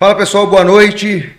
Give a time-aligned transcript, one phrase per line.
[0.00, 1.36] Fala pessoal, boa noite.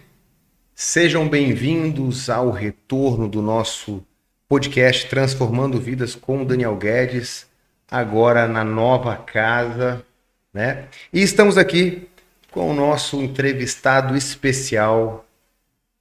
[0.75, 4.05] Sejam bem-vindos ao retorno do nosso
[4.49, 7.47] podcast Transformando Vidas com o Daniel Guedes,
[7.89, 10.03] agora na nova casa,
[10.53, 10.89] né?
[11.13, 12.09] E estamos aqui
[12.51, 15.25] com o nosso entrevistado especial.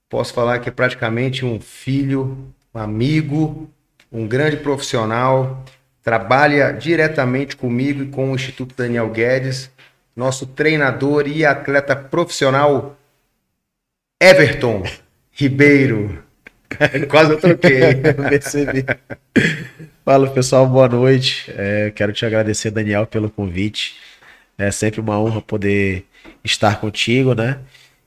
[0.09, 3.69] Posso falar que é praticamente um filho, um amigo,
[4.11, 5.63] um grande profissional,
[6.03, 9.71] trabalha diretamente comigo e com o Instituto Daniel Guedes,
[10.15, 12.97] nosso treinador e atleta profissional
[14.21, 14.83] Everton
[15.31, 16.23] Ribeiro.
[17.09, 17.95] Quase eu troquei,
[18.29, 18.85] percebi.
[20.03, 21.51] Fala pessoal, boa noite.
[21.55, 23.95] É, quero te agradecer, Daniel, pelo convite.
[24.57, 26.05] É sempre uma honra poder
[26.43, 27.59] estar contigo, né?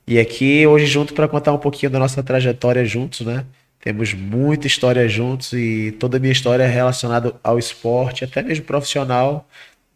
[0.06, 3.44] E aqui hoje junto para contar um pouquinho da nossa trajetória juntos, né?
[3.80, 8.64] Temos muita história juntos e toda a minha história é relacionada ao esporte, até mesmo
[8.64, 9.48] profissional,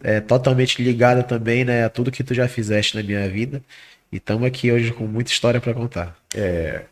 [0.03, 3.63] é totalmente ligada também, né, a tudo que tu já fizeste na minha vida.
[4.11, 6.17] E estamos aqui hoje com muita história para contar.
[6.35, 6.83] É.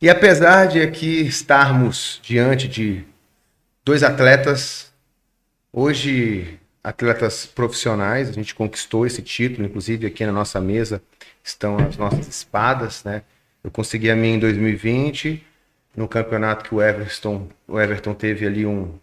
[0.00, 3.04] E apesar de aqui estarmos diante de
[3.84, 4.92] dois atletas,
[5.72, 11.02] hoje atletas profissionais, a gente conquistou esse título, inclusive aqui na nossa mesa
[11.42, 13.22] estão as nossas espadas, né?
[13.64, 15.44] Eu consegui a minha em 2020,
[15.96, 18.94] no campeonato que o Everton, o Everton teve ali um,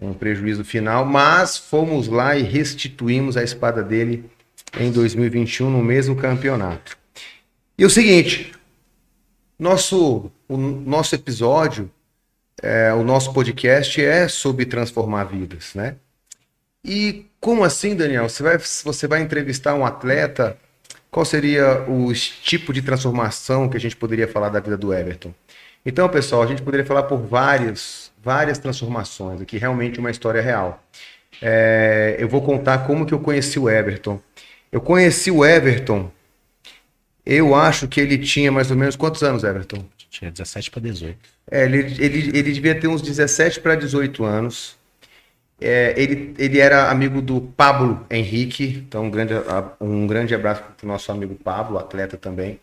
[0.00, 4.24] um prejuízo final, mas fomos lá e restituímos a espada dele
[4.78, 6.96] em 2021 no mesmo campeonato.
[7.76, 8.52] E o seguinte,
[9.58, 11.90] nosso, o nosso episódio,
[12.62, 15.96] é, o nosso podcast é sobre transformar vidas, né?
[16.84, 18.28] E como assim, Daniel?
[18.28, 20.56] Você vai, você vai entrevistar um atleta?
[21.10, 25.34] Qual seria o tipo de transformação que a gente poderia falar da vida do Everton?
[25.84, 30.82] Então, pessoal, a gente poderia falar por vários, várias transformações aqui, realmente uma história real.
[31.40, 34.20] É, eu vou contar como que eu conheci o Everton.
[34.70, 36.10] Eu conheci o Everton,
[37.24, 39.84] eu acho que ele tinha mais ou menos quantos anos, Everton?
[40.10, 41.18] Tinha 17 para 18.
[41.50, 44.76] É, ele, ele, ele devia ter uns 17 para 18 anos.
[45.60, 49.34] É, ele, ele era amigo do Pablo Henrique, então um grande,
[49.80, 52.58] um grande abraço para o nosso amigo Pablo, atleta também.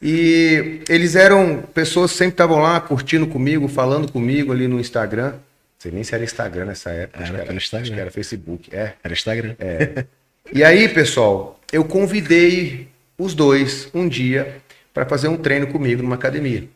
[0.00, 5.32] E eles eram pessoas que sempre estavam lá curtindo comigo, falando comigo ali no Instagram.
[5.32, 5.40] Não
[5.78, 7.24] sei nem se era Instagram nessa época.
[7.24, 7.82] Era, era, Instagram.
[7.82, 8.74] Acho que era Facebook.
[8.74, 8.94] É.
[9.02, 9.56] Era Instagram.
[9.58, 10.04] É.
[10.52, 12.88] E aí, pessoal, eu convidei
[13.18, 14.62] os dois um dia
[14.94, 16.68] para fazer um treino comigo numa academia.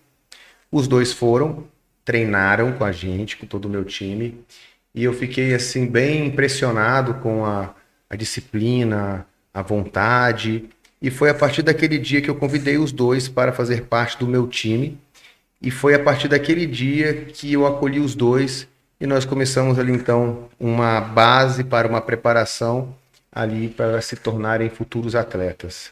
[0.71, 1.67] Os dois foram,
[2.05, 4.45] treinaram com a gente, com todo o meu time,
[4.95, 7.75] e eu fiquei assim bem impressionado com a,
[8.11, 10.69] a disciplina, a vontade
[11.03, 14.27] e foi a partir daquele dia que eu convidei os dois para fazer parte do
[14.29, 14.97] meu time.
[15.61, 18.69] E foi a partir daquele dia que eu acolhi os dois
[19.01, 22.95] e nós começamos ali então uma base para uma preparação
[23.33, 25.91] ali para se tornarem futuros atletas.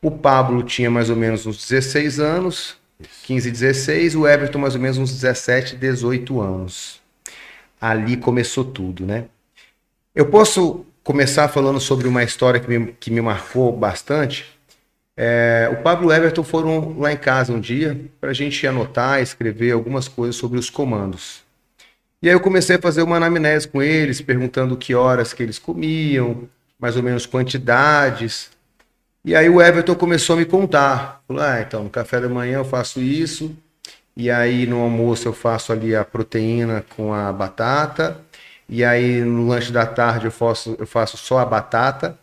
[0.00, 2.78] O Pablo tinha mais ou menos uns 16 anos,
[3.24, 7.00] 15, 16, o Everton mais ou menos uns 17, 18 anos.
[7.78, 9.26] Ali começou tudo, né?
[10.14, 14.44] Eu posso começar falando sobre uma história que me, que me marcou bastante.
[15.16, 18.66] É, o Pablo e o Everton foram lá em casa um dia para a gente
[18.66, 21.44] anotar, escrever algumas coisas sobre os comandos.
[22.20, 25.60] E aí eu comecei a fazer uma anamnese com eles, perguntando que horas que eles
[25.60, 28.50] comiam, mais ou menos quantidades.
[29.24, 31.22] E aí o Everton começou a me contar.
[31.28, 33.56] Falou, ah, então no café da manhã eu faço isso,
[34.16, 38.20] e aí no almoço eu faço ali a proteína com a batata,
[38.68, 42.18] e aí no lanche da tarde eu faço, eu faço só a batata.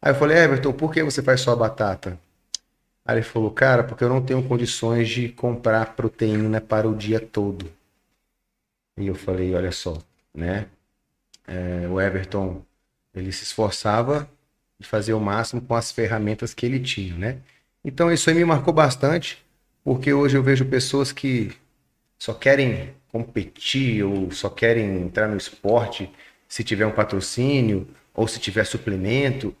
[0.00, 2.18] Aí eu falei, Everton, por que você faz só a batata?
[3.04, 7.20] Aí ele falou, cara, porque eu não tenho condições de comprar proteína para o dia
[7.20, 7.70] todo.
[8.96, 9.98] E eu falei, olha só,
[10.34, 10.68] né?
[11.46, 12.62] É, o Everton,
[13.14, 14.28] ele se esforçava
[14.78, 17.38] de fazer o máximo com as ferramentas que ele tinha, né?
[17.84, 19.44] Então isso aí me marcou bastante,
[19.84, 21.52] porque hoje eu vejo pessoas que
[22.18, 26.10] só querem competir ou só querem entrar no esporte
[26.48, 29.54] se tiver um patrocínio ou se tiver suplemento.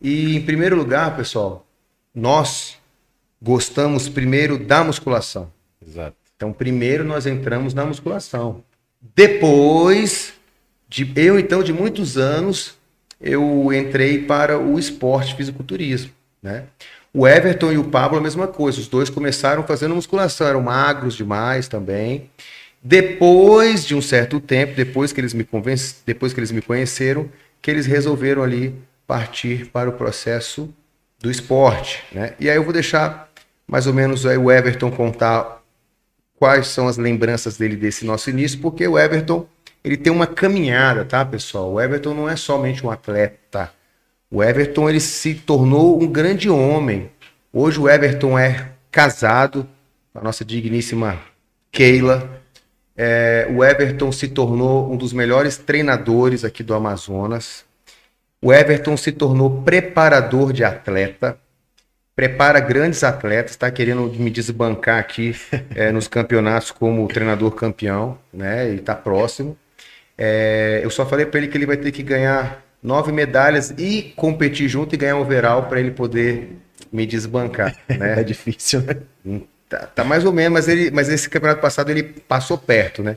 [0.00, 1.64] E em primeiro lugar, pessoal,
[2.12, 2.76] nós
[3.40, 5.52] gostamos primeiro da musculação.
[5.80, 6.16] Exato.
[6.36, 8.64] Então, primeiro nós entramos na musculação.
[9.14, 10.34] Depois,
[10.88, 12.76] de, eu então, de muitos anos,
[13.20, 16.10] eu entrei para o esporte fisiculturismo,
[16.42, 16.66] né?
[17.14, 21.14] O Everton e o Pablo a mesma coisa, os dois começaram fazendo musculação, eram magros
[21.14, 22.30] demais também.
[22.82, 25.78] Depois de um certo tempo, depois que eles me convenc...
[26.06, 27.28] depois que eles me conheceram,
[27.60, 28.74] que eles resolveram ali
[29.06, 30.72] partir para o processo
[31.20, 32.34] do esporte, né?
[32.40, 33.30] E aí eu vou deixar
[33.68, 35.62] mais ou menos aí o Everton contar
[36.36, 39.46] quais são as lembranças dele desse nosso início, porque o Everton
[39.84, 41.72] ele tem uma caminhada, tá, pessoal?
[41.72, 43.70] O Everton não é somente um atleta.
[44.32, 47.10] O Everton ele se tornou um grande homem
[47.54, 49.68] Hoje o Everton é casado
[50.10, 51.20] com a nossa digníssima
[51.70, 52.40] Keila.
[52.96, 57.66] É, o Everton se tornou um dos melhores treinadores aqui do Amazonas.
[58.40, 61.36] O Everton se tornou preparador de atleta,
[62.16, 65.36] prepara grandes atletas, está querendo me desbancar aqui
[65.76, 68.70] é, nos campeonatos como treinador campeão, né?
[68.70, 69.58] E está próximo.
[70.16, 74.12] É, eu só falei para ele que ele vai ter que ganhar nove medalhas e
[74.16, 76.56] competir junto e ganhar um overall para ele poder
[76.92, 78.20] me desbancar, né?
[78.20, 78.96] é difícil, né?
[79.24, 83.02] Hum, tá, tá, mais ou menos, mas, ele, mas esse campeonato passado ele passou perto,
[83.02, 83.16] né?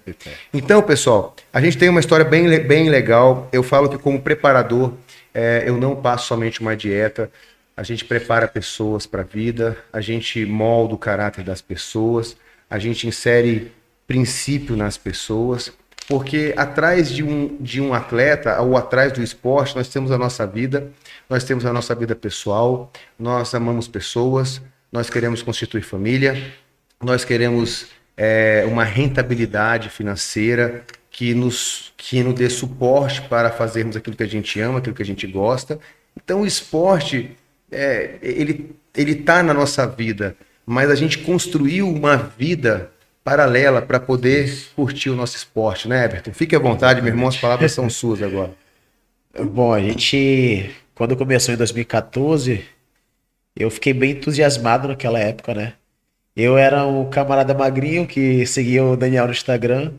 [0.53, 3.49] Então, pessoal, a gente tem uma história bem, bem legal.
[3.51, 4.93] Eu falo que como preparador,
[5.33, 7.29] é, eu não passo somente uma dieta.
[7.75, 12.37] A gente prepara pessoas para a vida, a gente molda o caráter das pessoas,
[12.69, 13.71] a gente insere
[14.07, 15.73] princípio nas pessoas,
[16.07, 20.45] porque atrás de um, de um atleta ou atrás do esporte, nós temos a nossa
[20.45, 20.91] vida,
[21.29, 24.61] nós temos a nossa vida pessoal, nós amamos pessoas,
[24.91, 26.51] nós queremos constituir família,
[27.01, 34.15] nós queremos é, uma rentabilidade financeira que nos, que nos dê suporte para fazermos aquilo
[34.15, 35.79] que a gente ama, aquilo que a gente gosta.
[36.15, 37.35] Então, o esporte,
[37.71, 40.35] é, ele está na nossa vida,
[40.65, 42.91] mas a gente construiu uma vida
[43.25, 46.31] paralela para poder curtir o nosso esporte, né, Everton?
[46.31, 48.53] Fique à vontade, meu irmão, as palavras são suas agora.
[49.37, 52.63] Bom, a gente, quando começou em 2014,
[53.55, 55.73] eu fiquei bem entusiasmado naquela época, né?
[56.35, 59.93] Eu era um camarada magrinho que seguia o Daniel no Instagram.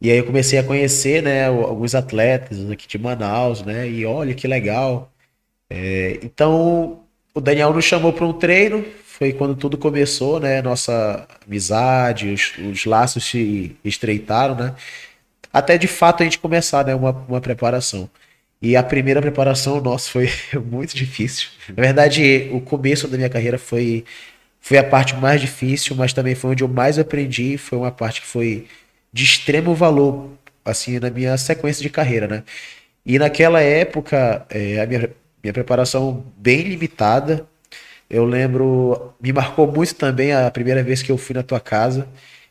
[0.00, 3.88] E aí eu comecei a conhecer, né, alguns atletas aqui de Manaus, né?
[3.88, 5.10] E olha que legal.
[5.70, 7.00] É, então,
[7.34, 8.84] o Daniel nos chamou para um treino.
[9.20, 10.62] Foi quando tudo começou, né?
[10.62, 14.74] Nossa amizade, os, os laços se estreitaram, né?
[15.52, 16.94] Até de fato a gente começar, né?
[16.94, 18.08] Uma, uma preparação.
[18.62, 20.30] E a primeira preparação, nossa, foi
[20.64, 21.50] muito difícil.
[21.68, 24.06] Na verdade, o começo da minha carreira foi,
[24.58, 27.58] foi a parte mais difícil, mas também foi onde eu mais aprendi.
[27.58, 28.68] Foi uma parte que foi
[29.12, 30.30] de extremo valor,
[30.64, 32.44] assim, na minha sequência de carreira, né?
[33.04, 35.10] E naquela época, é, a minha,
[35.42, 37.46] minha preparação bem limitada.
[38.10, 42.08] Eu lembro, me marcou muito também a primeira vez que eu fui na tua casa.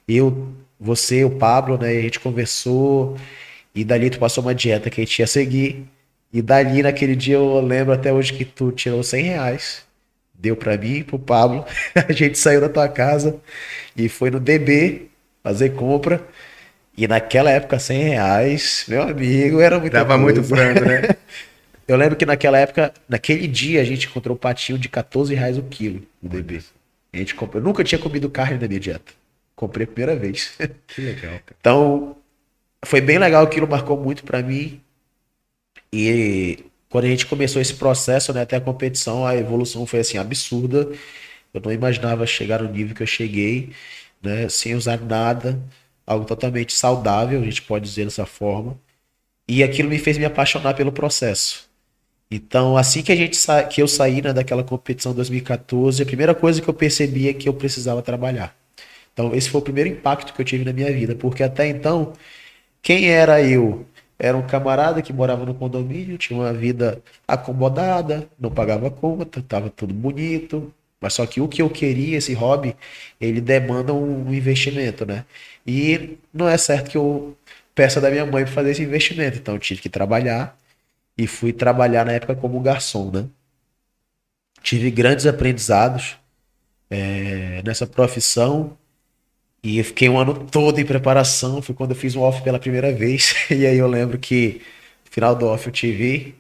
[0.08, 1.90] Eu, você, o Pablo, né?
[1.90, 3.18] A gente conversou.
[3.76, 5.86] E dali tu passou uma dieta que a gente ia seguir.
[6.32, 9.84] E dali, naquele dia, eu lembro até hoje que tu tirou 100 reais.
[10.34, 11.66] Deu para mim e pro Pablo.
[12.08, 13.36] A gente saiu da tua casa
[13.98, 15.10] e foi no DB
[15.44, 16.22] fazer compra.
[16.96, 21.02] E naquela época, 100 reais, meu amigo, era muito Dava muito frango, né?
[21.92, 25.58] eu lembro que naquela época, naquele dia, a gente encontrou um patinho de 14 reais
[25.58, 26.62] o quilo no DB.
[27.12, 27.62] A gente comprou.
[27.62, 29.12] Eu nunca tinha comido carne na minha dieta.
[29.56, 30.54] Comprei a primeira vez.
[30.88, 31.56] Que legal, cara.
[31.60, 32.16] Então,
[32.86, 34.82] foi bem legal, aquilo marcou muito para mim.
[35.92, 40.18] E quando a gente começou esse processo, né, até a competição, a evolução foi assim
[40.18, 40.88] absurda.
[41.54, 43.74] Eu não imaginava chegar no nível que eu cheguei,
[44.22, 45.60] né, sem usar nada,
[46.06, 48.80] algo totalmente saudável, a gente pode dizer dessa forma.
[49.48, 51.69] E aquilo me fez me apaixonar pelo processo.
[52.32, 53.64] Então, assim que a gente sa...
[53.64, 57.50] que eu saí né, daquela competição 2014, a primeira coisa que eu percebi é que
[57.50, 58.56] eu precisava trabalhar.
[59.14, 62.14] Então, esse foi o primeiro impacto que eu tive na minha vida, porque até então,
[62.82, 63.86] quem era eu?
[64.20, 69.70] Era um camarada que morava no condomínio, tinha uma vida acomodada, não pagava conta, estava
[69.70, 70.74] tudo bonito.
[71.02, 72.76] Mas só que o que eu queria, esse hobby,
[73.22, 75.26] ele demanda um investimento, né?
[75.66, 77.38] E não é certo que eu
[77.76, 79.38] peça da minha mãe para fazer esse investimento.
[79.38, 80.59] Então eu tive que trabalhar
[81.20, 83.26] e fui trabalhar na época como garçom, né?
[84.64, 86.18] Tive grandes aprendizados
[86.90, 88.78] é, nessa profissão
[89.62, 91.62] e fiquei um ano todo em preparação.
[91.62, 93.36] Foi quando eu fiz um off pela primeira vez.
[93.52, 94.62] E aí eu lembro que
[95.06, 96.36] no final do off eu te vi.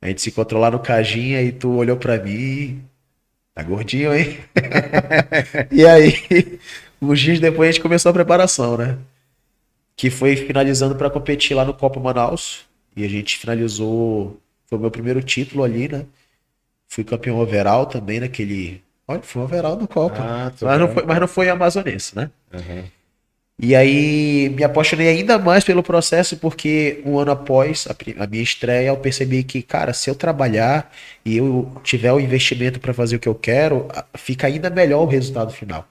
[0.00, 2.82] A gente se encontrou lá no Cajinha e tu olhou para mim.
[3.54, 4.38] Tá gordinho, hein?
[5.70, 6.58] e aí,
[7.02, 8.98] uns dias depois a gente começou a preparação, né?
[9.96, 12.65] Que foi finalizando para competir lá no Copa Manaus.
[12.96, 14.40] E a gente finalizou.
[14.66, 16.06] Foi o meu primeiro título ali, né?
[16.88, 20.16] Fui campeão overall também naquele Olha, foi um overall do Copa.
[20.18, 22.30] Ah, mas, não foi, mas não foi amazonense, né?
[22.52, 22.84] Uhum.
[23.58, 28.42] E aí me apaixonei ainda mais pelo processo, porque um ano após a, a minha
[28.42, 30.92] estreia, eu percebi que, cara, se eu trabalhar
[31.24, 35.06] e eu tiver o investimento para fazer o que eu quero, fica ainda melhor o
[35.06, 35.88] resultado final.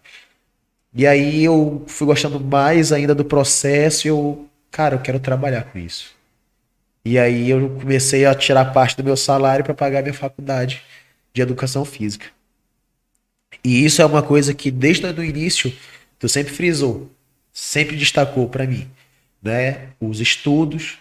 [0.94, 5.64] E aí eu fui gostando mais ainda do processo e eu, cara, eu quero trabalhar
[5.64, 6.15] com isso.
[7.06, 10.82] E aí eu comecei a tirar parte do meu salário para pagar minha faculdade
[11.32, 12.26] de educação física.
[13.64, 15.72] E isso é uma coisa que desde o início
[16.18, 17.10] tu sempre frisou,
[17.54, 18.90] sempre destacou para mim,
[19.42, 19.90] né?
[20.00, 20.98] Os estudos,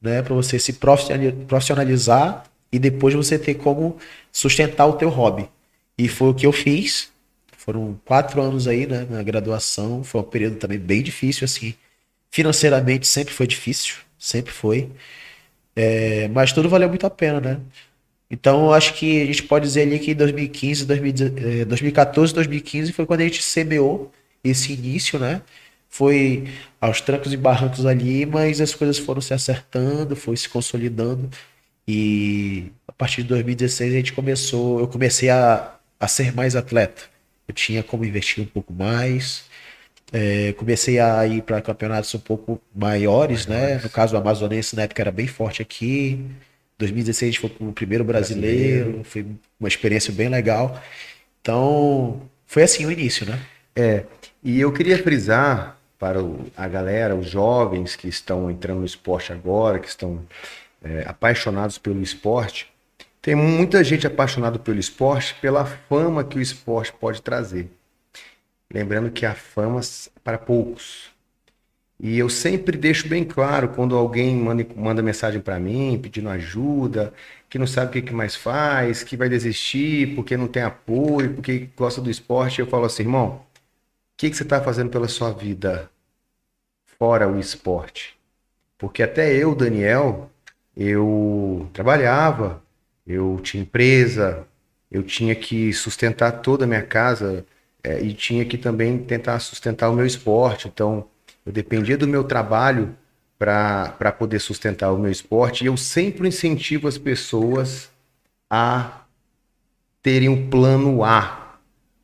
[0.00, 3.98] né, para você se profissionalizar e depois você ter como
[4.32, 5.48] sustentar o teu hobby.
[5.96, 7.10] E foi o que eu fiz.
[7.56, 10.02] Foram quatro anos aí, né, na graduação.
[10.02, 11.74] Foi um período também bem difícil, assim.
[12.30, 14.90] Financeiramente sempre foi difícil, sempre foi.
[15.74, 17.60] É, mas tudo valeu muito a pena, né?
[18.30, 20.86] Então, acho que a gente pode dizer ali que 2015,
[21.66, 24.10] 2014, 2015 foi quando a gente semeou
[24.42, 25.42] esse início, né?
[25.88, 26.48] Foi
[26.80, 31.28] aos trancos e barrancos ali, mas as coisas foram se acertando, foi se consolidando.
[31.86, 37.02] E a partir de 2016 a gente começou, eu comecei a, a ser mais atleta.
[37.46, 39.44] Eu tinha como investir um pouco mais.
[40.12, 43.80] É, comecei a ir para campeonatos um pouco maiores, né?
[43.82, 46.22] No caso, o Amazonense na época era bem forte aqui.
[46.78, 49.26] 2016 a gente foi o primeiro brasileiro, brasileiro, foi
[49.58, 50.80] uma experiência bem legal.
[51.40, 53.40] Então, foi assim o início, né?
[53.74, 54.04] É,
[54.42, 56.18] e eu queria frisar para
[56.56, 60.20] a galera, os jovens que estão entrando no esporte agora, que estão
[60.82, 62.68] é, apaixonados pelo esporte,
[63.22, 67.70] tem muita gente apaixonada pelo esporte pela fama que o esporte pode trazer.
[68.72, 71.10] Lembrando que a fama é para poucos.
[72.00, 77.12] E eu sempre deixo bem claro quando alguém manda, manda mensagem para mim pedindo ajuda,
[77.48, 81.68] que não sabe o que, mais faz, que vai desistir porque não tem apoio, porque
[81.76, 83.40] gosta do esporte, eu falo assim, irmão, o
[84.16, 85.90] que, que você está fazendo pela sua vida
[86.98, 88.16] fora o esporte?
[88.78, 90.30] Porque até eu, Daniel,
[90.76, 92.62] eu trabalhava,
[93.06, 94.46] eu tinha empresa,
[94.90, 97.46] eu tinha que sustentar toda a minha casa
[97.84, 100.68] é, e tinha que também tentar sustentar o meu esporte.
[100.68, 101.04] Então,
[101.44, 102.94] eu dependia do meu trabalho
[103.38, 105.64] para poder sustentar o meu esporte.
[105.64, 107.90] E eu sempre incentivo as pessoas
[108.48, 109.02] a
[110.00, 111.56] terem um plano A.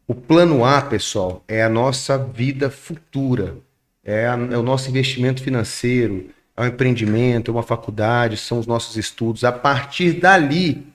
[0.07, 3.57] O plano A, pessoal, é a nossa vida futura,
[4.03, 8.67] é, a, é o nosso investimento financeiro, é o empreendimento, é uma faculdade, são os
[8.67, 9.45] nossos estudos.
[9.45, 10.87] A partir dali,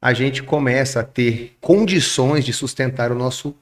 [0.00, 3.56] a gente começa a ter condições de sustentar o nosso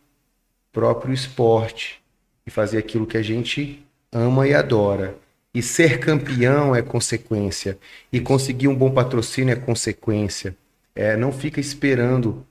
[0.72, 2.00] próprio esporte
[2.46, 5.16] e fazer aquilo que a gente ama e adora.
[5.52, 7.78] E ser campeão é consequência.
[8.12, 10.56] E conseguir um bom patrocínio é consequência.
[10.94, 12.46] É, não fica esperando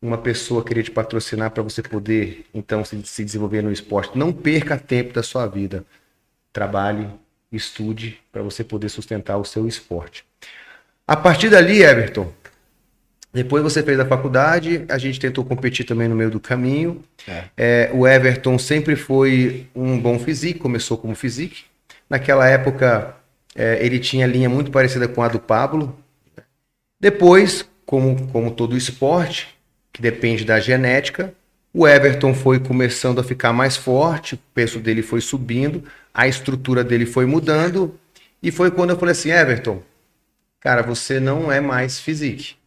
[0.00, 4.16] uma pessoa querer te patrocinar para você poder, então, se, se desenvolver no esporte.
[4.16, 5.84] Não perca tempo da sua vida.
[6.52, 7.08] Trabalhe,
[7.50, 10.24] estude para você poder sustentar o seu esporte.
[11.06, 12.32] A partir dali, Everton,
[13.34, 17.02] depois você fez a faculdade, a gente tentou competir também no meio do caminho.
[17.26, 17.44] É.
[17.56, 21.56] É, o Everton sempre foi um bom físico, começou como físico.
[22.08, 23.16] Naquela época,
[23.56, 25.98] é, ele tinha linha muito parecida com a do Pablo.
[27.00, 29.48] Depois, como, como todo esporte,
[29.92, 31.34] que depende da genética,
[31.72, 35.82] o Everton foi começando a ficar mais forte, o peso dele foi subindo,
[36.14, 37.98] a estrutura dele foi mudando.
[38.40, 39.82] E foi quando eu falei assim: Everton,
[40.60, 42.62] cara, você não é mais físico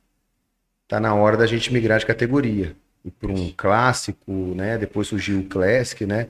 [0.88, 2.76] tá na hora da gente migrar de categoria.
[3.04, 4.78] E para um clássico, né?
[4.78, 6.28] Depois surgiu o Classic, né?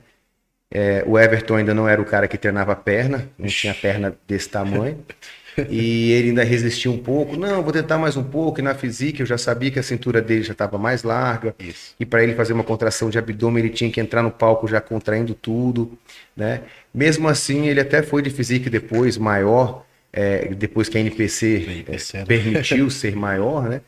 [0.70, 4.14] É, o Everton ainda não era o cara que treinava a perna, não tinha perna
[4.26, 5.02] desse tamanho.
[5.68, 7.36] e ele ainda resistia um pouco.
[7.36, 8.60] Não, vou tentar mais um pouco.
[8.60, 11.54] E na física eu já sabia que a cintura dele já estava mais larga.
[11.58, 11.94] Isso.
[11.98, 14.80] E para ele fazer uma contração de abdômen, ele tinha que entrar no palco já
[14.80, 15.98] contraindo tudo.
[16.36, 16.62] Né?
[16.94, 22.16] Mesmo assim, ele até foi de física depois, maior, é, depois que a NPC, NPC
[22.16, 22.26] é, né?
[22.26, 23.80] permitiu ser maior, né?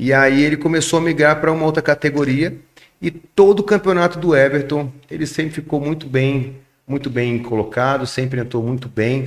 [0.00, 2.56] E aí ele começou a migrar para uma outra categoria.
[3.02, 8.40] E todo o campeonato do Everton, ele sempre ficou muito bem, muito bem colocado, sempre
[8.40, 9.26] entrou muito bem.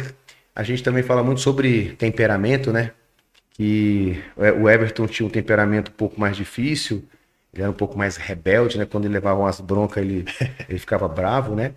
[0.56, 2.92] A gente também fala muito sobre temperamento, né?
[3.54, 4.24] Que
[4.62, 7.04] o Everton tinha um temperamento um pouco mais difícil,
[7.54, 8.86] ele era um pouco mais rebelde, né?
[8.86, 10.24] Quando ele levava umas broncas, ele,
[10.70, 11.74] ele ficava bravo, né?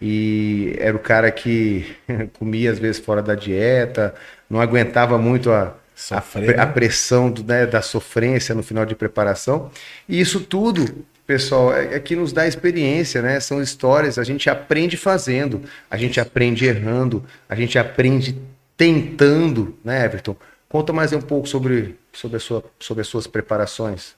[0.00, 1.84] E era o cara que
[2.38, 4.14] comia às vezes fora da dieta,
[4.48, 5.76] não aguentava muito a,
[6.10, 9.70] a, a, pressão do, né, da sofrência no final de preparação.
[10.08, 13.40] E isso tudo, pessoal, é, é que nos dá experiência, né?
[13.40, 18.38] São histórias, a gente aprende fazendo, a gente aprende errando, a gente aprende
[18.76, 20.36] tentando, né, Everton?
[20.68, 24.14] Conta mais um pouco sobre, sobre, sua, sobre as suas preparações.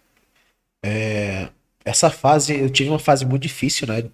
[0.85, 1.49] É,
[1.85, 4.05] essa fase, eu tive uma fase muito difícil, né?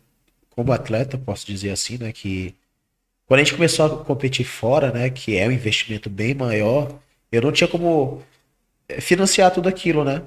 [0.50, 2.12] Como atleta, posso dizer assim, né?
[2.12, 2.54] Que
[3.26, 5.10] quando a gente começou a competir fora, né?
[5.10, 6.98] Que é um investimento bem maior,
[7.32, 8.22] eu não tinha como
[8.88, 10.22] eh, financiar tudo aquilo, né?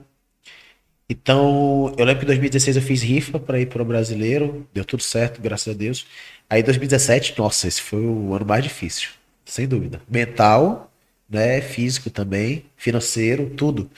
[1.09, 4.85] Então, eu lembro que em 2016 eu fiz rifa para ir para o brasileiro, deu
[4.85, 6.05] tudo certo, graças a Deus.
[6.49, 9.09] Aí 2017, nossa, esse foi o ano mais difícil,
[9.43, 10.01] sem dúvida.
[10.07, 10.91] Mental,
[11.29, 13.89] né, físico também, financeiro, tudo.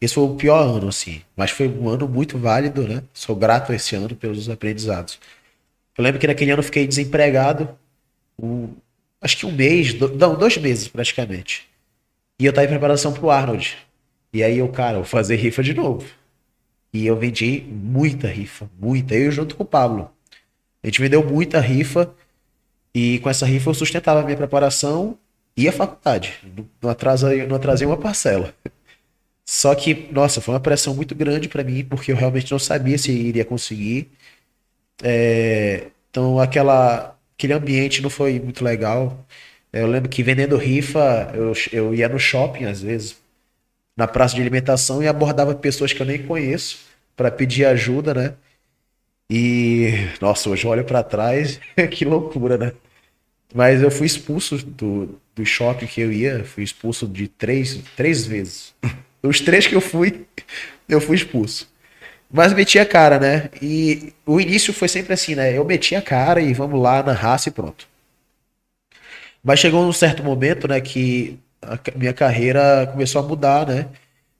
[0.00, 3.02] Esse foi o pior ano, assim, mas foi um ano muito válido, né?
[3.12, 5.18] Sou grato esse ano pelos aprendizados.
[5.96, 7.68] Eu lembro que naquele ano eu fiquei desempregado,
[8.40, 8.68] um,
[9.20, 11.67] acho que um mês, do, não, dois meses praticamente.
[12.38, 13.76] E eu tava em preparação pro Arnold.
[14.32, 16.06] E aí eu, cara, vou fazer rifa de novo.
[16.92, 19.14] E eu vendi muita rifa, muita.
[19.14, 20.10] Eu junto com o Pablo.
[20.82, 22.14] A gente vendeu muita rifa
[22.94, 25.18] e com essa rifa eu sustentava a minha preparação
[25.56, 26.38] e a faculdade.
[26.80, 28.54] Não atrasei, não atrasei uma parcela.
[29.44, 32.98] Só que, nossa, foi uma pressão muito grande para mim, porque eu realmente não sabia
[32.98, 34.10] se iria conseguir.
[35.02, 39.26] É, então, aquela, aquele ambiente não foi muito legal.
[39.72, 43.16] Eu lembro que vendendo rifa, eu, eu ia no shopping, às vezes,
[43.96, 46.80] na praça de alimentação, e abordava pessoas que eu nem conheço
[47.16, 48.34] para pedir ajuda, né?
[49.30, 51.60] E, nossa, hoje eu olho para trás,
[51.90, 52.72] que loucura, né?
[53.54, 58.26] Mas eu fui expulso do, do shopping que eu ia, fui expulso de três, três
[58.26, 58.74] vezes.
[59.22, 60.26] Os três que eu fui,
[60.88, 61.70] eu fui expulso.
[62.30, 63.50] Mas meti a cara, né?
[63.62, 65.56] E o início foi sempre assim, né?
[65.56, 67.87] Eu meti a cara e vamos lá na raça e pronto.
[69.42, 73.88] Mas chegou um certo momento, né, que a minha carreira começou a mudar, né?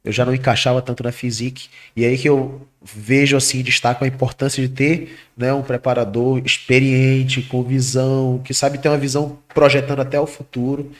[0.04, 1.68] Eu já não encaixava tanto na physique.
[1.96, 7.42] E aí que eu vejo, assim, destaco a importância de ter né, um preparador experiente,
[7.42, 10.92] com visão, que sabe ter uma visão projetando até o futuro.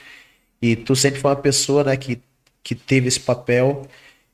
[0.61, 2.19] E tu sempre foi uma pessoa, né, que
[2.63, 3.87] que teve esse papel,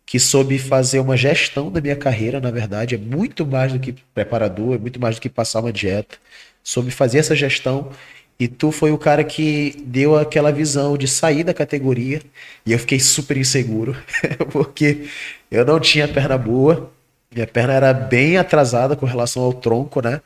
[0.05, 3.93] que soube fazer uma gestão da minha carreira, na verdade, é muito mais do que
[4.13, 6.17] preparador, é muito mais do que passar uma dieta.
[6.63, 7.91] Soube fazer essa gestão
[8.39, 12.21] e tu foi o cara que deu aquela visão de sair da categoria
[12.65, 13.95] e eu fiquei super inseguro,
[14.51, 15.07] porque
[15.49, 16.91] eu não tinha perna boa,
[17.33, 20.21] minha perna era bem atrasada com relação ao tronco, né?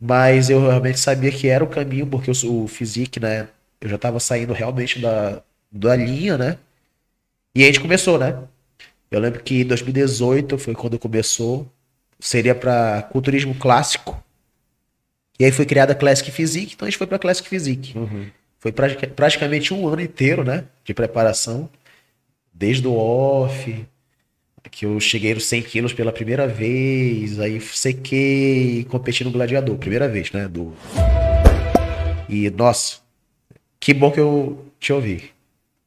[0.00, 3.48] Mas eu realmente sabia que era o caminho, porque o, physique, né?
[3.80, 6.58] Eu já estava saindo realmente da, da linha, né?
[7.54, 8.36] E a gente começou, né?
[9.10, 11.70] Eu lembro que em 2018 foi quando começou.
[12.18, 14.22] Seria para culturismo clássico.
[15.42, 17.98] E aí foi criada a Classic Physique, então a gente foi para Classic Physique.
[17.98, 18.26] Uhum.
[18.60, 20.66] Foi praticamente um ano inteiro, né?
[20.84, 21.68] De preparação.
[22.54, 23.84] Desde o off,
[24.70, 30.08] que eu cheguei nos 100 quilos pela primeira vez, aí sequei, competi no gladiador, primeira
[30.08, 30.46] vez, né?
[30.46, 30.72] Do...
[32.28, 32.98] E, nossa,
[33.80, 35.32] que bom que eu te ouvi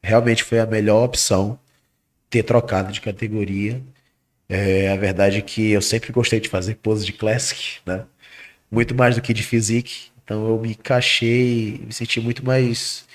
[0.04, 1.58] realmente foi a melhor opção
[2.30, 3.82] ter trocado de categoria.
[4.50, 8.04] É, a verdade é que eu sempre gostei de fazer pose de classic, né?
[8.72, 10.10] Muito mais do que de physique.
[10.24, 13.06] Então eu me encaixei, me senti muito mais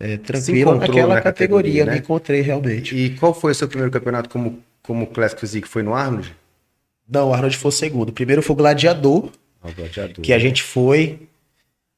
[0.00, 1.92] é, tranquilo naquela na categoria, categoria né?
[1.92, 2.96] me encontrei realmente.
[2.96, 5.68] E qual foi o seu primeiro campeonato como, como Classic Physique?
[5.68, 6.34] Foi no Arnold?
[7.08, 8.08] Não, o Arnold foi o segundo.
[8.08, 9.30] O primeiro foi o Gladiador,
[9.62, 11.20] o Gladiador que a gente foi.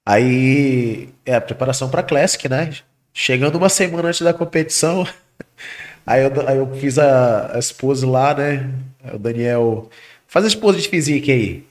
[0.04, 2.70] Aí é a preparação para Classic, né?
[3.12, 5.06] Chegando uma semana antes da competição,
[6.06, 8.70] aí eu, aí eu fiz a, a esposa lá, né?
[9.12, 9.88] O Daniel,
[10.26, 11.64] faz a esposa de física aí.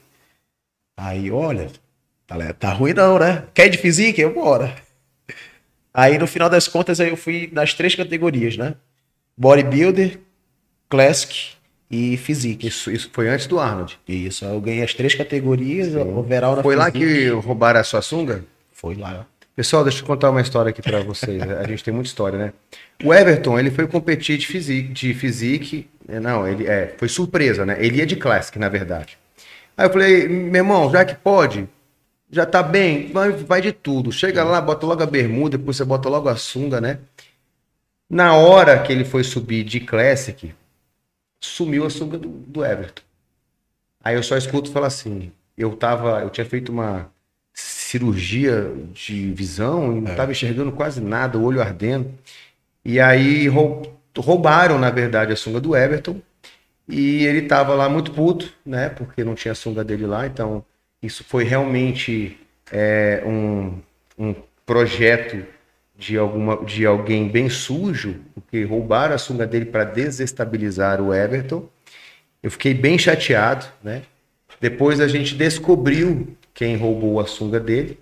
[0.96, 1.70] Aí, olha,
[2.26, 3.44] tá, tá ruim não, né?
[3.52, 4.20] Quer de física?
[4.20, 4.74] Eu bora.
[5.92, 8.74] Aí no final das contas aí eu fui nas três categorias, né?
[9.36, 10.18] Bodybuilder,
[10.88, 11.52] Classic
[11.90, 12.66] e Physique.
[12.68, 13.98] Isso, isso foi antes do Arnold.
[14.06, 16.14] Isso, eu ganhei as três categorias, Sim.
[16.14, 18.44] overall na Foi lá que roubaram a sua sunga?
[18.72, 19.26] Foi lá.
[19.54, 21.42] Pessoal, deixa eu contar uma história aqui para vocês.
[21.42, 22.52] A gente tem muita história, né?
[23.02, 27.66] O Everton, ele foi competir de physique, de physique é, não, ele é, foi surpresa,
[27.66, 27.76] né?
[27.80, 29.18] Ele ia de classic, na verdade.
[29.76, 31.68] Aí eu falei, meu irmão, já que pode,
[32.30, 34.10] já tá bem, vai, vai de tudo.
[34.10, 36.98] Chega lá, bota logo a bermuda, depois você bota logo a sunga, né?
[38.08, 40.54] Na hora que ele foi subir de classic,
[41.40, 43.02] sumiu a sunga do, do Everton.
[44.02, 47.10] Aí eu só escuto falar assim, eu tava, eu tinha feito uma
[47.52, 50.32] cirurgia de visão e não estava é.
[50.32, 52.12] enxergando quase nada, o olho ardendo.
[52.84, 53.48] E aí
[54.16, 56.20] roubaram, na verdade, a sunga do Everton.
[56.88, 58.88] E ele estava lá muito puto, né?
[58.88, 60.26] Porque não tinha a sunga dele lá.
[60.26, 60.64] Então,
[61.02, 62.38] isso foi realmente
[62.70, 63.80] é, um,
[64.18, 65.44] um projeto
[65.96, 71.68] de, alguma, de alguém bem sujo, porque roubaram a sunga dele para desestabilizar o Everton.
[72.42, 74.02] Eu fiquei bem chateado, né?
[74.60, 77.98] Depois a gente descobriu quem roubou a sunga dele.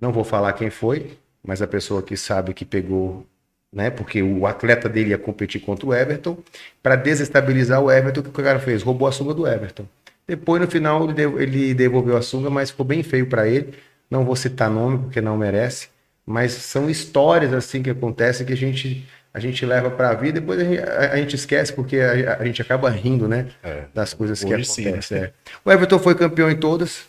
[0.00, 3.26] Não vou falar quem foi, mas a pessoa que sabe que pegou,
[3.74, 3.90] né?
[3.90, 6.38] Porque o atleta dele ia competir contra o Everton.
[6.82, 8.82] Para desestabilizar o Everton, o que o cara fez?
[8.82, 9.86] Roubou a sunga do Everton.
[10.26, 13.74] Depois, no final, ele devolveu a sunga, mas ficou bem feio para ele.
[14.10, 15.88] Não vou citar nome, porque não merece.
[16.24, 20.40] Mas são histórias assim que acontecem que a gente a gente leva para a vida,
[20.40, 23.48] depois a gente, a, gente esquece porque a, a, gente acaba rindo, né?
[23.64, 25.02] É, das coisas que acontecem.
[25.02, 25.20] Sim, né?
[25.24, 25.32] é.
[25.64, 27.04] O Everton foi campeão em todas,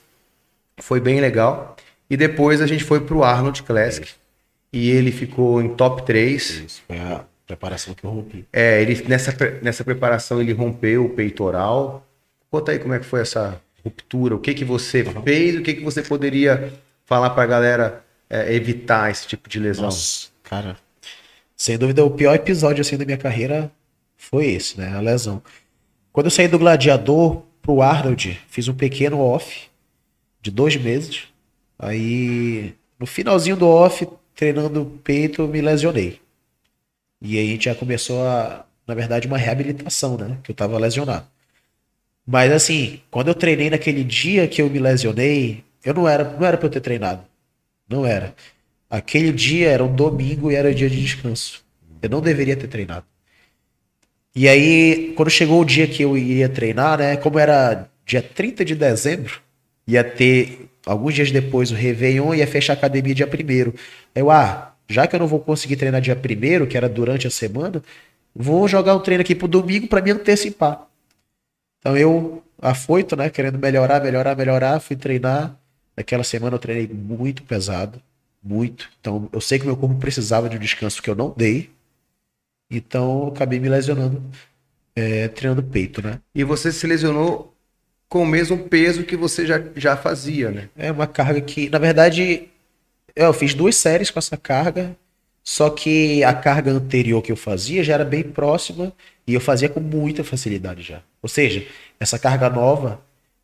[0.79, 1.75] foi bem legal.
[2.09, 4.07] E depois a gente foi pro Arnold Classic.
[4.07, 4.24] Isso.
[4.75, 6.49] E ele ficou em top 3.
[6.49, 8.45] Isso, foi a preparação que eu rompi.
[8.51, 12.05] É, ele, nessa, nessa preparação ele rompeu o peitoral.
[12.51, 15.23] Conta aí como é que foi essa ruptura, o que que você uhum.
[15.23, 16.73] fez, o que que você poderia
[17.05, 19.85] falar pra galera é, evitar esse tipo de lesão.
[19.85, 20.75] Nossa, cara,
[21.55, 23.71] sem dúvida o pior episódio assim da minha carreira
[24.17, 25.41] foi esse, né, a lesão.
[26.11, 29.69] Quando eu saí do Gladiador pro Arnold, fiz um pequeno off
[30.41, 31.25] de dois meses.
[31.77, 36.19] Aí, no finalzinho do off, treinando peito, eu me lesionei.
[37.21, 40.37] E aí a gente já começou a, na verdade, uma reabilitação, né?
[40.43, 41.25] Que eu tava lesionado.
[42.25, 46.45] Mas assim, quando eu treinei naquele dia que eu me lesionei, eu não era, não
[46.45, 47.23] era para eu ter treinado.
[47.87, 48.35] Não era.
[48.89, 51.63] Aquele dia era um domingo e era dia de descanso.
[52.01, 53.05] Eu não deveria ter treinado.
[54.35, 57.15] E aí, quando chegou o dia que eu iria treinar, né?
[57.17, 59.41] Como era dia 30 de dezembro,
[59.87, 63.73] ia ter alguns dias depois o Réveillon ia fechar a academia dia 1
[64.13, 67.31] Eu, ah, já que eu não vou conseguir treinar dia 1 que era durante a
[67.31, 67.81] semana,
[68.35, 70.87] vou jogar um treino aqui pro domingo para me antecipar.
[71.79, 75.57] Então eu, afoito, né, querendo melhorar, melhorar, melhorar, fui treinar.
[75.95, 78.01] Naquela semana eu treinei muito pesado,
[78.43, 78.89] muito.
[78.99, 81.69] Então eu sei que meu corpo precisava de um descanso que eu não dei.
[82.69, 84.21] Então eu acabei me lesionando,
[84.95, 86.19] é, treinando peito, né?
[86.33, 87.54] E você se lesionou
[88.15, 90.69] com o mesmo peso que você já, já fazia, né?
[90.77, 92.47] É uma carga que, na verdade,
[93.13, 94.95] eu fiz duas séries com essa carga,
[95.43, 98.93] só que a carga anterior que eu fazia já era bem próxima
[99.27, 101.01] e eu fazia com muita facilidade já.
[101.21, 101.67] Ou seja,
[101.99, 103.01] essa carga nova,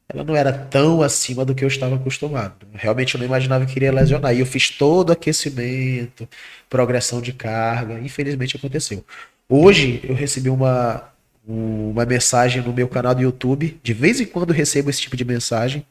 [0.08, 2.66] ela não era tão acima do que eu estava acostumado.
[2.74, 4.34] Realmente eu não imaginava que iria lesionar.
[4.34, 6.26] E eu fiz todo aquecimento,
[6.70, 9.04] progressão de carga, infelizmente aconteceu.
[9.50, 11.11] Hoje eu recebi uma,
[11.48, 13.80] uma mensagem no meu canal do YouTube.
[13.82, 15.86] De vez em quando recebo esse tipo de mensagem.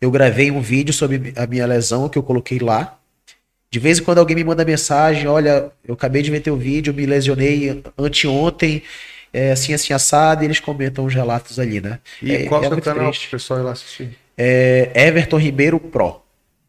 [0.00, 2.98] Eu gravei um vídeo sobre a minha lesão que eu coloquei lá.
[3.70, 6.94] De vez em quando alguém me manda mensagem, olha, eu acabei de ver teu vídeo,
[6.94, 8.82] me lesionei anteontem,
[9.32, 11.98] é, assim, assim, assado, e eles comentam os relatos ali, né?
[12.22, 14.16] E é, qual é é o canal para o pessoal ir lá assistir?
[14.38, 16.22] É Everton Ribeiro Pro,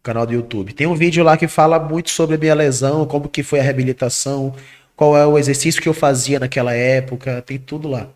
[0.03, 0.73] canal do YouTube.
[0.73, 3.63] Tem um vídeo lá que fala muito sobre a minha lesão, como que foi a
[3.63, 4.53] reabilitação,
[4.95, 8.09] qual é o exercício que eu fazia naquela época, tem tudo lá.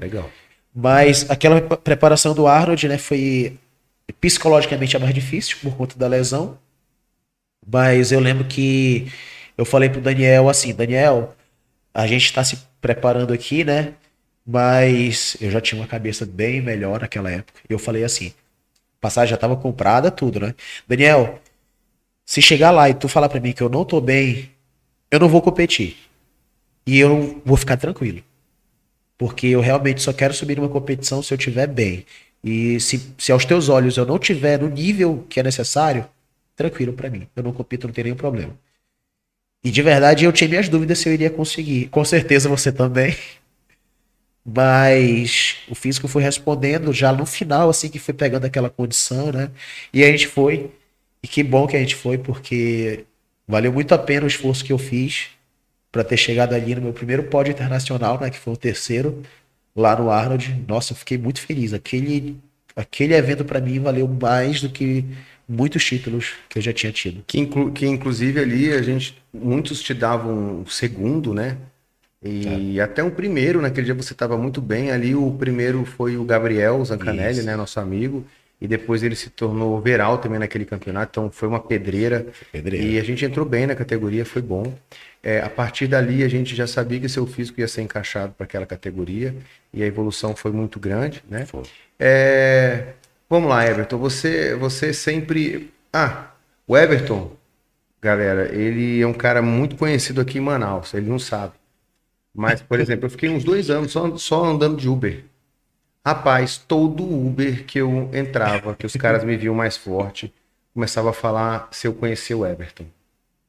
[0.00, 0.30] Legal.
[0.74, 3.58] Mas aquela preparação do Arnold, né, foi
[4.20, 6.58] psicologicamente a mais difícil por conta da lesão.
[7.66, 9.12] Mas eu lembro que
[9.58, 11.34] eu falei pro Daniel assim, Daniel,
[11.92, 13.94] a gente está se preparando aqui, né?
[14.46, 17.60] Mas eu já tinha uma cabeça bem melhor naquela época.
[17.68, 18.32] Eu falei assim,
[19.00, 20.54] passagem já estava comprada, tudo, né?
[20.88, 21.40] Daniel,
[22.24, 24.50] se chegar lá e tu falar para mim que eu não tô bem,
[25.10, 25.96] eu não vou competir.
[26.86, 28.22] E eu vou ficar tranquilo.
[29.20, 32.06] Porque eu realmente só quero subir numa competição se eu estiver bem.
[32.42, 36.08] E se, se aos teus olhos eu não tiver no nível que é necessário,
[36.56, 37.28] tranquilo para mim.
[37.36, 38.58] Eu não compito, não tem nenhum problema.
[39.62, 41.88] E de verdade eu tinha minhas dúvidas se eu iria conseguir.
[41.88, 43.14] Com certeza você também.
[44.42, 49.50] Mas o físico foi respondendo já no final, assim, que foi pegando aquela condição, né?
[49.92, 50.70] E a gente foi.
[51.22, 53.04] E que bom que a gente foi, porque
[53.46, 55.28] valeu muito a pena o esforço que eu fiz
[55.90, 58.30] para ter chegado ali no meu primeiro pódio internacional, né?
[58.30, 59.22] Que foi o terceiro
[59.74, 60.64] lá no Arnold.
[60.66, 61.72] Nossa, eu fiquei muito feliz.
[61.72, 62.36] Aquele,
[62.76, 65.04] aquele evento para mim valeu mais do que
[65.48, 67.24] muitos títulos que eu já tinha tido.
[67.26, 71.56] Que, inclu, que inclusive ali a gente, muitos te davam um segundo, né?
[72.22, 72.82] E é.
[72.82, 74.90] até um primeiro, naquele dia você estava muito bem.
[74.90, 77.46] Ali o primeiro foi o Gabriel Zancanelli, Isso.
[77.46, 77.56] né?
[77.56, 78.24] Nosso amigo.
[78.60, 81.10] E depois ele se tornou veral também naquele campeonato.
[81.10, 82.26] Então foi uma pedreira.
[82.52, 82.84] pedreira.
[82.84, 84.74] E a gente entrou bem na categoria, foi bom.
[85.22, 88.44] É, a partir dali a gente já sabia que seu físico ia ser encaixado para
[88.44, 89.34] aquela categoria.
[89.72, 91.46] E a evolução foi muito grande, né?
[91.98, 92.94] É,
[93.30, 93.96] Vamos lá, Everton.
[93.98, 95.72] Você, você sempre.
[95.92, 96.32] Ah,
[96.66, 97.30] o Everton,
[98.02, 100.92] galera, ele é um cara muito conhecido aqui em Manaus.
[100.92, 101.54] Ele não sabe.
[102.34, 105.24] Mas, por exemplo, eu fiquei uns dois anos só, só andando de Uber.
[106.04, 110.32] Rapaz, todo Uber que eu entrava, que os caras me viam mais forte,
[110.72, 112.86] começava a falar se eu conhecia o Everton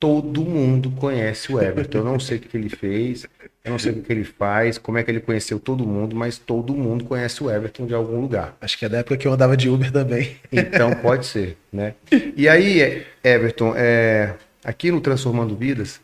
[0.01, 1.99] todo mundo conhece o Everton.
[1.99, 3.27] Eu não sei o que ele fez,
[3.63, 6.39] eu não sei o que ele faz, como é que ele conheceu todo mundo, mas
[6.39, 8.57] todo mundo conhece o Everton de algum lugar.
[8.59, 10.37] Acho que é da época que eu andava de Uber também.
[10.51, 11.93] Então pode ser, né?
[12.35, 14.33] E aí, Everton, é,
[14.63, 16.01] aqui no Transformando Vidas,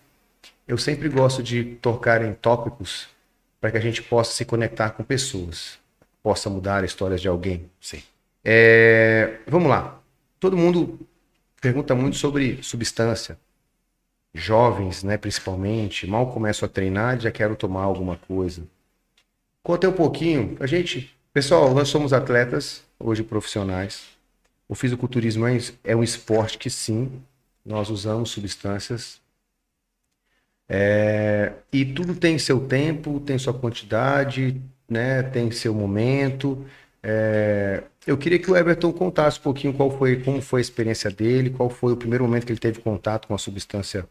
[0.67, 3.07] eu sempre gosto de tocar em tópicos
[3.59, 5.79] para que a gente possa se conectar com pessoas,
[6.27, 7.69] possa mudar histórias de alguém.
[7.79, 8.03] Sim.
[8.43, 9.97] É, vamos lá.
[10.41, 10.99] Todo mundo
[11.61, 13.39] pergunta muito sobre substância
[14.33, 18.61] jovens, né, principalmente, mal começam a treinar, já quero tomar alguma coisa.
[19.63, 24.03] Conta um pouquinho, a gente, pessoal, nós somos atletas, hoje profissionais.
[24.67, 27.21] O fisiculturismo é, é um esporte que sim,
[27.65, 29.21] nós usamos substâncias.
[30.67, 36.65] É, e tudo tem seu tempo, tem sua quantidade, né, tem seu momento.
[37.03, 41.11] É, eu queria que o Everton contasse um pouquinho qual foi, como foi a experiência
[41.11, 44.07] dele, qual foi o primeiro momento que ele teve contato com a substância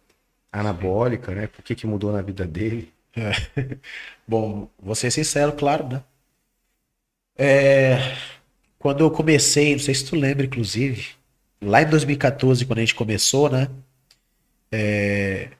[0.53, 1.47] anabólica, né?
[1.49, 2.93] Por que, que mudou na vida dele?
[3.17, 3.79] É.
[4.29, 6.03] Bom, vou ser sincero, claro, né?
[7.39, 8.17] É,
[8.79, 11.11] quando eu comecei, não sei se tu lembra, inclusive,
[11.63, 13.69] lá em 2014, quando a gente começou, né?
[14.71, 15.51] É,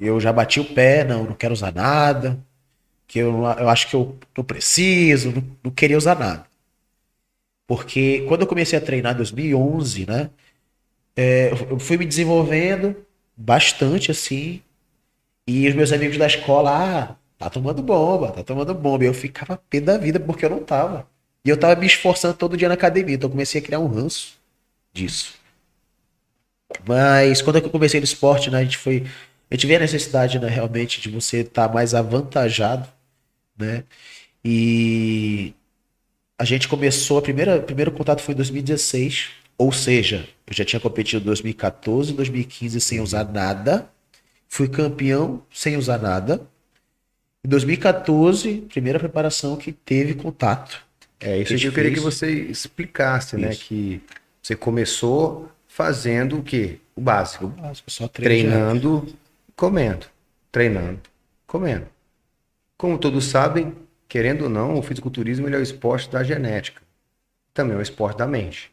[0.00, 2.38] eu já bati o pé, não, não quero usar nada,
[3.12, 6.46] que eu, eu acho que eu não preciso, não, não queria usar nada.
[7.66, 10.30] Porque quando eu comecei a treinar em 2011, né?
[11.14, 12.96] É, eu fui me desenvolvendo
[13.36, 14.62] bastante assim.
[15.46, 19.04] E os meus amigos da escola, ah, tá tomando bomba, tá tomando bomba.
[19.04, 21.06] E eu ficava pé da vida porque eu não tava.
[21.44, 23.14] E eu tava me esforçando todo dia na academia.
[23.16, 24.38] Então eu comecei a criar um ranço
[24.90, 25.34] disso.
[26.88, 29.06] Mas quando eu comecei no esporte, né, a gente foi.
[29.50, 32.88] A gente vê a necessidade, né, realmente, de você estar tá mais avantajado,
[33.58, 33.84] né?
[34.44, 35.54] E
[36.38, 40.64] a gente começou, a primeira, o primeiro contato foi em 2016, ou seja, eu já
[40.64, 43.88] tinha competido em 2014, 2015 sem usar nada,
[44.48, 46.40] fui campeão sem usar nada.
[47.44, 50.84] Em 2014, primeira preparação que teve contato.
[51.20, 53.50] É, isso que eu queria que você explicasse, né?
[53.50, 53.60] isso.
[53.60, 53.66] né?
[53.68, 54.02] Que
[54.42, 56.78] você começou fazendo o quê?
[56.96, 57.46] O básico.
[57.46, 59.06] O básico, só treinando,
[59.54, 60.06] comendo.
[60.50, 61.00] Treinando,
[61.46, 61.86] comendo.
[62.82, 63.72] Como todos sabem,
[64.08, 66.82] querendo ou não, o fisiculturismo é o esporte da genética.
[67.54, 68.72] Também é o esporte da mente.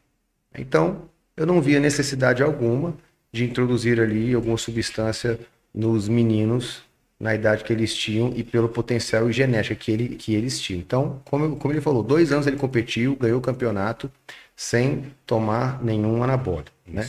[0.58, 1.04] Então,
[1.38, 2.98] eu não via necessidade alguma
[3.32, 5.40] de introduzir ali alguma substância
[5.72, 6.82] nos meninos
[7.20, 10.80] na idade que eles tinham e pelo potencial genética que, ele, que eles tinham.
[10.80, 14.12] Então, como, como ele falou, dois anos ele competiu, ganhou o campeonato
[14.56, 16.72] sem tomar nenhum anabólico.
[16.88, 17.08] Né?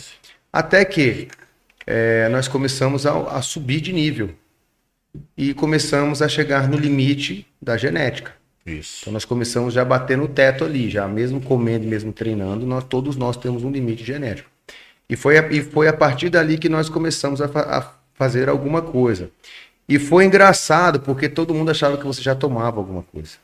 [0.53, 1.29] Até que
[1.87, 4.35] é, nós começamos a, a subir de nível
[5.37, 8.33] e começamos a chegar no limite da genética.
[8.65, 8.99] Isso.
[9.03, 12.85] Então nós começamos já a bater no teto ali, já mesmo comendo, mesmo treinando, nós
[12.85, 14.49] todos nós temos um limite genético.
[15.09, 18.49] E foi a, e foi a partir dali que nós começamos a, fa a fazer
[18.49, 19.31] alguma coisa.
[19.89, 23.39] E foi engraçado porque todo mundo achava que você já tomava alguma coisa.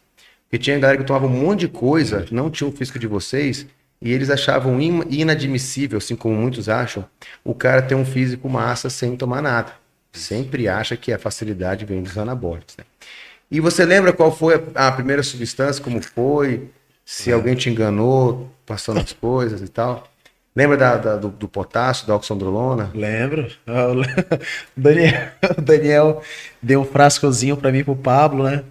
[0.45, 3.67] Porque tinha galera que tomava um monte de coisa, não tinha o físico de vocês,
[4.01, 7.05] e eles achavam inadmissível, assim como muitos acham,
[7.43, 9.73] o cara ter um físico massa sem tomar nada.
[10.19, 12.77] Sempre acha que a facilidade vem dos anabólicos.
[12.77, 12.85] Né?
[13.51, 16.71] E você lembra qual foi a, a primeira substância, como foi?
[17.05, 20.09] Se alguém te enganou, passando as coisas e tal?
[20.55, 22.91] Lembra da, da do, do, potássio, da oxandrolona?
[22.95, 23.47] Lembro.
[23.67, 24.03] O
[24.75, 26.23] Daniel, o Daniel
[26.63, 28.65] deu um frascozinho para mim pro Pablo, né?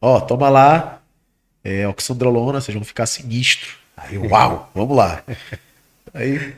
[0.00, 1.00] Ó, toma lá,
[1.62, 3.70] é, oxandrolona, vocês vão ficar sinistro.
[3.96, 5.22] Aí, uau, vamos lá.
[6.12, 6.54] Aí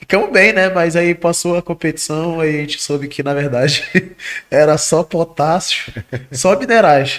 [0.00, 0.68] ficamos bem, né?
[0.70, 3.84] Mas aí passou a competição, aí a gente soube que na verdade
[4.50, 5.92] era só potássio,
[6.32, 7.18] só minerais.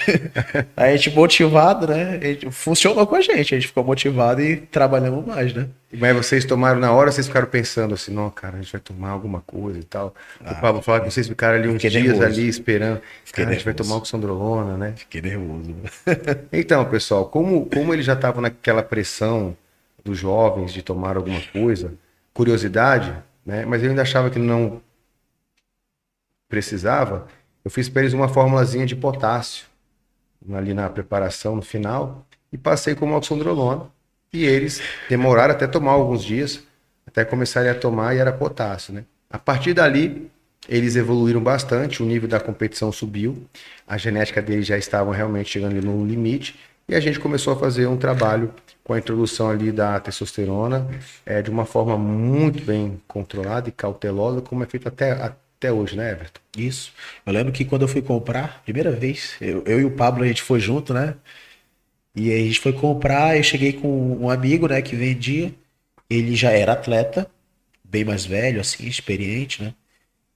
[0.75, 2.19] Aí a gente motivado, né?
[2.21, 5.67] Gente, funcionou com a gente, a gente ficou motivado e trabalhamos mais, né?
[5.93, 9.09] Mas vocês tomaram na hora, vocês ficaram pensando assim, não, cara, a gente vai tomar
[9.09, 10.15] alguma coisa e tal.
[10.43, 12.23] Ah, o Pablo falou que vocês ficaram ali uns dias nervoso.
[12.23, 13.01] ali esperando.
[13.25, 14.93] Fiquei cara, a gente vai tomar o Xandrolona, né?
[14.95, 15.75] Fiquei nervoso.
[16.51, 19.55] então, pessoal, como, como ele já estava naquela pressão
[20.03, 21.93] dos jovens de tomar alguma coisa,
[22.33, 23.15] curiosidade,
[23.45, 23.65] né?
[23.65, 24.81] Mas eu ainda achava que não
[26.47, 27.27] precisava.
[27.63, 29.65] Eu fiz para eles uma formulazinha de potássio
[30.53, 33.85] ali na preparação no final e passei como oxandrolona
[34.33, 36.63] e eles demoraram até tomar alguns dias
[37.05, 39.05] até começarem a tomar e era potássio, né?
[39.29, 40.31] A partir dali
[40.69, 43.45] eles evoluíram bastante, o nível da competição subiu,
[43.87, 47.87] a genética deles já estavam realmente chegando no limite e a gente começou a fazer
[47.87, 48.53] um trabalho
[48.91, 50.85] com a introdução ali da testosterona
[51.25, 55.95] é, de uma forma muito bem controlada e cautelosa, como é feito até, até hoje,
[55.95, 56.41] né, Everton?
[56.57, 56.91] Isso.
[57.25, 60.27] Eu lembro que quando eu fui comprar, primeira vez, eu, eu e o Pablo, a
[60.27, 61.15] gente foi junto, né?
[62.13, 65.53] E aí a gente foi comprar, eu cheguei com um amigo, né, que vendia.
[66.09, 67.31] Ele já era atleta,
[67.83, 69.73] bem mais velho, assim, experiente, né?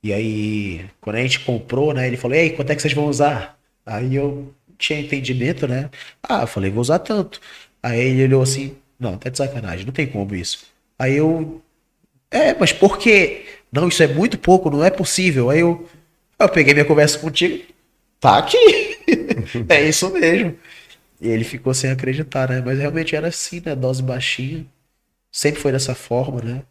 [0.03, 3.07] E aí, quando a gente comprou, né, ele falou, ei, quanto é que vocês vão
[3.07, 3.59] usar?
[3.85, 5.89] Aí eu tinha entendimento, né?
[6.23, 7.39] Ah, eu falei, vou usar tanto.
[7.85, 10.65] Aí ele olhou assim, não, tá de sacanagem, não tem como isso.
[10.97, 11.61] Aí eu,
[12.31, 13.45] é, mas por quê?
[13.71, 15.51] Não, isso é muito pouco, não é possível.
[15.51, 15.87] Aí eu,
[16.39, 17.63] eu peguei minha conversa contigo,
[18.19, 18.57] tá aqui.
[19.69, 20.57] é isso mesmo.
[21.21, 22.59] E ele ficou sem acreditar, né?
[22.65, 23.75] Mas realmente era assim, né?
[23.75, 24.65] Dose baixinha.
[25.31, 26.63] Sempre foi dessa forma, né?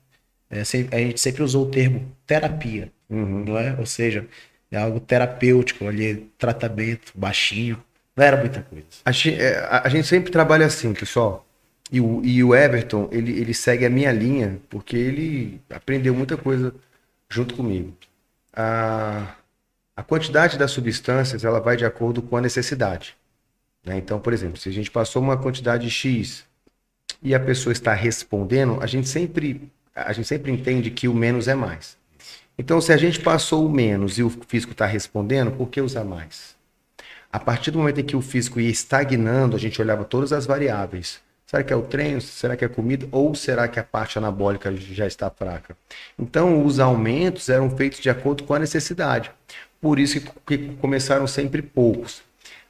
[0.51, 3.45] É, a gente sempre usou o termo terapia, uhum.
[3.45, 3.77] não é?
[3.79, 4.27] Ou seja,
[4.69, 7.81] é algo terapêutico ali, tratamento baixinho.
[8.17, 8.87] Não era muita coisa.
[9.05, 11.45] A gente, é, a gente sempre trabalha assim, pessoal.
[11.91, 16.37] E o, e o Everton, ele, ele segue a minha linha, porque ele aprendeu muita
[16.37, 16.75] coisa
[17.29, 17.93] junto comigo.
[18.53, 19.35] A,
[19.97, 23.17] a quantidade das substâncias, ela vai de acordo com a necessidade.
[23.85, 23.99] Né?
[23.99, 26.45] Então, por exemplo, se a gente passou uma quantidade X
[27.23, 31.49] e a pessoa está respondendo, a gente sempre, a gente sempre entende que o menos
[31.49, 31.97] é mais.
[32.57, 36.05] Então, se a gente passou o menos e o físico está respondendo, por que usar
[36.05, 36.55] mais?
[37.35, 40.47] A partir do momento em que o físico ia estagnando, a gente olhava todas as
[40.47, 41.21] variáveis.
[41.45, 42.21] Será que é o treino?
[42.21, 43.09] Será que é a comida?
[43.11, 45.77] Ou será que a parte anabólica já está fraca?
[46.17, 49.33] Então, os aumentos eram feitos de acordo com a necessidade.
[49.81, 52.23] Por isso que começaram sempre poucos.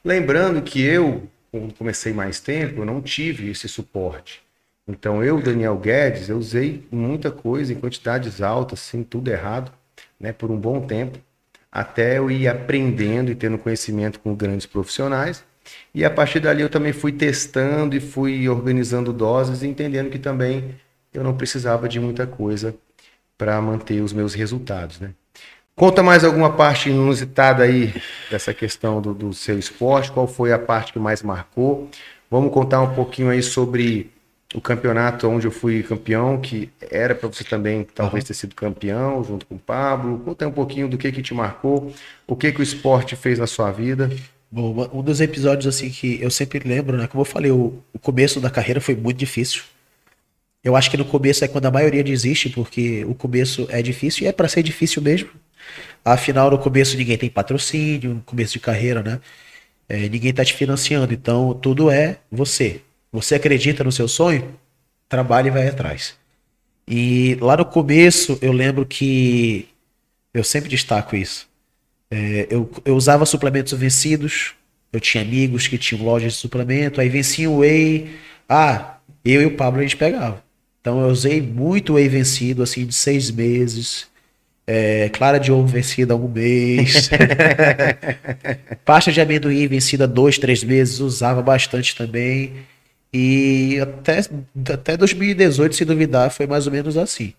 [0.03, 4.41] Lembrando que eu, quando comecei mais tempo, eu não tive esse suporte.
[4.87, 9.71] Então, eu, Daniel Guedes, eu usei muita coisa em quantidades altas, sem tudo errado,
[10.19, 11.19] né, por um bom tempo,
[11.75, 15.43] até eu ir aprendendo e tendo conhecimento com grandes profissionais.
[15.93, 20.75] E a partir dali eu também fui testando e fui organizando doses, entendendo que também
[21.13, 22.73] eu não precisava de muita coisa
[23.37, 25.11] para manter os meus resultados, né?
[25.75, 27.93] Conta mais alguma parte inusitada aí
[28.31, 31.89] dessa questão do, do seu esporte, qual foi a parte que mais marcou?
[32.31, 34.09] Vamos contar um pouquinho aí sobre
[34.55, 39.21] o campeonato onde eu fui campeão, que era para você também talvez ter sido campeão
[39.21, 40.19] junto com o Pablo.
[40.19, 41.93] Conta um pouquinho do que que te marcou,
[42.25, 44.09] o que que o esporte fez na sua vida.
[44.49, 47.05] Bom, um dos episódios assim que eu sempre lembro, né?
[47.05, 49.63] Como eu falei, o, o começo da carreira foi muito difícil.
[50.63, 54.23] Eu acho que no começo é quando a maioria desiste, porque o começo é difícil
[54.23, 55.29] e é para ser difícil mesmo.
[56.03, 59.19] Afinal, no começo ninguém tem patrocínio, no começo de carreira, né?
[59.89, 62.81] É, ninguém tá te financiando, então tudo é você.
[63.15, 64.53] Você acredita no seu sonho?
[65.07, 66.15] Trabalhe e vai atrás.
[66.85, 69.69] E lá no começo, eu lembro que
[70.33, 71.47] eu sempre destaco isso.
[72.11, 74.53] É, eu, eu usava suplementos vencidos.
[74.91, 76.99] Eu tinha amigos que tinham lojas de suplemento.
[76.99, 78.09] Aí vencia o whey.
[78.49, 80.43] Ah, eu e o Pablo a gente pegava.
[80.81, 84.07] Então eu usei muito whey vencido, assim, de seis meses.
[84.67, 87.09] É, clara de ovo vencida um mês.
[88.83, 90.99] Pasta de amendoim vencida dois, três meses.
[90.99, 92.53] Usava bastante também.
[93.13, 94.19] E até,
[94.73, 97.33] até 2018, se duvidar, foi mais ou menos assim.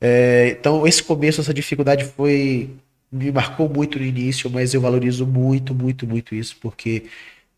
[0.00, 2.70] É, então, esse começo, essa dificuldade foi.
[3.10, 7.04] me marcou muito no início, mas eu valorizo muito, muito, muito isso, porque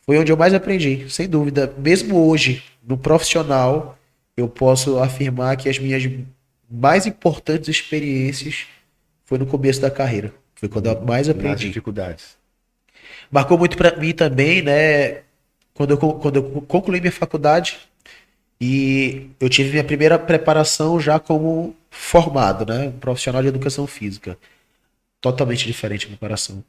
[0.00, 1.72] foi onde eu mais aprendi, sem dúvida.
[1.78, 3.98] Mesmo hoje, no profissional,
[4.36, 6.08] eu posso afirmar que as minhas
[6.70, 8.66] mais importantes experiências
[9.24, 10.32] foi no começo da carreira.
[10.54, 11.50] Foi quando eu mais aprendi.
[11.50, 12.38] Nas dificuldades.
[13.30, 15.22] Marcou muito para mim também, né?
[15.80, 17.78] Quando eu, quando eu concluí minha faculdade
[18.60, 22.92] e eu tive minha primeira preparação já como formado, né?
[23.00, 24.36] Profissional de educação física.
[25.22, 26.62] Totalmente diferente a preparação.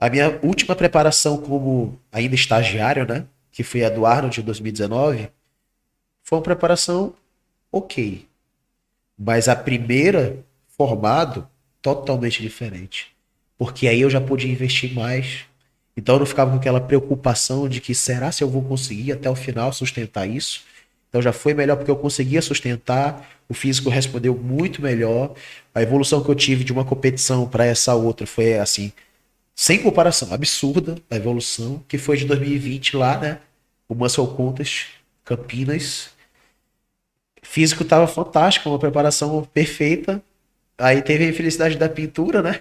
[0.00, 3.26] A minha última preparação como ainda estagiário, né?
[3.52, 5.28] Que foi a do Arnold de 2019,
[6.22, 7.12] foi uma preparação
[7.70, 8.26] ok.
[9.18, 10.38] Mas a primeira,
[10.74, 11.46] formado,
[11.82, 13.14] totalmente diferente.
[13.58, 15.44] Porque aí eu já pude investir mais.
[15.96, 19.28] Então eu não ficava com aquela preocupação de que será se eu vou conseguir até
[19.28, 20.64] o final sustentar isso?
[21.08, 25.34] Então já foi melhor porque eu conseguia sustentar, o físico respondeu muito melhor.
[25.74, 28.92] A evolução que eu tive de uma competição para essa outra foi assim,
[29.54, 33.38] sem comparação, absurda a evolução, que foi de 2020 lá, né?
[33.88, 34.86] O Muscle Contest
[35.24, 36.10] Campinas,
[37.42, 40.22] físico estava fantástico, uma preparação perfeita.
[40.78, 42.60] Aí teve a infelicidade da pintura, né?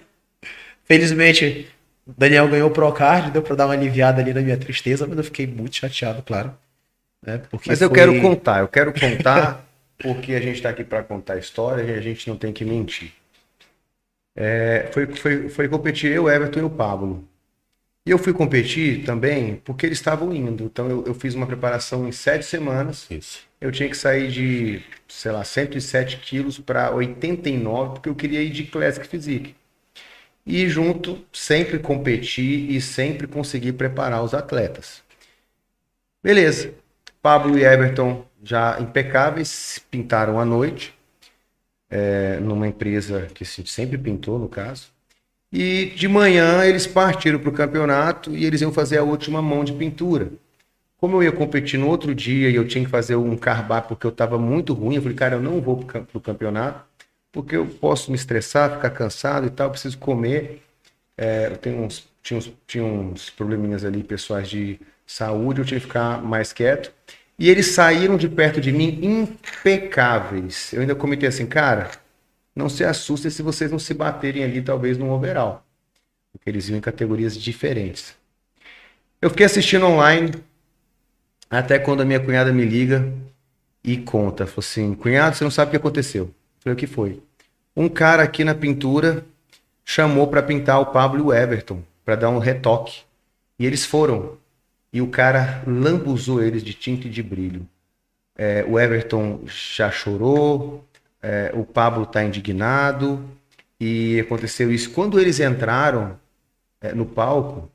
[0.83, 1.69] Felizmente,
[2.05, 5.23] Daniel ganhou o Procard, deu para dar uma aliviada ali na minha tristeza, mas eu
[5.23, 6.53] fiquei muito chateado, claro.
[7.25, 7.41] Né?
[7.49, 7.97] Porque mas eu foi...
[7.97, 9.65] quero contar, eu quero contar
[10.01, 13.13] porque a gente está aqui para contar história e a gente não tem que mentir.
[14.35, 17.27] É, foi, foi, foi competir eu, Everton e o Pablo.
[18.05, 20.63] E eu fui competir também porque eles estavam indo.
[20.63, 23.05] Então eu, eu fiz uma preparação em sete semanas.
[23.11, 23.45] Isso.
[23.59, 28.49] Eu tinha que sair de, sei lá, 107 quilos para 89, porque eu queria ir
[28.49, 29.55] de Classic Physique.
[30.45, 35.01] E junto, sempre competir e sempre conseguir preparar os atletas.
[36.23, 36.73] Beleza.
[37.21, 40.93] Pablo e Everton já impecáveis, pintaram à noite,
[41.89, 44.89] é, numa empresa que sempre pintou, no caso.
[45.51, 49.63] E de manhã eles partiram para o campeonato e eles iam fazer a última mão
[49.63, 50.31] de pintura.
[50.97, 54.05] Como eu ia competir no outro dia e eu tinha que fazer um carbar porque
[54.05, 56.85] eu estava muito ruim, eu falei, cara, eu não vou para o campeonato
[57.31, 60.61] porque eu posso me estressar, ficar cansado e tal, preciso comer.
[61.17, 65.79] É, eu tenho uns, tinha, uns, tinha uns probleminhas ali pessoais de saúde, eu tinha
[65.79, 66.91] que ficar mais quieto.
[67.39, 70.73] E eles saíram de perto de mim impecáveis.
[70.73, 71.89] Eu ainda comentei assim, cara,
[72.55, 75.65] não se assustem se vocês não se baterem ali, talvez, no overall.
[76.31, 78.15] Porque eles iam em categorias diferentes.
[79.21, 80.31] Eu fiquei assistindo online,
[81.49, 83.11] até quando a minha cunhada me liga
[83.83, 84.45] e conta.
[84.45, 86.33] Falou assim, cunhado, você não sabe o que aconteceu.
[86.61, 87.21] Falei, o que foi?
[87.75, 89.25] Um cara aqui na pintura
[89.83, 93.01] chamou para pintar o Pablo e o Everton, para dar um retoque.
[93.59, 94.37] E eles foram.
[94.93, 97.67] E o cara lambuzou eles de tinta e de brilho.
[98.37, 100.85] É, o Everton já chorou,
[101.21, 103.23] é, o Pablo está indignado
[103.79, 104.91] e aconteceu isso.
[104.91, 106.19] Quando eles entraram
[106.81, 107.69] é, no palco,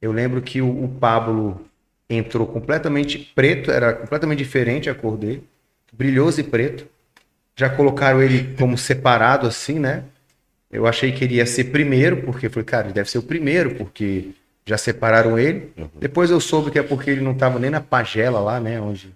[0.00, 1.60] Eu lembro que o, o Pablo
[2.08, 5.46] entrou completamente preto, era completamente diferente a cor dele,
[5.92, 6.86] brilhoso e preto.
[7.58, 10.04] Já colocaram ele como separado assim, né?
[10.70, 13.74] Eu achei que ele ia ser primeiro, porque falei, cara, ele deve ser o primeiro,
[13.74, 14.28] porque
[14.64, 15.72] já separaram ele.
[15.76, 15.88] Uhum.
[15.98, 18.80] Depois eu soube que é porque ele não estava nem na pagela lá, né?
[18.80, 19.12] Onde,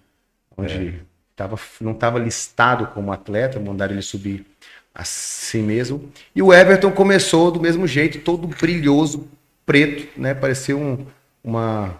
[0.57, 0.93] onde é.
[1.37, 4.45] tava, não estava listado como atleta, mandaram ele subir
[4.93, 6.11] assim mesmo.
[6.35, 9.25] E o Everton começou do mesmo jeito, todo brilhoso,
[9.65, 10.33] preto, né?
[10.33, 11.05] Parecia um,
[11.41, 11.97] uma.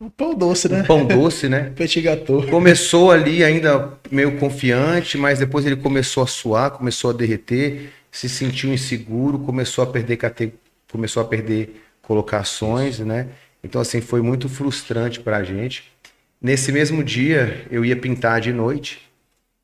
[0.00, 0.80] Um pão doce, né?
[0.80, 1.70] Um pão doce, né?
[1.76, 2.46] Petit gâteau.
[2.46, 8.28] Começou ali ainda meio confiante, mas depois ele começou a suar, começou a derreter, se
[8.28, 10.54] sentiu inseguro, começou a perder cate...
[10.90, 13.28] começou a perder colocações, né?
[13.62, 15.92] Então assim foi muito frustrante para a gente.
[16.40, 19.02] Nesse mesmo dia eu ia pintar de noite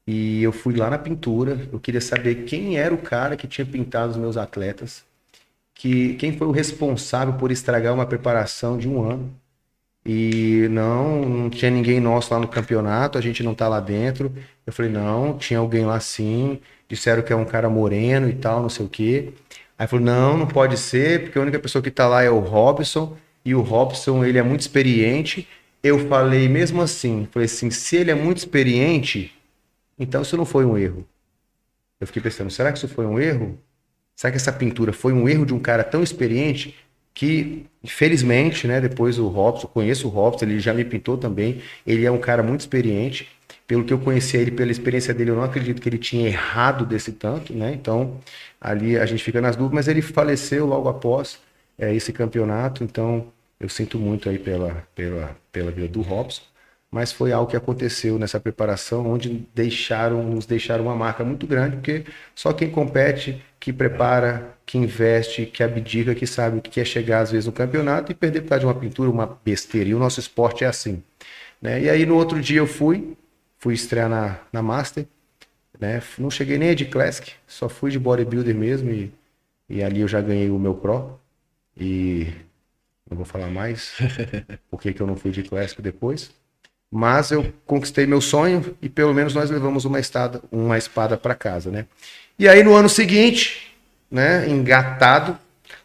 [0.07, 1.67] e eu fui lá na pintura.
[1.73, 5.03] Eu queria saber quem era o cara que tinha pintado os meus atletas
[5.77, 9.31] que quem foi o responsável por estragar uma preparação de um ano.
[10.09, 14.33] E não, não tinha ninguém nosso lá no campeonato, a gente não tá lá dentro.
[14.65, 16.61] Eu falei, não, tinha alguém lá sim.
[16.89, 19.33] Disseram que é um cara moreno e tal, não sei o quê.
[19.77, 22.39] Aí falou, não, não pode ser, porque a única pessoa que tá lá é o
[22.39, 25.49] Robson, e o Robson, ele é muito experiente.
[25.83, 29.35] Eu falei, mesmo assim, falei assim, se ele é muito experiente,
[29.99, 31.07] então isso não foi um erro.
[32.01, 33.59] Eu fiquei pensando, será que isso foi um erro?
[34.15, 36.75] Será que essa pintura foi um erro de um cara tão experiente
[37.17, 42.05] que, infelizmente, né, depois o Robson, conheço o Robson, ele já me pintou também, ele
[42.05, 43.27] é um cara muito experiente,
[43.67, 46.85] pelo que eu conheci ele, pela experiência dele, eu não acredito que ele tinha errado
[46.85, 48.21] desse tanto, né, então
[48.61, 51.39] ali a gente fica nas dúvidas, mas ele faleceu logo após
[51.79, 56.43] é, esse campeonato, então eu sinto muito aí pela, pela, pela vida do Robson,
[56.91, 61.77] mas foi algo que aconteceu nessa preparação, onde deixaram, nos deixaram uma marca muito grande,
[61.77, 62.05] porque
[62.35, 67.19] só quem compete, que prepara, que investe, que abdica, que sabe o que é chegar
[67.19, 69.91] às vezes no campeonato e perder por causa de uma pintura, uma besteira.
[69.91, 71.03] E o nosso esporte é assim.
[71.61, 71.83] Né?
[71.83, 73.17] E aí no outro dia eu fui,
[73.59, 75.05] fui estrear na, na Master,
[75.81, 76.01] né?
[76.17, 79.13] não cheguei nem a de Classic, só fui de bodybuilder mesmo e,
[79.69, 81.19] e ali eu já ganhei o meu Pro.
[81.77, 82.29] E
[83.11, 83.97] não vou falar mais
[84.71, 86.31] porque que eu não fui de Classic depois.
[86.89, 91.35] Mas eu conquistei meu sonho e pelo menos nós levamos uma, estada, uma espada para
[91.35, 91.87] casa, né?
[92.39, 93.75] E aí no ano seguinte,
[94.11, 95.39] né, engatado,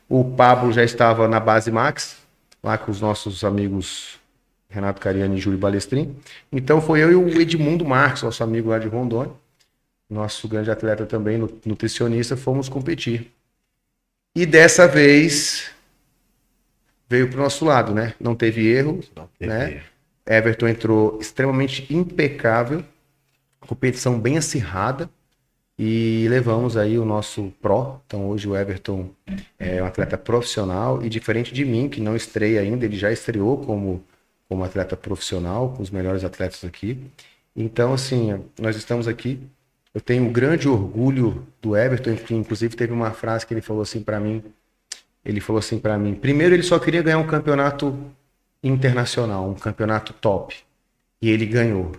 [0.10, 2.18] o Pablo já estava na base Max,
[2.62, 4.20] lá com os nossos amigos
[4.70, 6.16] Renato Cariani e Júlio Balestrin.
[6.52, 9.34] Então foi eu e o Edmundo Marques, nosso amigo lá de Rondônia,
[10.10, 13.32] nosso grande atleta também, nutricionista, fomos competir.
[14.36, 15.72] E dessa vez
[17.08, 18.14] veio para o nosso lado, né?
[18.20, 19.72] Não teve erro, Não teve né?
[19.72, 19.84] Erro.
[20.26, 22.84] Everton entrou extremamente impecável,
[23.62, 25.10] competição bem acirrada
[25.84, 27.99] e levamos aí o nosso Pro.
[28.05, 29.09] Então hoje o Everton
[29.57, 33.57] é um atleta profissional e diferente de mim, que não estreia ainda, ele já estreou
[33.57, 34.03] como,
[34.47, 36.99] como atleta profissional, com os melhores atletas aqui.
[37.55, 39.39] Então, assim, nós estamos aqui.
[39.91, 43.82] Eu tenho um grande orgulho do Everton, que inclusive teve uma frase que ele falou
[43.82, 44.43] assim para mim.
[45.25, 47.97] Ele falou assim para mim: primeiro ele só queria ganhar um campeonato
[48.61, 50.55] internacional, um campeonato top.
[51.19, 51.91] E ele ganhou.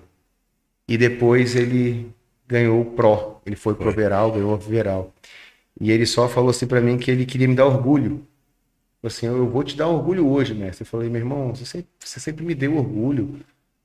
[0.87, 2.13] E depois ele
[2.53, 3.41] ganhou o Pro.
[3.47, 5.13] Ele foi pro Veral, ganhou o Veral.
[5.81, 8.27] E ele só falou assim para mim que ele queria me dar orgulho.
[9.03, 10.85] Assim, eu vou te dar orgulho hoje, mestre.
[10.85, 13.41] Eu falei, meu irmão, você sempre, você sempre me deu orgulho.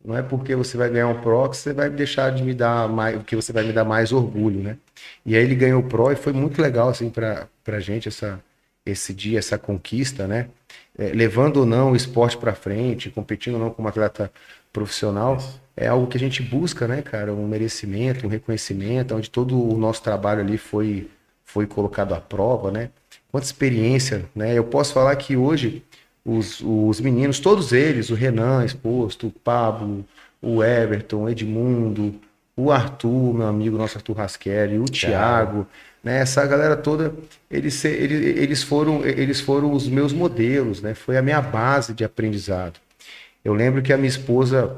[0.06, 2.88] Não é porque você vai ganhar um Pro que você vai deixar de me dar
[2.88, 4.78] mais, que você vai me dar mais orgulho, né?
[5.26, 8.42] E aí ele ganhou o Pro e foi muito legal assim para pra gente essa
[8.86, 10.50] esse dia, essa conquista, né?
[10.98, 14.32] É, levando ou não o esporte para frente, competindo ou não como atleta
[14.72, 15.38] profissional,
[15.78, 17.32] é algo que a gente busca, né, cara?
[17.32, 21.08] Um merecimento, um reconhecimento, onde todo o nosso trabalho ali foi,
[21.46, 22.90] foi colocado à prova, né?
[23.32, 24.58] Quanta experiência, né?
[24.58, 25.84] Eu posso falar que hoje
[26.26, 30.04] os, os meninos, todos eles, o Renan exposto, o Pablo,
[30.42, 32.20] o Everton, o Edmundo,
[32.56, 35.68] o Arthur, meu amigo, nosso Arthur Rasqueri, o Thiago,
[36.04, 36.22] né?
[36.22, 37.14] Essa galera toda,
[37.52, 40.96] eles, eles, foram, eles foram os meus modelos, né?
[40.96, 42.80] Foi a minha base de aprendizado.
[43.46, 44.76] Eu lembro que a minha esposa,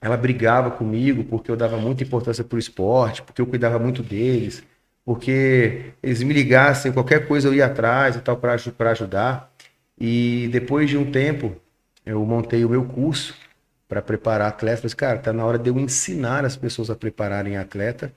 [0.00, 4.02] ela brigava comigo porque eu dava muita importância para o esporte, porque eu cuidava muito
[4.02, 4.62] deles,
[5.04, 8.54] porque eles me ligassem, qualquer coisa eu ia atrás e tal para
[8.92, 9.52] ajudar.
[9.98, 11.56] E depois de um tempo,
[12.04, 13.34] eu montei o meu curso
[13.88, 14.80] para preparar atletas.
[14.92, 18.12] Falei, cara, tá na hora de eu ensinar as pessoas a prepararem atleta.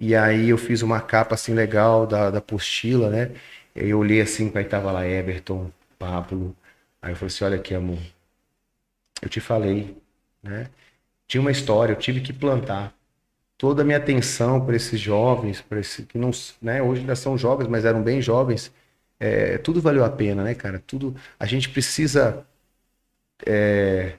[0.00, 3.32] E aí eu fiz uma capa assim legal da, da apostila, né?
[3.74, 6.56] Eu olhei assim, aí tava lá Everton, Pablo.
[7.02, 7.98] Aí eu falei assim, olha aqui, amor.
[9.22, 9.96] Eu te falei,
[10.42, 10.68] né?
[11.28, 12.94] Tinha uma história, eu tive que plantar
[13.58, 16.30] toda a minha atenção para esses jovens, para esses que não,
[16.62, 18.72] né, hoje ainda são jovens, mas eram bem jovens.
[19.20, 20.82] é, tudo valeu a pena, né, cara?
[20.86, 21.14] Tudo.
[21.38, 22.46] A gente precisa
[23.46, 24.14] é,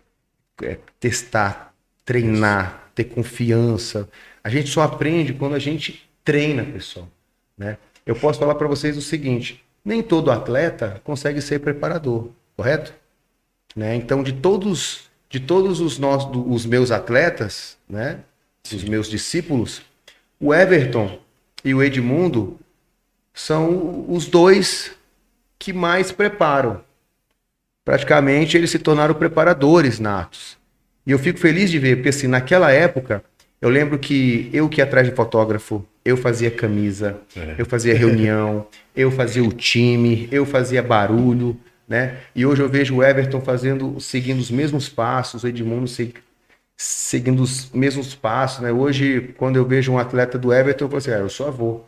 [0.63, 1.73] é, testar,
[2.05, 4.09] treinar, ter confiança.
[4.43, 7.07] A gente só aprende quando a gente treina, pessoal.
[7.57, 7.77] Né?
[8.05, 12.93] Eu posso falar para vocês o seguinte: nem todo atleta consegue ser preparador, correto?
[13.75, 13.95] Né?
[13.95, 18.19] Então, de todos, de todos os, nossos, os meus atletas, né,
[18.73, 19.81] os meus discípulos,
[20.39, 21.19] o Everton
[21.63, 22.59] e o Edmundo
[23.33, 24.91] são os dois
[25.57, 26.81] que mais preparam.
[27.85, 30.57] Praticamente eles se tornaram preparadores natos.
[31.05, 33.23] E eu fico feliz de ver, porque assim, naquela época,
[33.61, 37.55] eu lembro que eu que ia atrás de fotógrafo, eu fazia camisa, é.
[37.57, 41.57] eu fazia reunião, eu fazia o time, eu fazia barulho,
[41.89, 42.19] né?
[42.35, 45.87] E hoje eu vejo o Everton fazendo, seguindo os mesmos passos, o Edmundo
[46.77, 48.71] seguindo os mesmos passos, né?
[48.71, 51.81] Hoje, quando eu vejo um atleta do Everton, eu falo assim, ah, eu sou avô,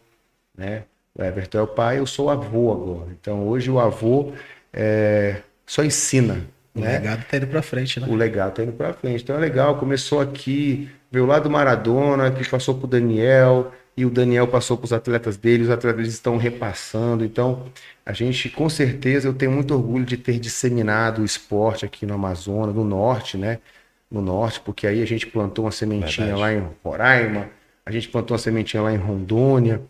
[0.58, 0.84] né?
[1.14, 3.12] O Everton é o pai, eu sou avô agora.
[3.12, 4.34] Então, hoje o avô
[4.74, 6.46] é, só ensina.
[6.74, 6.94] O né?
[6.94, 8.08] legado tá indo para frente, né?
[8.10, 9.24] O legado tá indo para frente.
[9.24, 14.10] Então é legal, começou aqui, veio lá do Maradona, que passou pro Daniel, e o
[14.10, 17.26] Daniel passou para os atletas dele, os atletas estão repassando.
[17.26, 17.66] Então,
[18.06, 22.14] a gente, com certeza, eu tenho muito orgulho de ter disseminado o esporte aqui no
[22.14, 23.60] Amazonas, no norte, né?
[24.10, 26.42] No norte, porque aí a gente plantou uma sementinha Verdade.
[26.42, 27.50] lá em Roraima,
[27.86, 29.82] a gente plantou uma sementinha lá em Rondônia,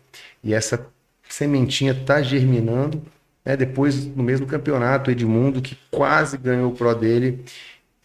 [0.42, 0.86] e essa
[1.28, 3.02] sementinha está germinando.
[3.44, 3.56] Né?
[3.56, 7.44] Depois, no mesmo campeonato, o Edmundo, que quase ganhou o Pro dele,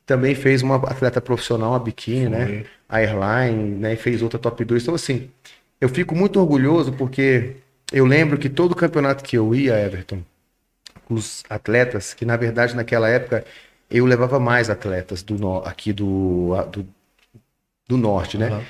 [0.06, 2.66] também fez uma atleta profissional, a biquíni, né?
[2.88, 3.94] A Airline, né?
[3.94, 4.84] E fez outra top 2.
[4.84, 5.30] Então, assim,
[5.80, 7.58] eu fico muito orgulhoso porque
[7.92, 10.22] eu lembro que todo campeonato que eu ia, Everton,
[11.10, 13.46] os atletas, que na verdade naquela época
[13.90, 16.88] eu levava mais atletas do aqui do, do,
[17.88, 18.50] do norte, né?
[18.50, 18.64] Uhum.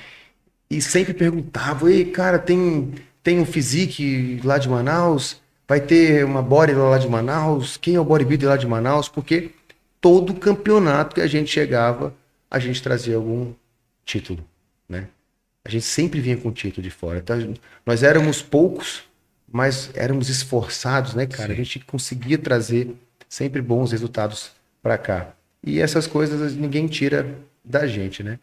[0.70, 6.42] E sempre perguntavam, ei, cara, tem tem um physique lá de Manaus, vai ter uma
[6.42, 9.08] body lá de Manaus, quem é o bodybuilder lá de Manaus?
[9.08, 9.50] Porque
[10.00, 12.14] todo campeonato que a gente chegava,
[12.50, 13.52] a gente trazia algum
[14.04, 14.42] título?
[15.64, 17.18] A gente sempre vinha com título de fora.
[17.18, 17.54] Então,
[17.84, 19.02] nós éramos poucos,
[19.50, 21.48] mas éramos esforçados, né, cara?
[21.48, 21.52] Sim.
[21.52, 22.94] A gente conseguia trazer
[23.28, 24.52] sempre bons resultados
[24.82, 25.34] para cá.
[25.62, 28.38] E essas coisas ninguém tira da gente, né?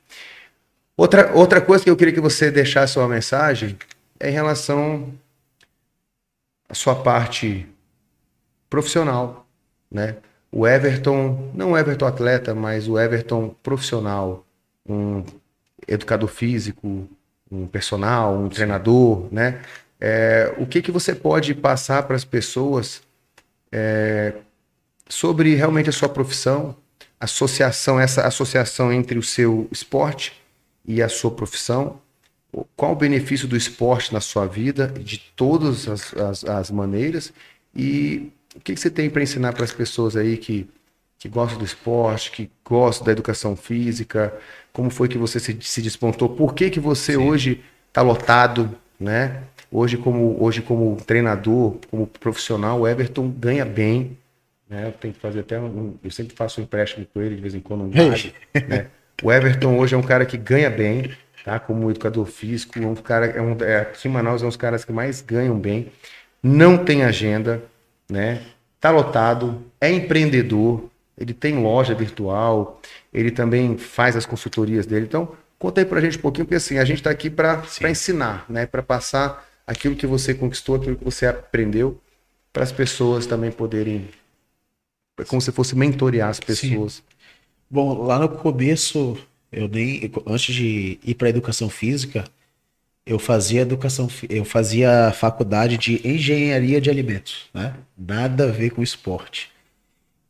[0.97, 3.78] Outra, outra coisa que eu queria que você deixasse uma mensagem
[4.20, 5.13] é em relação
[6.70, 7.68] à sua parte
[8.70, 9.45] profissional,
[9.91, 10.18] né?
[10.51, 14.45] O Everton, não o Everton atleta, mas o Everton profissional,
[14.88, 15.24] um
[15.88, 17.08] educador físico,
[17.52, 19.62] um personal, um treinador, né?
[20.00, 23.02] É, o que, que você pode passar para as pessoas
[23.72, 24.34] é,
[25.08, 26.76] sobre realmente a sua profissão,
[27.20, 30.34] associação, essa associação entre o seu esporte
[30.86, 32.00] e a sua profissão,
[32.76, 37.34] qual o benefício do esporte na sua vida, de todas as, as, as maneiras,
[37.76, 40.68] e o que, que você tem para ensinar para as pessoas aí que,
[41.26, 44.32] que gostam do esporte, que gostam da educação física,
[44.72, 47.18] como foi que você se, se despontou, por que, que você Sim.
[47.18, 48.70] hoje está lotado,
[49.00, 49.42] né?
[49.72, 54.16] Hoje como, hoje, como treinador, como profissional, o Everton ganha bem.
[54.70, 54.88] Né?
[54.88, 57.56] Eu tenho que fazer até um, Eu sempre faço um empréstimo com ele de vez
[57.56, 57.86] em quando.
[57.86, 58.88] Um né?
[59.24, 61.12] O Everton hoje é um cara que ganha bem
[61.44, 61.60] tá?
[61.60, 64.84] Como educador físico, um cara é um é, aqui em Manaus é um dos caras
[64.84, 65.92] que mais ganham bem,
[66.42, 67.62] não tem agenda,
[68.10, 68.42] né?
[68.82, 72.82] Tá lotado, é empreendedor, ele tem loja virtual,
[73.13, 75.05] ele também faz as consultorias dele.
[75.05, 78.45] Então, conta aí pra gente um pouquinho, porque assim, a gente está aqui para ensinar,
[78.49, 78.66] né?
[78.66, 81.99] Para passar aquilo que você conquistou, aquilo que você aprendeu,
[82.51, 84.09] para as pessoas também poderem,
[85.28, 86.95] como se fosse mentorear as pessoas.
[86.95, 87.03] Sim.
[87.70, 89.18] Bom, lá no começo
[89.55, 92.26] eu nem antes de ir para educação física,
[93.05, 97.74] eu fazia educação, eu fazia faculdade de engenharia de alimentos, né?
[97.97, 99.55] Nada a ver com esporte.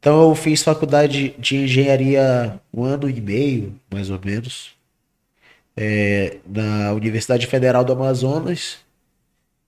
[0.05, 4.75] Então eu fiz faculdade de engenharia um ano e meio, mais ou menos,
[5.75, 8.77] é, na Universidade Federal do Amazonas.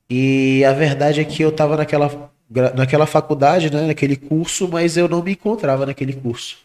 [0.08, 2.32] E a verdade é que eu estava naquela,
[2.76, 6.60] naquela faculdade, né, naquele curso, mas eu não me encontrava naquele curso.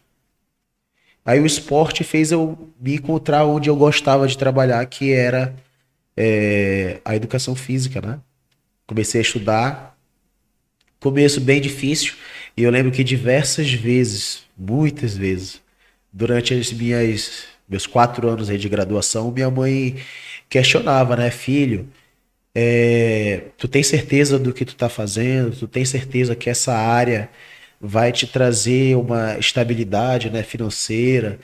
[1.25, 5.57] Aí o esporte fez eu me encontrar onde eu gostava de trabalhar, que era
[6.14, 8.20] é, a educação física, né?
[8.87, 9.97] Comecei a estudar,
[11.01, 12.16] começo bem difícil,
[12.57, 15.61] e eu lembro que diversas vezes, muitas vezes,
[16.12, 19.96] durante as minhas meus quatro anos aí de graduação, minha mãe
[20.48, 21.88] questionava, né, filho,
[22.55, 25.57] é, tu tem certeza do que tu tá fazendo?
[25.57, 27.30] Tu tem certeza que essa área
[27.80, 31.38] vai te trazer uma estabilidade né, financeira.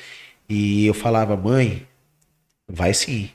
[0.48, 1.86] E eu falava, mãe,
[2.68, 3.30] vai sim.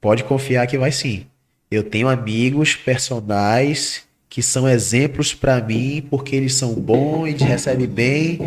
[0.00, 1.26] Pode confiar que vai sim.
[1.70, 4.05] Eu tenho amigos personagens
[4.36, 8.38] que são exemplos para mim, porque eles são bons, eles recebem bem,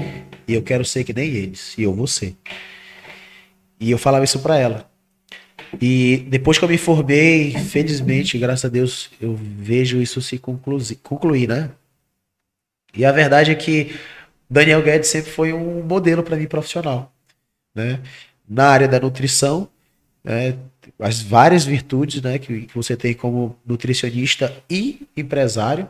[0.48, 2.36] e eu quero ser que nem eles, e eu vou ser.
[3.80, 4.88] E eu falava isso para ela.
[5.82, 11.50] E depois que eu me formei, felizmente, graças a Deus, eu vejo isso se concluir,
[11.50, 11.72] né?
[12.94, 13.96] E a verdade é que
[14.48, 17.12] Daniel Guedes sempre foi um modelo para mim profissional,
[17.74, 18.00] né?
[18.48, 19.68] Na área da nutrição,
[20.24, 20.56] né?
[21.00, 25.90] As várias virtudes, né, que, que você tem como nutricionista e empresário,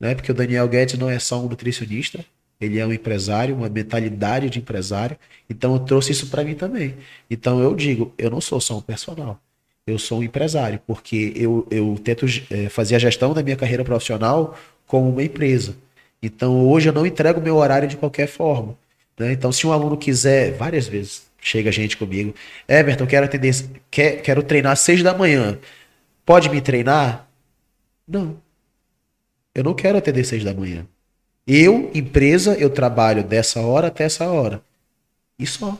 [0.00, 0.14] né?
[0.14, 2.24] Porque o Daniel Guedes não é só um nutricionista,
[2.60, 5.16] ele é um empresário, uma mentalidade de empresário.
[5.48, 6.96] Então eu trouxe isso para mim também.
[7.30, 9.40] Então eu digo, eu não sou só um personal,
[9.86, 13.84] eu sou um empresário, porque eu, eu tento é, fazer a gestão da minha carreira
[13.84, 15.76] profissional como uma empresa.
[16.22, 18.76] Então hoje eu não entrego meu horário de qualquer forma.
[19.18, 19.32] Né?
[19.32, 22.34] Então se um aluno quiser, várias vezes chega gente comigo,
[22.68, 23.54] Everton, quero atender,
[23.90, 25.58] quer, quero treinar às seis da manhã.
[26.24, 27.28] Pode me treinar?
[28.06, 28.40] Não.
[29.54, 30.86] Eu não quero atender seis da manhã.
[31.46, 34.62] Eu, empresa, eu trabalho dessa hora até essa hora.
[35.38, 35.78] E só.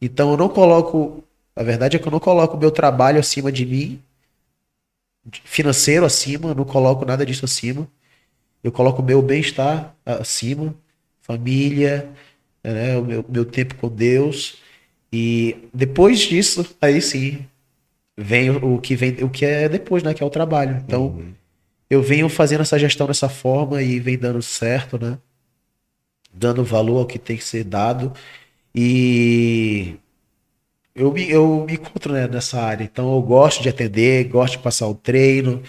[0.00, 1.22] Então eu não coloco.
[1.54, 4.02] A verdade é que eu não coloco o meu trabalho acima de mim,
[5.44, 7.86] financeiro acima, não coloco nada disso acima.
[8.62, 10.74] Eu coloco o meu bem-estar acima,
[11.20, 12.10] família,
[12.72, 14.56] né, o meu, meu tempo com Deus.
[15.12, 17.46] E depois disso, aí sim,
[18.16, 20.14] vem o, que vem, o que é depois, né?
[20.14, 20.82] Que é o trabalho.
[20.84, 21.32] Então, uhum.
[21.88, 25.18] eu venho fazendo essa gestão dessa forma e vem dando certo, né?
[26.32, 28.12] Dando valor ao que tem que ser dado.
[28.74, 29.94] E
[30.94, 32.84] eu me, eu me encontro né, nessa área.
[32.84, 35.62] Então, eu gosto de atender, gosto de passar o treino,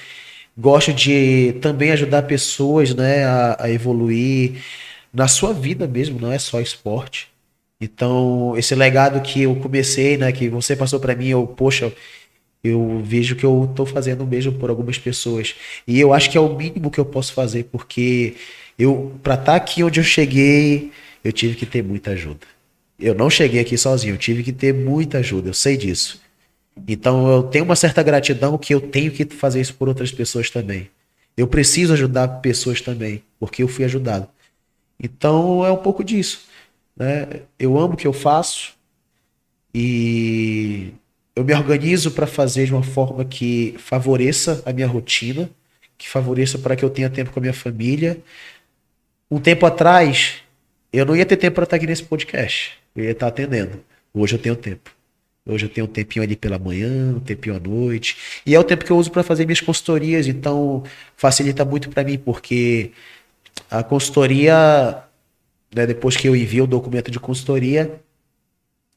[0.57, 4.63] gosto de também ajudar pessoas né, a, a evoluir
[5.15, 7.29] na sua vida mesmo, não é só esporte.
[7.79, 11.91] Então, esse legado que eu comecei, né, que você passou para mim, eu, poxa,
[12.63, 15.55] eu vejo que eu tô fazendo mesmo por algumas pessoas.
[15.87, 18.35] E eu acho que é o mínimo que eu posso fazer, porque
[18.77, 20.91] eu para estar tá aqui onde eu cheguei,
[21.23, 22.45] eu tive que ter muita ajuda.
[22.99, 26.21] Eu não cheguei aqui sozinho, eu tive que ter muita ajuda, eu sei disso.
[26.87, 30.49] Então eu tenho uma certa gratidão que eu tenho que fazer isso por outras pessoas
[30.49, 30.89] também.
[31.37, 34.27] Eu preciso ajudar pessoas também, porque eu fui ajudado.
[34.99, 36.45] Então é um pouco disso.
[36.95, 37.41] Né?
[37.59, 38.73] Eu amo o que eu faço
[39.73, 40.93] e
[41.35, 45.49] eu me organizo para fazer de uma forma que favoreça a minha rotina,
[45.97, 48.17] que favoreça para que eu tenha tempo com a minha família.
[49.29, 50.35] Um tempo atrás,
[50.93, 52.73] eu não ia ter tempo para estar aqui nesse podcast.
[52.95, 53.83] Eu ia estar atendendo.
[54.13, 54.95] Hoje eu tenho tempo.
[55.47, 58.17] Hoje eu tenho um tempinho ali pela manhã, um tempinho à noite.
[58.45, 60.83] E é o tempo que eu uso para fazer minhas consultorias, então
[61.15, 62.91] facilita muito para mim, porque
[63.69, 65.03] a consultoria,
[65.73, 67.99] né, depois que eu envio o documento de consultoria,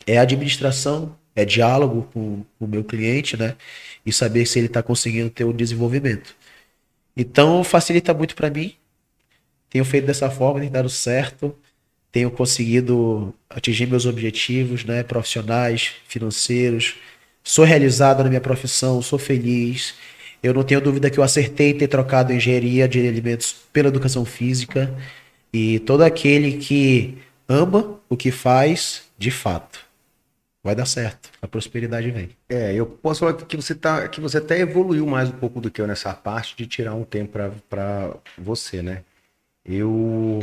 [0.07, 3.57] é administração, é diálogo com, com o meu cliente, né?
[4.05, 6.35] E saber se ele está conseguindo ter o um desenvolvimento.
[7.17, 8.75] Então facilita muito para mim.
[9.71, 11.55] Tenho feito dessa forma, tem dado certo.
[12.11, 15.03] Tenho conseguido atingir meus objetivos, né?
[15.03, 16.97] Profissionais, financeiros.
[17.45, 19.95] Sou realizado na minha profissão, sou feliz.
[20.43, 24.95] Eu não tenho dúvida que eu acertei ter trocado engenharia de alimentos pela educação física.
[25.53, 27.19] E todo aquele que
[27.49, 29.81] ama o que faz, de fato,
[30.63, 31.31] vai dar certo.
[31.43, 32.31] A prosperidade vem.
[32.49, 35.71] É, eu posso falar que você tá, que você até evoluiu mais um pouco do
[35.71, 39.03] que eu nessa parte de tirar um tempo para você, né?
[39.65, 40.41] Eu,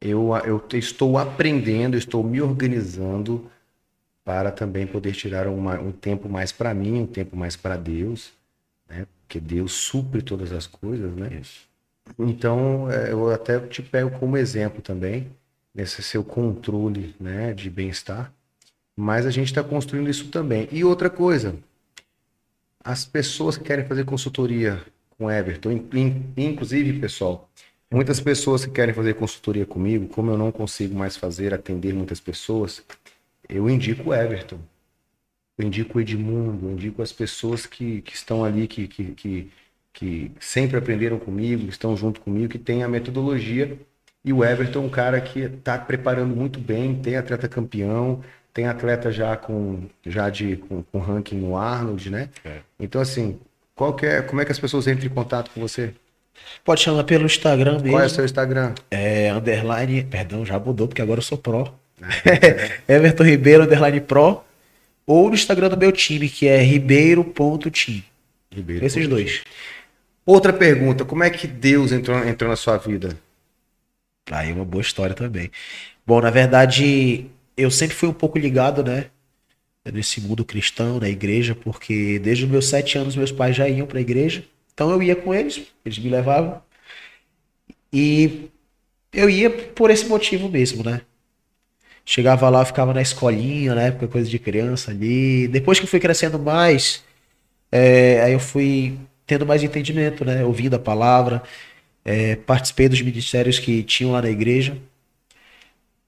[0.00, 3.50] eu, eu estou aprendendo, estou me organizando
[4.24, 8.32] para também poder tirar uma, um tempo mais para mim, um tempo mais para Deus
[9.26, 11.38] Porque Deus supre todas as coisas, né?
[11.40, 11.66] Isso.
[12.18, 15.30] Então, é, eu até te pego como exemplo também,
[15.74, 18.32] nesse seu controle né, de bem-estar.
[18.96, 20.68] Mas a gente está construindo isso também.
[20.70, 21.56] E outra coisa,
[22.82, 24.80] as pessoas que querem fazer consultoria
[25.18, 25.70] com Everton,
[26.36, 27.48] inclusive, pessoal,
[27.90, 32.20] muitas pessoas que querem fazer consultoria comigo, como eu não consigo mais fazer, atender muitas
[32.20, 32.82] pessoas,
[33.48, 34.58] eu indico o Everton
[35.56, 39.50] eu indico o Edmundo, eu indico as pessoas que, que estão ali, que, que, que,
[39.92, 43.78] que sempre aprenderam comigo, estão junto comigo, que tem a metodologia.
[44.24, 48.66] E o Everton é um cara que está preparando muito bem, tem atleta campeão, tem
[48.66, 52.30] atleta já com já de com, com ranking no Arnold, né?
[52.44, 52.58] É.
[52.80, 53.38] Então assim,
[53.74, 55.92] qual que é, como é que as pessoas entram em contato com você?
[56.64, 57.90] Pode chamar pelo Instagram mesmo.
[57.90, 58.74] Qual é o seu Instagram?
[58.90, 61.72] É underline, perdão, já mudou porque agora eu sou pro.
[62.00, 62.80] Ah, é.
[62.96, 64.42] Everton Ribeiro underline pro
[65.06, 68.02] ou no Instagram do meu time, que é ribeiro.team.
[68.50, 68.84] Ribeiro.
[68.84, 69.42] Esses dois.
[70.24, 73.18] Outra pergunta, como é que Deus entrou, entrou na sua vida?
[74.30, 75.50] Aí uma boa história também.
[76.06, 77.26] Bom, na verdade,
[77.56, 79.06] eu sempre fui um pouco ligado, né?
[79.92, 83.86] Nesse mundo cristão, na igreja, porque desde os meus sete anos meus pais já iam
[83.86, 84.44] para a igreja.
[84.72, 86.62] Então eu ia com eles, eles me levavam.
[87.92, 88.48] E
[89.12, 91.02] eu ia por esse motivo mesmo, né?
[92.04, 95.48] Chegava lá, ficava na escolinha, na época, coisa de criança ali.
[95.48, 97.02] Depois que fui crescendo mais,
[97.72, 100.44] é, aí eu fui tendo mais entendimento, né?
[100.44, 101.42] Ouvindo a palavra,
[102.04, 104.76] é, participei dos ministérios que tinham lá na igreja.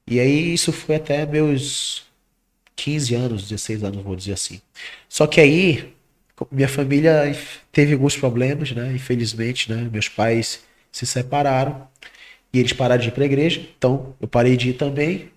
[0.06, 2.04] E aí isso foi até meus
[2.76, 4.60] 15 anos, 16 anos, vou dizer assim.
[5.08, 5.92] Só que aí,
[6.52, 7.34] minha família
[7.72, 8.92] teve alguns problemas, né?
[8.94, 9.88] Infelizmente, né?
[9.90, 11.88] Meus pais se separaram
[12.52, 13.60] e eles pararam de ir para a igreja.
[13.76, 15.30] Então, eu parei de ir também.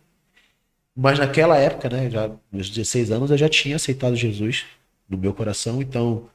[1.02, 2.10] Mas naquela época, né?
[2.10, 4.66] Já meus 16 anos, eu já tinha aceitado Jesus
[5.10, 5.82] no meu coração.
[5.82, 6.28] Então,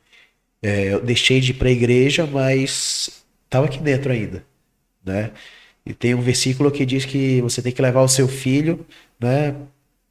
[0.62, 4.42] é, eu deixei de ir para a igreja, mas estava aqui dentro ainda,
[5.04, 5.32] né?
[5.84, 8.86] E tem um versículo que diz que você tem que levar o seu filho,
[9.20, 9.54] né?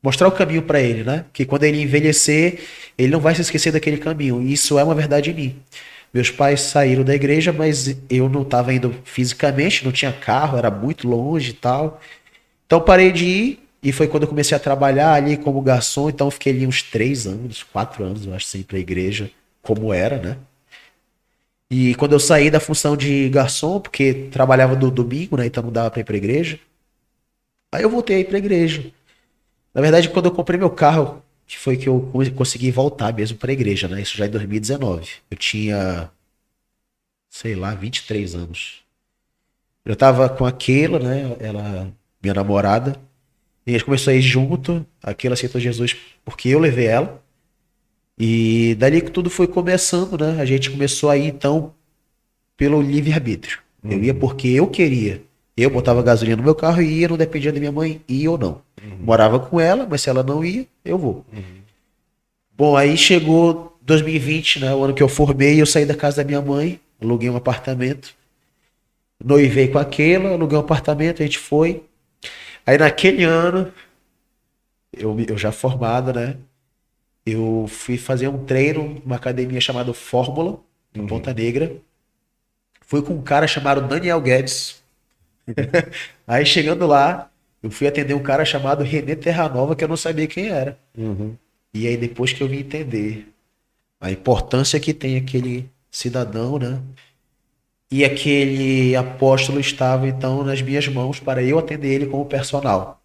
[0.03, 1.25] Mostrar o caminho para ele, né?
[1.33, 2.59] Que quando ele envelhecer,
[2.95, 4.39] ele não vai se esquecer daquele caminho.
[4.39, 5.55] E isso é uma verdade em mim.
[6.13, 10.69] Meus pais saíram da igreja, mas eu não estava indo fisicamente, não tinha carro, era
[10.69, 11.99] muito longe e tal.
[12.67, 16.09] Então parei de ir e foi quando eu comecei a trabalhar ali como garçom.
[16.09, 19.29] Então fiquei ali uns três anos, quatro anos, eu acho, sem ir para a igreja,
[19.61, 20.37] como era, né?
[21.69, 25.47] E quando eu saí da função de garçom, porque trabalhava no domingo, né?
[25.47, 26.59] Então não dava para ir para a igreja.
[27.71, 28.91] Aí eu voltei a ir para a igreja.
[29.73, 33.51] Na verdade, quando eu comprei meu carro, que foi que eu consegui voltar mesmo para
[33.51, 34.01] a igreja, né?
[34.01, 35.09] Isso já em 2019.
[35.31, 36.09] Eu tinha,
[37.29, 38.83] sei lá, 23 anos.
[39.83, 41.35] Eu tava com aquela, né?
[41.39, 42.99] Ela, minha namorada.
[43.65, 44.85] E a gente começou a ir junto.
[45.01, 47.21] Aquela aceitou Jesus porque eu levei ela.
[48.17, 50.39] E dali que tudo foi começando, né?
[50.39, 51.73] A gente começou a ir, então,
[52.55, 53.59] pelo livre-arbítrio.
[53.83, 53.91] Uhum.
[53.91, 55.21] Eu ia porque eu queria.
[55.55, 58.37] Eu botava gasolina no meu carro e ia, não dependia da minha mãe, ia ou
[58.37, 58.61] não.
[58.81, 58.97] Uhum.
[59.01, 61.25] Morava com ela, mas se ela não ia, eu vou.
[61.31, 61.63] Uhum.
[62.55, 64.73] Bom, aí chegou 2020, né?
[64.73, 68.15] O ano que eu formei, eu saí da casa da minha mãe, aluguei um apartamento.
[69.23, 71.83] Noivei com aquela, aluguei um apartamento, a gente foi.
[72.65, 73.71] Aí naquele ano,
[74.91, 76.37] eu, eu já formado, né?
[77.25, 80.59] Eu fui fazer um treino numa academia chamada Fórmula,
[80.93, 81.07] em uhum.
[81.07, 81.75] Ponta Negra.
[82.81, 84.83] Fui com um cara chamado Daniel Guedes.
[86.27, 87.29] Aí chegando lá,
[87.61, 90.77] eu fui atender um cara chamado René Terranova, que eu não sabia quem era.
[90.97, 91.35] Uhum.
[91.73, 93.27] E aí depois que eu vim entender
[93.99, 96.79] a importância que tem aquele cidadão, né?
[97.93, 102.99] E aquele apóstolo estava então nas minhas mãos para eu atender ele como personal.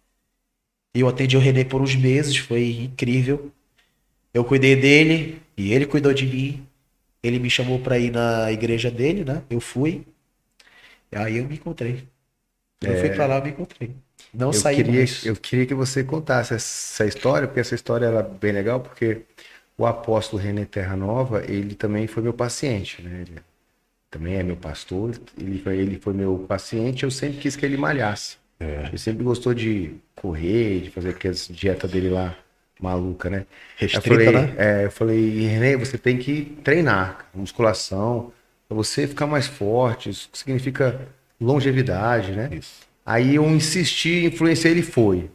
[0.95, 3.51] Eu atendi o René por uns meses, foi incrível.
[4.33, 6.65] Eu cuidei dele e ele cuidou de mim.
[7.21, 9.43] Ele me chamou para ir na igreja dele, né?
[9.47, 10.07] Eu fui.
[11.11, 12.07] E aí eu me encontrei.
[12.81, 12.99] Eu é...
[12.99, 13.91] fui para lá, eu me encontrei.
[14.33, 15.23] Não eu saí queria, mais.
[15.23, 19.21] Eu queria que você contasse essa história, porque essa história era bem legal, porque
[19.77, 23.21] o apóstolo René Terra Nova, ele também foi meu paciente, né?
[23.27, 23.48] Ele
[24.09, 27.77] também é meu pastor, ele foi, ele foi meu paciente, eu sempre quis que ele
[27.77, 28.37] malhasse.
[28.59, 28.87] É.
[28.87, 32.35] Ele sempre gostou de correr, de fazer aquelas dieta dele lá
[32.79, 33.45] maluca, né?
[33.77, 34.55] Restrita, eu falei, né?
[34.57, 38.31] É, eu falei, René, você tem que treinar musculação,
[38.67, 41.07] para você ficar mais forte, isso significa
[41.39, 42.49] longevidade, né?
[42.51, 42.87] Isso.
[43.05, 45.29] Aí eu insisti, influenciei, ele foi.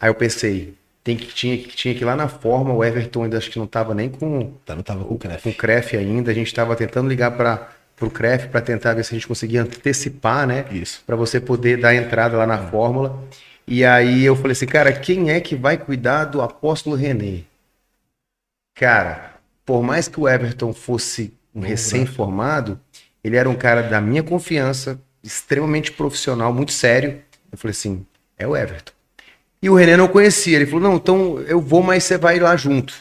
[0.00, 0.74] Aí eu pensei,
[1.04, 3.66] tem que tinha, tinha que ir lá na forma, o Everton ainda acho que não
[3.66, 5.42] estava nem com tá, não tava com o CREF.
[5.42, 7.70] Com o CREF ainda, a gente estava tentando ligar para
[8.06, 10.64] o CREF para tentar ver se a gente conseguia antecipar, né?
[10.70, 11.02] Isso.
[11.06, 13.22] Para você poder dar entrada lá na fórmula.
[13.66, 17.42] E aí eu falei assim, cara, quem é que vai cuidar do apóstolo René?
[18.74, 19.34] Cara,
[19.66, 22.80] por mais que o Everton fosse um recém-formado,
[23.22, 27.20] ele era um cara da minha confiança, extremamente profissional, muito sério.
[27.50, 28.06] Eu falei assim,
[28.38, 28.92] é o Everton.
[29.60, 30.56] E o René não conhecia.
[30.56, 32.94] Ele falou, não, então eu vou, mas você vai lá junto.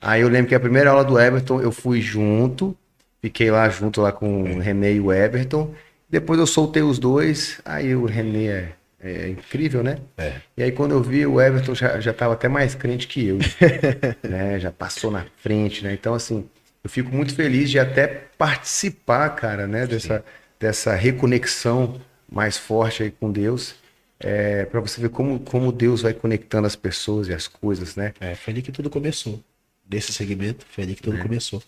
[0.00, 2.76] Aí eu lembro que a primeira aula do Everton eu fui junto,
[3.22, 5.72] fiquei lá junto lá com o René e o Everton.
[6.10, 9.98] Depois eu soltei os dois, aí o René é é incrível, né?
[10.16, 10.34] É.
[10.56, 13.38] E aí quando eu vi o Everton já já estava até mais crente que eu,
[14.22, 14.60] né?
[14.60, 15.92] Já passou na frente, né?
[15.92, 16.48] Então assim,
[16.84, 18.06] eu fico muito feliz de até
[18.38, 19.86] participar, cara, né?
[19.86, 20.24] Dessa
[20.58, 22.00] dessa reconexão
[22.30, 23.74] mais forte aí com Deus,
[24.20, 28.14] é, para você ver como como Deus vai conectando as pessoas e as coisas, né?
[28.20, 29.42] É, foi ali que tudo começou.
[29.84, 31.20] Desse segmento, foi ali que tudo é.
[31.20, 31.60] começou.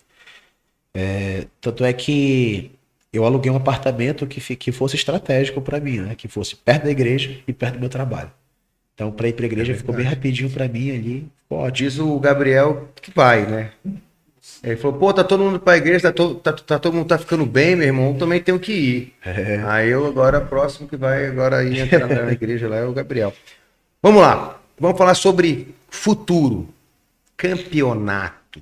[0.95, 2.71] É, tanto é que
[3.11, 6.15] eu aluguei um apartamento que, que fosse estratégico para mim, né?
[6.15, 8.31] Que fosse perto da igreja e perto do meu trabalho.
[8.93, 11.27] Então, para ir para a igreja é ficou bem rapidinho para mim ali.
[11.49, 13.71] Pô, diz o Gabriel que vai, né?
[14.63, 17.07] Ele falou, pô, tá todo mundo para a igreja, tá, to, tá, tá, todo mundo
[17.07, 19.13] tá ficando bem, meu irmão, também tenho que ir.
[19.25, 19.61] É.
[19.65, 23.33] Aí eu agora, próximo que vai agora ir entrar na igreja lá é o Gabriel.
[24.01, 26.69] Vamos lá, vamos falar sobre futuro,
[27.35, 28.61] campeonato,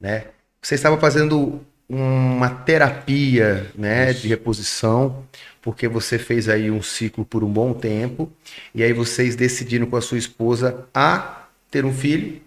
[0.00, 0.24] né?
[0.64, 5.22] Você estava fazendo uma terapia, né, de reposição,
[5.60, 8.32] porque você fez aí um ciclo por um bom tempo
[8.74, 12.40] e aí vocês decidiram com a sua esposa a ter um filho.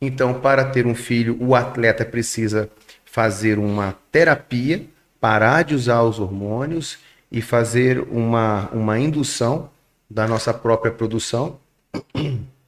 [0.00, 2.70] Então, para ter um filho, o atleta precisa
[3.04, 4.86] fazer uma terapia,
[5.20, 6.96] parar de usar os hormônios
[7.30, 9.68] e fazer uma, uma indução
[10.08, 11.60] da nossa própria produção.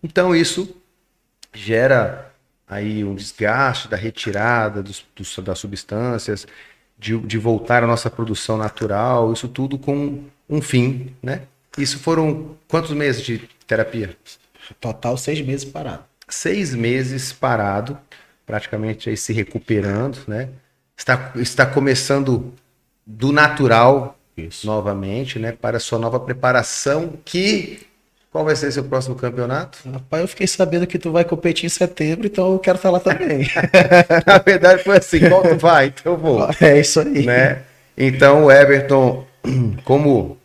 [0.03, 0.76] Então, isso
[1.55, 2.30] gera
[2.71, 6.47] aí um desgaste da retirada dos, dos, das substâncias,
[6.97, 11.43] de, de voltar à nossa produção natural, isso tudo com um fim, né?
[11.77, 14.16] Isso foram quantos meses de terapia?
[14.81, 16.05] Total seis meses parado.
[16.29, 17.99] Seis meses parado,
[18.47, 20.51] praticamente aí se recuperando, né?
[20.97, 22.53] Está, está começando
[23.05, 24.66] do natural Isso.
[24.66, 25.53] novamente, né?
[25.53, 27.89] Para a sua nova preparação que
[28.31, 29.78] qual vai ser seu próximo campeonato?
[29.91, 33.01] Rapaz, eu fiquei sabendo que tu vai competir em setembro, então eu quero estar lá
[33.01, 33.49] também.
[34.26, 35.87] Na verdade foi assim, qual tu vai?
[35.87, 36.49] Então eu vou.
[36.61, 37.26] É isso aí.
[37.26, 37.62] Né?
[37.97, 39.26] Então Everton,
[39.85, 40.39] como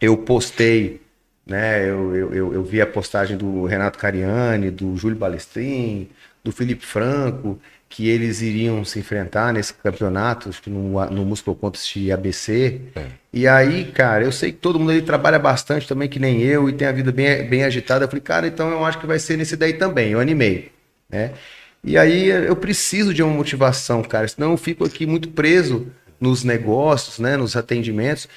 [0.00, 1.00] eu postei,
[1.46, 1.88] né?
[1.88, 6.08] Eu, eu, eu, eu vi a postagem do Renato Cariani, do Júlio Balestrin,
[6.42, 7.58] do Felipe Franco,
[7.88, 12.80] que eles iriam se enfrentar nesse campeonato, acho que no, no Músculo Contest ABC.
[12.94, 13.06] É.
[13.32, 16.68] E aí, cara, eu sei que todo mundo ali trabalha bastante também, que nem eu,
[16.68, 18.04] e tem a vida bem, bem agitada.
[18.04, 20.10] Eu falei, cara, então eu acho que vai ser nesse daí também.
[20.10, 20.72] Eu animei,
[21.08, 21.32] né?
[21.84, 25.86] E aí eu preciso de uma motivação, cara, senão eu fico aqui muito preso
[26.20, 28.28] nos negócios, né, nos atendimentos.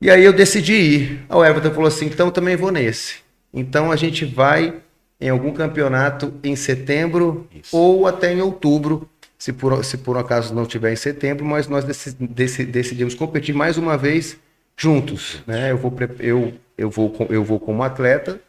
[0.00, 1.24] E aí eu decidi ir.
[1.28, 3.16] A Everton falou assim, então eu também vou nesse.
[3.52, 4.74] Então a gente vai
[5.20, 7.76] em algum campeonato em setembro Isso.
[7.76, 9.08] ou até em outubro,
[9.38, 13.76] se por, se por um acaso não tiver em setembro, mas nós decidimos competir mais
[13.76, 14.38] uma vez
[14.76, 15.42] juntos.
[15.46, 15.70] Né?
[15.70, 18.40] Eu, vou, eu, eu, vou, eu vou como atleta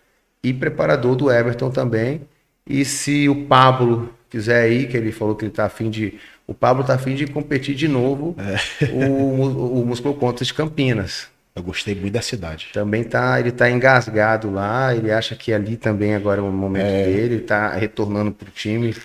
[0.44, 2.22] e preparador do Everton também.
[2.66, 6.18] E se o Pablo quiser ir, que ele falou que ele está afim de.
[6.48, 8.92] O Pablo está afim de competir de novo é.
[8.92, 11.28] o, o, o de Campinas.
[11.56, 12.70] Eu gostei muito da cidade.
[12.74, 16.86] Também tá, ele tá engasgado lá, ele acha que ali também agora é o momento
[16.86, 17.06] é.
[17.06, 18.96] dele, ele tá retornando pro time.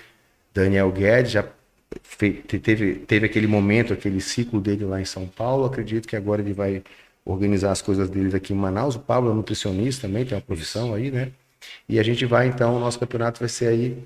[0.53, 1.45] Daniel Guedes já
[2.17, 5.65] teve, teve aquele momento, aquele ciclo dele lá em São Paulo.
[5.65, 6.83] Acredito que agora ele vai
[7.25, 8.95] organizar as coisas dele aqui em Manaus.
[8.95, 11.31] O Pablo é nutricionista também, tem uma profissão aí, né?
[11.87, 14.03] E a gente vai então, o nosso campeonato vai ser aí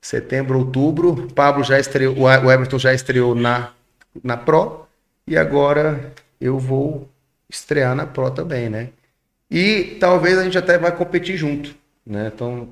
[0.00, 1.12] setembro, outubro.
[1.12, 3.72] O Pablo já estreou, o Everton já estreou na,
[4.22, 4.86] na Pro.
[5.26, 7.08] E agora eu vou
[7.50, 8.88] estrear na Pro também, né?
[9.50, 11.74] E talvez a gente até vai competir junto,
[12.06, 12.30] né?
[12.34, 12.68] Então,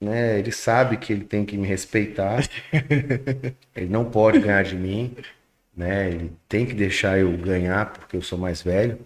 [0.00, 2.42] né, ele sabe que ele tem que me respeitar.
[3.76, 5.14] ele não pode ganhar de mim,
[5.76, 6.08] né?
[6.08, 8.98] Ele tem que deixar eu ganhar porque eu sou mais velho,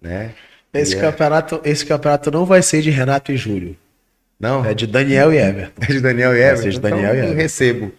[0.00, 0.34] né?
[0.74, 3.76] Esse é campeonato, esse campeonato não vai ser de Renato e Júlio.
[4.40, 4.64] Não.
[4.64, 5.82] É de Daniel e Everton.
[5.82, 6.54] É de Daniel e Everton.
[6.54, 7.32] Vai ser de Daniel então, e Everton.
[7.32, 7.92] Eu recebo.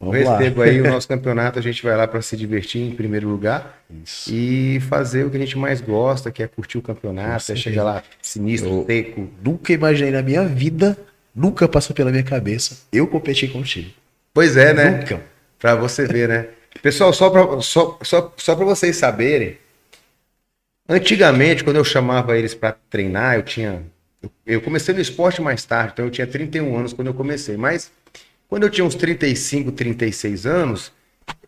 [0.00, 0.66] Vamos eu recebo lá.
[0.66, 4.32] aí o nosso campeonato, a gente vai lá para se divertir em primeiro lugar Isso.
[4.32, 7.84] e fazer o que a gente mais gosta, que é curtir o campeonato, é chegar
[7.84, 9.28] lá sinistro, eu seco.
[9.44, 10.96] Nunca imaginei na minha vida,
[11.34, 13.90] nunca passou pela minha cabeça eu competir contigo.
[14.32, 14.90] Pois é, né?
[14.90, 15.20] Nunca.
[15.58, 16.46] Para você ver, né?
[16.82, 19.58] Pessoal, só para só, só, só vocês saberem,
[20.88, 23.82] antigamente, quando eu chamava eles para treinar, eu tinha.
[24.46, 27.90] Eu comecei no esporte mais tarde, então eu tinha 31 anos quando eu comecei, mas
[28.50, 30.92] quando eu tinha uns 35, 36 anos,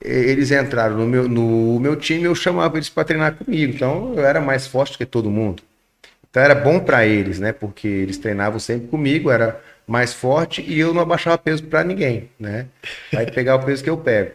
[0.00, 3.74] eles entraram no meu, no meu time, eu chamava eles para treinar comigo.
[3.74, 5.64] Então eu era mais forte que todo mundo.
[6.30, 7.52] Então era bom para eles, né?
[7.52, 12.30] Porque eles treinavam sempre comigo, era mais forte e eu não abaixava peso para ninguém,
[12.38, 12.66] né?
[13.12, 14.30] Vai pegar o peso que eu pego.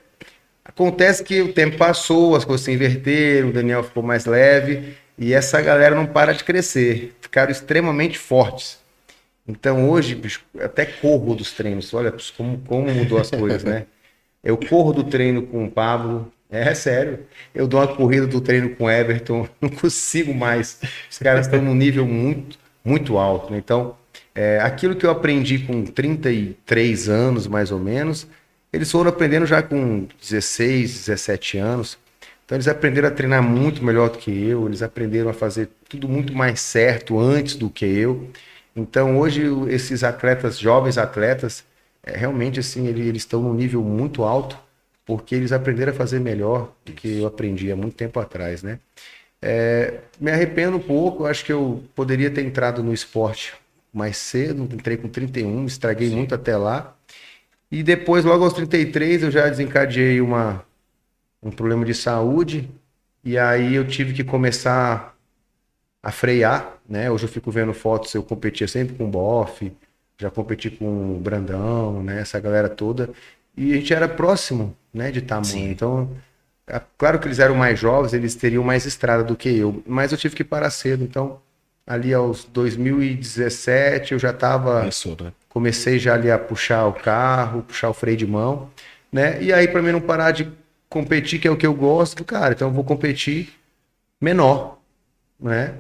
[0.64, 5.34] Acontece que o tempo passou, as coisas se inverteram, o Daniel ficou mais leve e
[5.34, 7.16] essa galera não para de crescer.
[7.22, 8.78] Ficaram extremamente fortes.
[9.48, 11.94] Então hoje, bicho, até corro dos treinos.
[11.94, 13.86] Olha como, como mudou as coisas, né?
[14.44, 16.32] Eu corro do treino com o Pablo.
[16.50, 17.20] É, sério.
[17.54, 19.48] Eu dou uma corrida do treino com o Everton.
[19.62, 20.82] Não consigo mais.
[21.10, 23.52] Os caras estão num nível muito, muito alto.
[23.52, 23.58] Né?
[23.58, 23.98] Então,
[24.36, 28.28] é, aquilo que eu aprendi com 33 anos, mais ou menos,
[28.72, 31.98] eles foram aprendendo já com 16, 17 anos.
[32.46, 36.08] Então eles aprenderam a treinar muito melhor do que eu, eles aprenderam a fazer tudo
[36.08, 38.30] muito mais certo antes do que eu.
[38.78, 41.66] Então, hoje, esses atletas, jovens atletas,
[42.04, 44.56] é, realmente, assim, eles, eles estão num nível muito alto,
[45.04, 48.80] porque eles aprenderam a fazer melhor do que eu aprendi há muito tempo atrás, né?
[49.42, 53.56] É, me arrependo um pouco, acho que eu poderia ter entrado no esporte
[53.92, 56.16] mais cedo, entrei com 31, estraguei Sim.
[56.18, 56.96] muito até lá.
[57.72, 60.64] E depois, logo aos 33, eu já desencadeei uma,
[61.42, 62.70] um problema de saúde,
[63.24, 65.17] e aí eu tive que começar
[66.08, 67.12] a frear, né?
[67.12, 69.70] Hoje eu fico vendo fotos, eu competia sempre com o Boff,
[70.18, 72.22] já competi com o Brandão, né?
[72.22, 73.10] Essa galera toda.
[73.58, 75.46] E a gente era próximo, né, de tamanho.
[75.46, 75.70] Sim.
[75.70, 76.10] Então,
[76.66, 80.14] é, Claro que eles eram mais jovens, eles teriam mais estrada do que eu, mas
[80.14, 81.04] eu tive que parar cedo.
[81.04, 81.42] Então,
[81.86, 84.80] ali aos 2017, eu já estava.
[84.80, 85.34] Começou, né?
[85.50, 88.70] Comecei já ali a puxar o carro, puxar o freio de mão,
[89.12, 89.44] né?
[89.44, 90.50] E aí, para mim não parar de
[90.88, 93.50] competir, que é o que eu gosto, cara, então eu vou competir
[94.22, 94.80] menor,
[95.38, 95.76] né?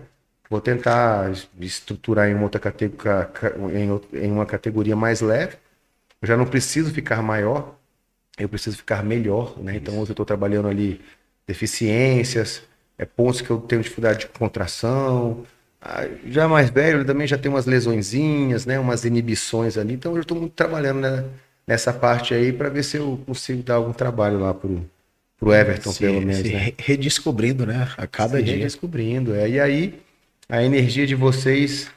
[0.50, 3.30] Vou tentar estruturar em, uma outra categoria,
[4.14, 5.58] em uma categoria mais leve.
[6.22, 7.76] Eu já não preciso ficar maior,
[8.40, 9.76] eu preciso ficar melhor, né?
[9.78, 11.02] Então hoje eu estou trabalhando ali
[11.48, 12.64] deficiências,
[12.98, 15.44] é, pontos que eu tenho dificuldade de contração.
[15.82, 18.80] Ah, Já mais velho, ele também já tem umas lesõezinhas, né?
[18.80, 19.94] Umas inibições ali.
[19.94, 21.26] Então eu estou muito trabalhando né,
[21.68, 24.86] nessa parte aí para ver se eu consigo dar algum trabalho lá pro,
[25.38, 26.38] pro Everton, Se- pelo menos.
[26.38, 26.58] se né?
[26.60, 27.88] re- redescobrindo, né?
[27.98, 28.56] A cada Se dia.
[28.56, 29.34] redescobrindo.
[29.36, 29.50] É.
[29.50, 30.00] E aí,
[30.50, 31.90] a energia de vocês,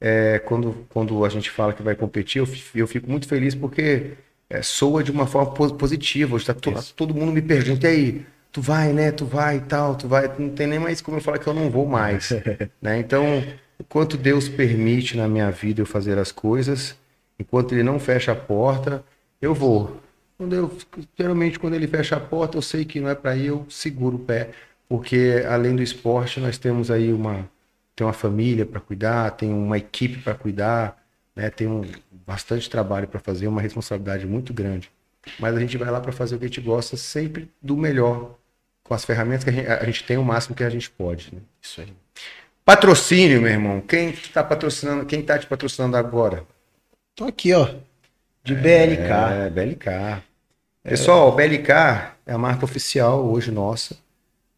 [0.00, 4.12] é, quando, quando a gente fala que vai competir, eu, eu fico muito feliz porque
[4.48, 6.34] é, soa de uma forma pos- positiva.
[6.36, 9.10] Hoje tá to- todo mundo me pergunta, e aí, tu vai, né?
[9.12, 10.28] Tu vai e tal, tu vai.
[10.38, 12.38] Não tem nem mais como eu falar que eu não vou mais.
[12.80, 12.98] né?
[12.98, 13.42] Então,
[13.80, 16.96] enquanto Deus permite na minha vida eu fazer as coisas,
[17.38, 19.04] enquanto Ele não fecha a porta,
[19.40, 20.00] eu vou.
[20.38, 20.70] Quando eu,
[21.18, 24.16] geralmente, quando ele fecha a porta, eu sei que não é para ir, eu seguro
[24.16, 24.50] o pé,
[24.88, 27.48] porque além do esporte, nós temos aí uma,
[27.96, 31.02] tem uma família para cuidar, tem uma equipe para cuidar,
[31.34, 31.48] né?
[31.48, 31.82] Tem um,
[32.26, 34.90] bastante trabalho para fazer, uma responsabilidade muito grande.
[35.40, 38.36] Mas a gente vai lá para fazer o que a gente gosta, sempre do melhor,
[38.84, 41.34] com as ferramentas que a gente, a gente tem o máximo que a gente pode.
[41.34, 41.40] né?
[41.60, 41.92] Isso aí.
[42.64, 43.80] Patrocínio, meu irmão.
[43.80, 45.06] Quem está patrocinando?
[45.06, 46.44] Quem tá te patrocinando agora?
[47.14, 47.74] Tô aqui, ó.
[48.44, 49.10] De BLK.
[49.46, 50.22] É, BLK.
[50.82, 51.70] Pessoal, BLK
[52.26, 53.96] é a marca oficial hoje nossa,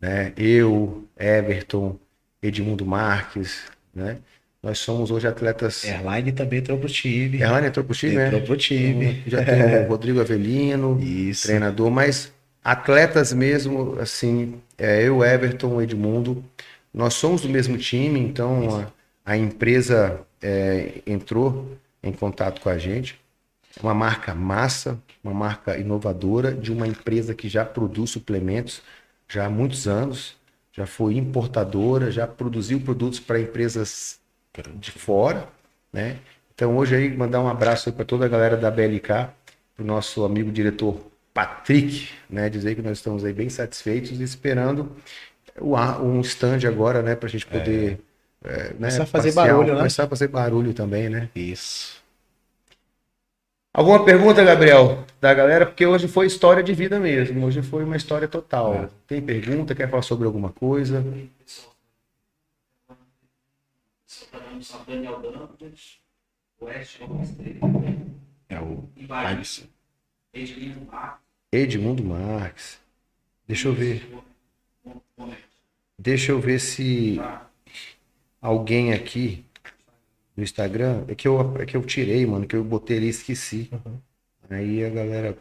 [0.01, 0.33] né?
[0.37, 1.97] Eu, Everton,
[2.43, 3.63] Edmundo Marques,
[3.95, 4.19] né?
[4.63, 5.85] Nós somos hoje atletas.
[5.85, 7.41] Airline também entrou pro time.
[7.41, 8.27] Erlane entrou pro time, né?
[8.27, 9.23] Entrou pro time.
[9.27, 11.47] Já tem o Rodrigo Avelino, Isso.
[11.47, 12.33] treinador, mas
[12.63, 16.45] atletas mesmo, assim, é, eu, Everton, Edmundo,
[16.93, 18.91] nós somos do mesmo time, então
[19.25, 23.19] a, a empresa é, entrou em contato com a gente.
[23.81, 28.83] Uma marca massa, uma marca inovadora de uma empresa que já produz suplementos
[29.29, 30.37] já há muitos anos,
[30.79, 34.21] já foi importadora, já produziu produtos para empresas
[34.77, 35.49] de fora,
[35.93, 36.19] né?
[36.55, 39.33] Então hoje aí mandar um abraço para toda a galera da BLK, para
[39.79, 40.97] o nosso amigo diretor
[41.35, 42.49] Patrick, né?
[42.49, 44.93] Dizer que nós estamos aí bem satisfeitos e esperando
[46.01, 47.17] um stand agora, né?
[47.17, 48.01] Para a gente poder
[48.45, 49.79] é, né, Começar a fazer passear, barulho, né?
[49.79, 51.29] Começar a fazer barulho também, né?
[51.35, 51.98] Isso.
[53.79, 55.65] Alguma pergunta, Gabriel, da galera?
[55.65, 57.47] Porque hoje foi história de vida mesmo.
[57.47, 58.75] Hoje foi uma história total.
[58.75, 58.89] É.
[59.07, 59.73] Tem pergunta?
[59.73, 61.01] Quer falar sobre alguma coisa?
[68.49, 68.89] É o.
[68.93, 69.69] Edmundo Marques,
[71.53, 72.81] Edmundo Marques.
[73.47, 74.13] Deixa eu ver.
[75.97, 77.21] Deixa eu ver se
[78.43, 79.45] alguém aqui
[80.39, 81.05] no Instagram.
[81.09, 83.69] É que eu, é que eu tirei, mano, que eu botei ali e esqueci.
[84.49, 85.37] Aí a galera.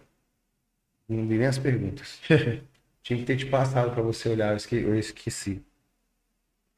[1.07, 2.19] Não vi nem as perguntas.
[3.03, 5.63] Tinha que ter te passado pra você olhar, eu esque- eu esqueci.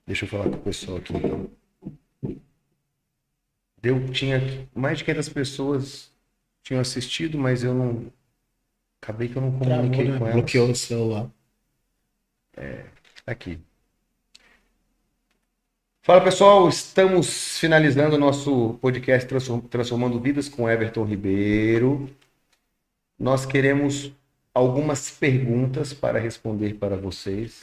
[0.06, 1.50] Deixa eu falar com o pessoal aqui então.
[3.82, 4.40] Deu, tinha
[4.76, 6.12] mais de 500 pessoas
[6.62, 8.12] tinham assistido, mas eu não.
[9.02, 10.20] Acabei que eu não comuniquei Travou, né?
[10.20, 10.34] com elas.
[10.36, 11.32] Bloqueou o celular.
[13.26, 13.60] Aqui.
[16.10, 22.10] Fala pessoal, estamos finalizando o nosso podcast Transform- Transformando Vidas com Everton Ribeiro.
[23.20, 24.12] Nós queremos
[24.52, 27.62] algumas perguntas para responder para vocês.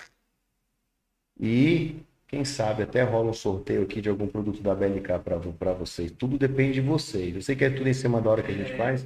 [1.40, 1.96] E
[2.28, 5.18] quem sabe até rola um sorteio aqui de algum produto da BLK
[5.58, 6.12] para vocês.
[6.12, 7.34] Tudo depende de vocês.
[7.34, 9.04] Eu sei que é tudo em cima da hora que a gente faz.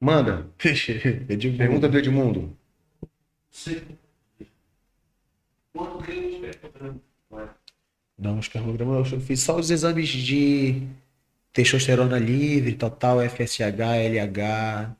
[0.00, 0.46] Manda.
[1.58, 2.56] Pergunta do Edmundo.
[3.50, 4.03] espertograma,
[8.16, 10.86] Não, os cronogramas eu fiz só os exames de
[11.52, 14.96] testosterona livre, total, FSH, LH.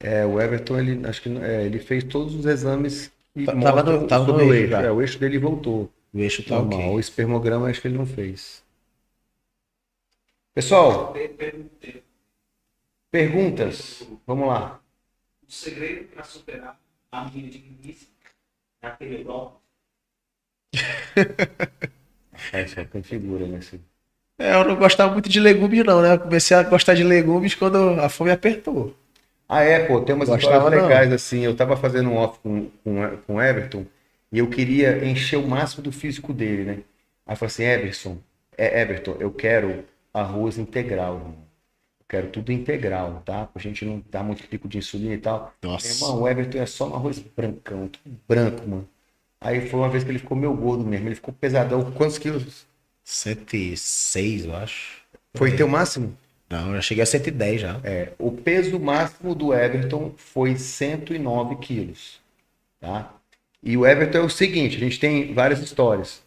[0.00, 3.82] É, o Everton, ele, acho que é, ele fez todos os exames que Tá- tava
[3.82, 4.74] no- tava no o eixo eixo.
[4.76, 5.90] É, o eixo dele voltou.
[6.12, 6.78] O eixo tá Normal.
[6.80, 6.90] ok.
[6.94, 8.62] O espermograma acho que ele não fez.
[10.54, 11.14] Pessoal,
[13.10, 14.06] perguntas.
[14.26, 14.80] Vamos lá.
[15.48, 16.80] o segredo para superar
[17.20, 18.10] a minha digníssima
[18.82, 19.60] é aquele golpe.
[22.52, 23.58] É, só tem figura, né?
[23.58, 23.80] Esse-
[24.38, 26.12] É, eu não gostava muito de legumes, não, né?
[26.14, 28.94] Eu comecei a gostar de legumes quando a fome apertou.
[29.48, 30.88] Ah, é, pô, tem umas Gostava, histórias não.
[30.88, 31.40] legais assim.
[31.40, 33.86] Eu tava fazendo um off com, com, com o Everton
[34.32, 36.72] e eu queria encher o máximo do físico dele, né?
[37.26, 38.18] Aí eu falei assim, Everson,
[38.58, 41.45] é, Everton, eu quero arroz integral, irmão.
[42.08, 43.46] Quero tudo integral, tá?
[43.46, 45.52] Pra gente não dar muito pico de insulina e tal.
[45.62, 45.86] Nossa.
[45.86, 48.88] Meu irmão, o Everton é só um arroz brancão, tudo branco, mano.
[49.40, 51.08] Aí foi uma vez que ele ficou meio gordo mesmo.
[51.08, 51.90] Ele ficou pesadão.
[51.92, 52.66] Quantos quilos?
[53.04, 55.02] 106, eu acho.
[55.34, 56.16] Foi teu máximo?
[56.48, 57.80] Não, eu já cheguei a 110 já.
[57.82, 62.20] É, o peso máximo do Everton foi 109 quilos,
[62.80, 63.12] tá?
[63.62, 66.22] E o Everton é o seguinte, a gente tem várias histórias.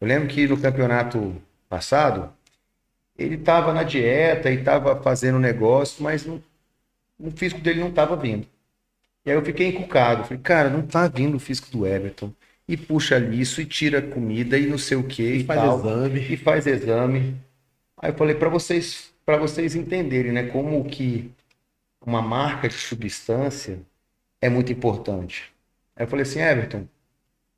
[0.00, 1.34] Eu lembro que no campeonato
[1.68, 2.32] passado,
[3.18, 6.42] ele estava na dieta e estava fazendo negócio, mas não,
[7.18, 8.46] o físico dele não estava vindo.
[9.26, 10.24] E aí eu fiquei encucado.
[10.24, 12.32] Falei, cara, não tá vindo o físico do Everton.
[12.68, 15.78] E puxa isso e tira comida e não sei o que e, E faz tal.
[15.78, 16.20] exame.
[16.28, 17.36] E faz exame.
[17.98, 21.32] Aí eu falei para vocês, para vocês entenderem, né, como que
[22.06, 23.80] uma marca de substância
[24.40, 25.52] é muito importante.
[25.96, 26.88] Aí eu falei assim, Everton,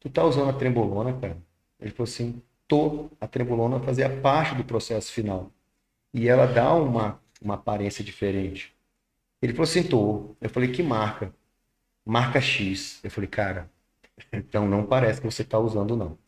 [0.00, 1.38] tu tá usando a trembolona, cara?
[1.80, 3.11] Ele falou assim, tô.
[3.21, 5.51] A trembolona fazia parte do processo final.
[6.12, 8.75] E ela dá uma, uma aparência diferente.
[9.43, 10.35] Ele falou assim, tô.
[10.41, 11.33] Eu falei, que marca?
[12.05, 13.01] Marca X.
[13.05, 13.71] Eu falei, cara,
[14.33, 16.19] então não parece que você tá usando, não.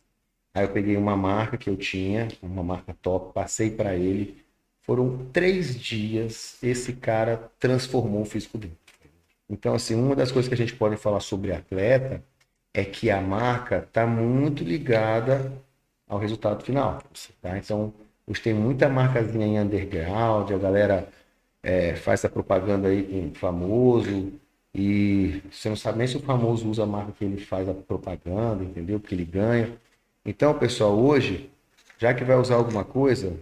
[0.53, 4.43] Aí eu peguei uma marca que eu tinha, uma marca top, passei para ele.
[4.81, 8.77] Foram três dias, esse cara transformou o físico dele.
[9.49, 12.23] Então, assim, uma das coisas que a gente pode falar sobre atleta
[12.73, 15.51] é que a marca está muito ligada
[16.09, 17.01] ao resultado final.
[17.41, 17.57] Tá?
[17.57, 17.93] Então,
[18.27, 21.07] hoje tem muita marcazinha em underground, a galera
[21.63, 24.33] é, faz essa propaganda aí com famoso,
[24.73, 27.73] e você não sabe nem se o famoso usa a marca que ele faz a
[27.73, 28.99] propaganda, entendeu?
[28.99, 29.77] Porque ele ganha.
[30.25, 31.49] Então, pessoal, hoje,
[31.97, 33.35] já que vai usar alguma coisa,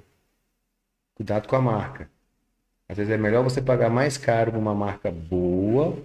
[1.16, 2.10] cuidado com a marca.
[2.90, 5.98] Às vezes é melhor você pagar mais caro uma marca boa,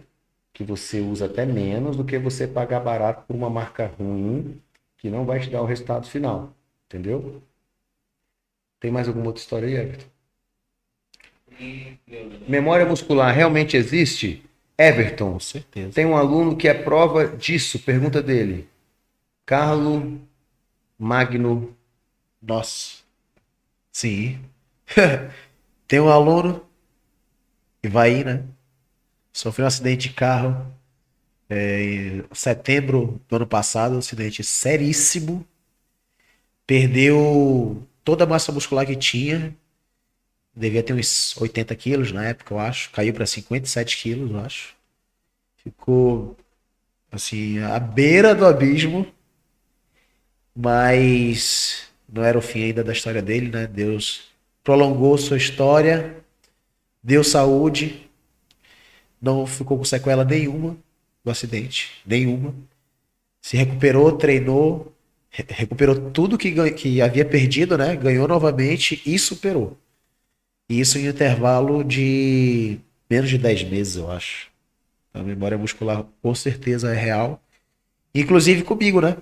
[0.52, 4.60] que você usa até menos, do que você pagar barato por uma marca ruim,
[5.02, 6.54] que não vai te dar o resultado final.
[6.86, 7.42] Entendeu?
[8.78, 10.06] Tem mais alguma outra história aí, Everton?
[12.48, 14.44] Memória muscular realmente existe?
[14.78, 15.92] Everton, Com certeza.
[15.92, 17.80] tem um aluno que é prova disso.
[17.80, 18.68] Pergunta dele.
[19.44, 20.20] Carlo
[20.96, 21.76] Magno.
[22.40, 23.02] Nossa.
[23.90, 24.38] Sim.
[25.88, 26.64] Tem um aluno,
[27.82, 28.44] Ivaí, né?
[29.32, 30.72] Sofreu um acidente de carro
[31.52, 35.46] é, em setembro do ano passado, um acidente seríssimo.
[36.66, 39.54] Perdeu toda a massa muscular que tinha.
[40.54, 42.90] Devia ter uns 80 quilos na época, eu acho.
[42.90, 44.74] Caiu para 57 quilos, eu acho.
[45.56, 46.36] Ficou,
[47.10, 49.06] assim, à beira do abismo.
[50.54, 53.66] Mas não era o fim ainda da história dele, né?
[53.66, 54.32] Deus
[54.64, 56.16] prolongou sua história,
[57.02, 58.08] deu saúde,
[59.20, 60.76] não ficou com sequela nenhuma
[61.24, 62.54] do acidente, nenhuma.
[63.42, 64.92] Se recuperou, treinou,
[65.30, 67.96] re- recuperou tudo que, que havia perdido, né?
[67.96, 69.78] Ganhou novamente e superou.
[70.68, 72.78] E isso em intervalo de
[73.10, 74.48] menos de 10 meses, eu acho.
[75.14, 77.42] A memória muscular com certeza é real.
[78.14, 79.16] Inclusive comigo, né?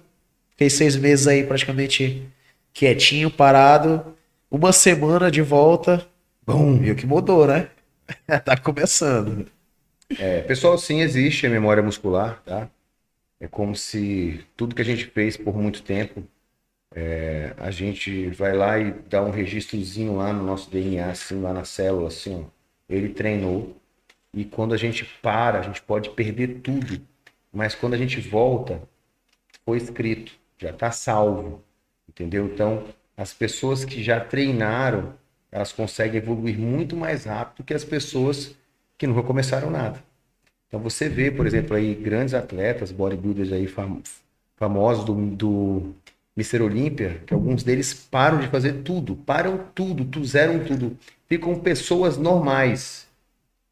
[0.53, 2.29] Fiquei seis meses aí praticamente
[2.75, 4.15] quietinho, parado.
[4.51, 6.07] Uma semana de volta.
[6.47, 7.71] Bom, viu que mudou, né?
[8.45, 9.47] tá começando.
[10.17, 12.71] É, pessoal, sim, existe a memória muscular, tá?
[13.41, 16.25] É como se tudo que a gente fez por muito tempo,
[16.95, 21.53] é, a gente vai lá e dá um registrozinho lá no nosso DNA, assim, lá
[21.53, 22.51] na célula, assim, ó.
[22.89, 23.77] Ele treinou.
[24.35, 27.01] E quando a gente para, a gente pode perder tudo.
[27.53, 28.83] Mas quando a gente volta,
[29.65, 31.63] foi escrito, já está salvo,
[32.09, 32.47] entendeu?
[32.47, 35.15] Então, as pessoas que já treinaram,
[35.51, 38.57] elas conseguem evoluir muito mais rápido que as pessoas
[39.01, 40.05] que nunca começaram nada.
[40.69, 44.03] Então você vê, por exemplo, aí grandes atletas, bodybuilders aí fam-
[44.57, 45.95] famosos do, do
[46.37, 46.63] Mr.
[46.63, 50.97] Olímpia, que alguns deles param de fazer tudo, param tudo, tu zeram tudo,
[51.29, 53.09] ficam pessoas normais.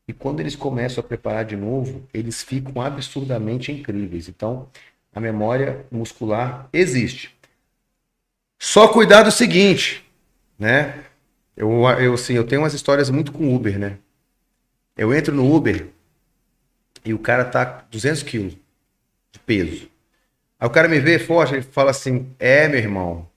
[0.08, 4.28] E quando eles começam a preparar de novo, eles ficam absurdamente incríveis.
[4.28, 4.68] Então,
[5.14, 7.36] a memória muscular existe.
[8.60, 10.04] Só cuidar do seguinte,
[10.58, 11.04] né?
[11.56, 13.98] Eu, eu, assim, eu tenho umas histórias muito com Uber, né?
[14.98, 15.86] Eu entro no Uber
[17.04, 18.54] e o cara tá com 200 quilos
[19.30, 19.88] de peso.
[20.58, 23.28] Aí o cara me vê forte, ele fala assim: É, meu irmão,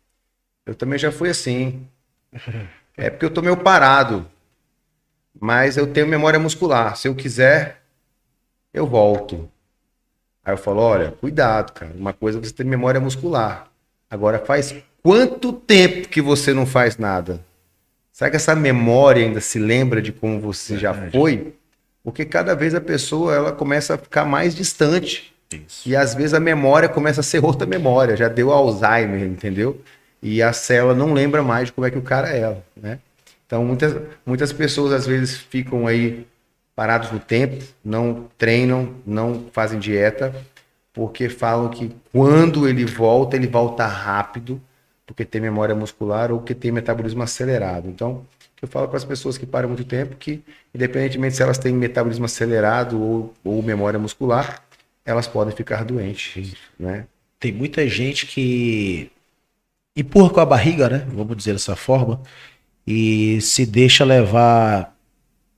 [0.65, 1.87] eu também já fui assim.
[2.97, 4.29] É porque eu tô meio parado,
[5.39, 6.95] mas eu tenho memória muscular.
[6.97, 7.81] Se eu quiser,
[8.71, 9.49] eu volto.
[10.43, 11.93] Aí eu falo: Olha, cuidado, cara.
[11.95, 13.71] Uma coisa é você ter memória muscular.
[14.09, 17.43] Agora, faz quanto tempo que você não faz nada?
[18.21, 21.17] Será que essa memória ainda se lembra de como você já Verdade.
[21.17, 21.55] foi?
[22.03, 25.33] Porque cada vez a pessoa ela começa a ficar mais distante.
[25.51, 25.89] Isso.
[25.89, 29.81] E às vezes a memória começa a ser outra memória, já deu Alzheimer, entendeu?
[30.21, 32.99] E a célula não lembra mais de como é que o cara é, né?
[33.47, 36.23] Então, muitas, muitas pessoas às vezes ficam aí
[36.75, 40.31] parados no tempo, não treinam, não fazem dieta,
[40.93, 44.61] porque falam que quando ele volta, ele volta rápido,
[45.11, 47.87] porque tem memória muscular ou que tem metabolismo acelerado.
[47.89, 48.25] Então,
[48.61, 50.43] eu falo para as pessoas que param muito tempo que,
[50.73, 54.61] independentemente se elas têm metabolismo acelerado ou, ou memória muscular,
[55.05, 57.05] elas podem ficar doentes, né?
[57.39, 59.11] Tem muita gente que
[59.95, 61.07] empurra com a barriga, né?
[61.13, 62.21] Vamos dizer dessa forma,
[62.87, 64.95] e se deixa levar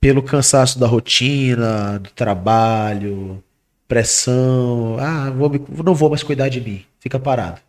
[0.00, 3.42] pelo cansaço da rotina, do trabalho,
[3.88, 4.96] pressão.
[5.00, 6.84] Ah, vou me- não vou mais cuidar de mim.
[7.00, 7.60] Fica parado.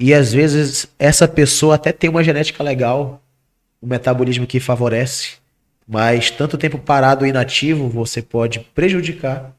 [0.00, 3.22] E às vezes essa pessoa até tem uma genética legal,
[3.82, 5.34] um metabolismo que favorece,
[5.86, 9.54] mas tanto tempo parado ou inativo você pode prejudicar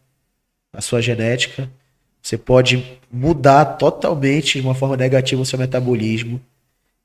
[0.73, 1.69] a sua genética.
[2.21, 6.41] Você pode mudar totalmente de uma forma negativa o seu metabolismo.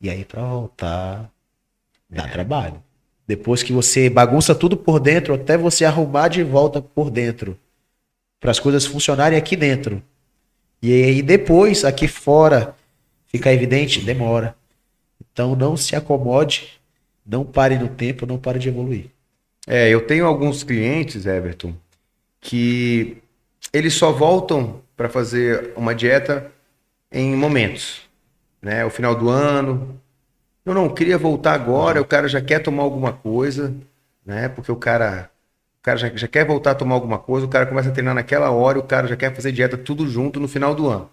[0.00, 1.30] E aí, para voltar,
[2.08, 2.82] dá trabalho.
[3.26, 7.58] Depois que você bagunça tudo por dentro, até você arrumar de volta por dentro.
[8.38, 10.02] Para as coisas funcionarem aqui dentro.
[10.80, 12.74] E aí, depois, aqui fora,
[13.26, 14.54] fica evidente, demora.
[15.32, 16.80] Então, não se acomode,
[17.26, 19.06] não pare no tempo, não pare de evoluir.
[19.66, 21.74] É, eu tenho alguns clientes, Everton,
[22.40, 23.18] que
[23.72, 26.50] eles só voltam para fazer uma dieta
[27.10, 28.02] em momentos,
[28.62, 28.84] né?
[28.84, 30.00] O final do ano.
[30.64, 33.74] Eu não queria voltar agora, o cara já quer tomar alguma coisa,
[34.24, 34.48] né?
[34.48, 35.30] Porque o cara,
[35.80, 38.14] o cara já, já quer voltar a tomar alguma coisa, o cara começa a treinar
[38.14, 41.10] naquela hora, o cara já quer fazer dieta tudo junto no final do ano.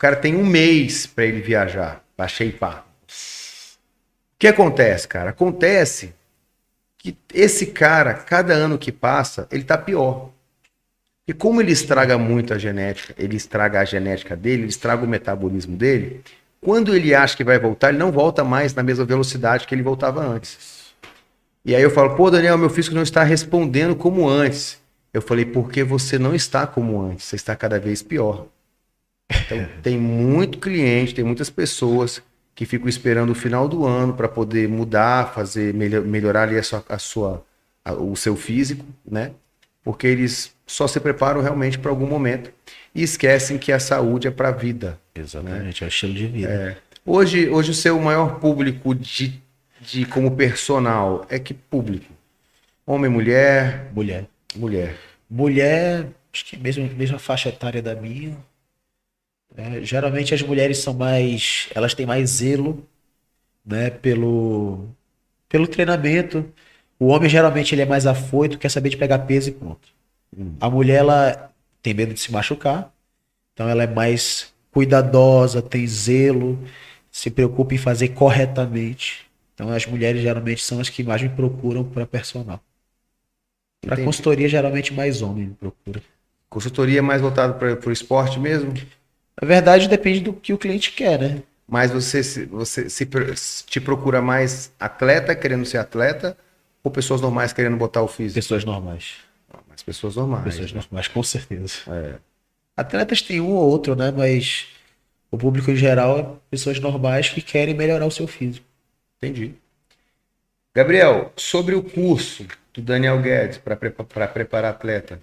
[0.00, 2.86] Cara tem um mês para ele viajar, para shapear.
[3.06, 5.28] O que acontece, cara?
[5.28, 6.14] Acontece
[6.96, 10.30] que esse cara, cada ano que passa, ele tá pior.
[11.28, 15.08] E como ele estraga muito a genética, ele estraga a genética dele, ele estraga o
[15.08, 16.22] metabolismo dele,
[16.62, 19.82] quando ele acha que vai voltar, ele não volta mais na mesma velocidade que ele
[19.82, 20.94] voltava antes.
[21.62, 24.80] E aí eu falo, pô, Daniel, meu físico não está respondendo como antes.
[25.12, 28.46] Eu falei, porque você não está como antes, você está cada vez pior.
[29.30, 32.22] Então, tem muito cliente, tem muitas pessoas
[32.54, 36.62] que ficam esperando o final do ano para poder mudar, fazer melho- melhorar ali a
[36.62, 37.44] sua, a sua-
[37.84, 39.30] a- o seu físico, né?
[39.82, 42.52] Porque eles só se preparam realmente para algum momento
[42.94, 44.98] e esquecem que a saúde é para a vida.
[45.14, 46.78] Exatamente, é o estilo de vida.
[47.06, 49.40] Hoje, hoje o seu maior público de,
[49.80, 52.12] de como personal é que público?
[52.86, 54.26] Homem, mulher, Mulher.
[54.54, 54.96] mulher.
[55.30, 58.36] Mulher, acho que mesmo mesma faixa etária da minha.
[59.56, 62.86] É, geralmente as mulheres são mais, elas têm mais zelo,
[63.64, 64.88] né, pelo
[65.48, 66.50] pelo treinamento.
[66.98, 69.88] O homem geralmente ele é mais afoito, quer saber de pegar peso e ponto.
[70.60, 71.52] A mulher ela
[71.82, 72.92] tem medo de se machucar,
[73.52, 76.58] então ela é mais cuidadosa, tem zelo,
[77.10, 79.26] se preocupa em fazer corretamente.
[79.54, 82.60] Então as mulheres geralmente são as que mais me procuram para personal.
[83.80, 86.02] Para consultoria, geralmente mais homem me procura.
[86.48, 88.72] Consultoria mais voltada para o esporte mesmo?
[89.40, 91.42] Na verdade, depende do que o cliente quer, né?
[91.66, 93.06] Mas você, se- você se,
[93.64, 96.36] te procura mais atleta querendo ser atleta
[96.82, 98.34] ou pessoas normais querendo botar o físico?
[98.34, 99.18] Pessoas normais.
[99.68, 100.44] Mais pessoas normais.
[100.44, 100.80] Pessoas né?
[100.80, 101.74] normais, com certeza.
[101.88, 102.18] É.
[102.76, 104.10] Atletas tem um ou outro, né?
[104.10, 104.66] Mas
[105.30, 108.66] o público em geral é pessoas normais que querem melhorar o seu físico.
[109.18, 109.54] Entendi.
[110.74, 113.76] Gabriel, sobre o curso do Daniel Guedes para
[114.28, 115.20] preparar atleta.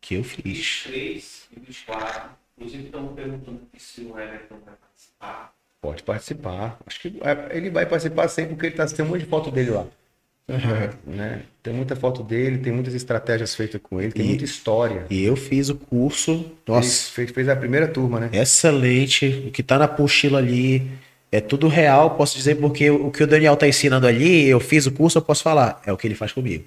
[0.00, 0.84] Que eu fiz.
[0.86, 2.43] 23 e 24.
[2.56, 5.52] Inclusive, estão perguntando se o Everton vai participar.
[5.80, 6.78] Pode participar.
[6.86, 9.50] Acho que é, ele vai participar sempre porque ele tá, tem um monte de foto
[9.50, 9.86] dele lá.
[11.06, 11.42] Né?
[11.62, 15.06] Tem muita foto dele, tem muitas estratégias feitas com ele, tem E- muita história.
[15.10, 16.52] E eu fiz o curso.
[16.66, 18.30] Nossa, fez, fez a primeira turma, né?
[18.32, 19.44] excelente.
[19.46, 20.90] O que tá na apostila ali
[21.32, 22.16] é tudo real.
[22.16, 25.22] Posso dizer porque o que o Daniel tá ensinando ali, eu fiz o curso, eu
[25.22, 25.82] posso falar.
[25.84, 26.64] É o que ele faz comigo.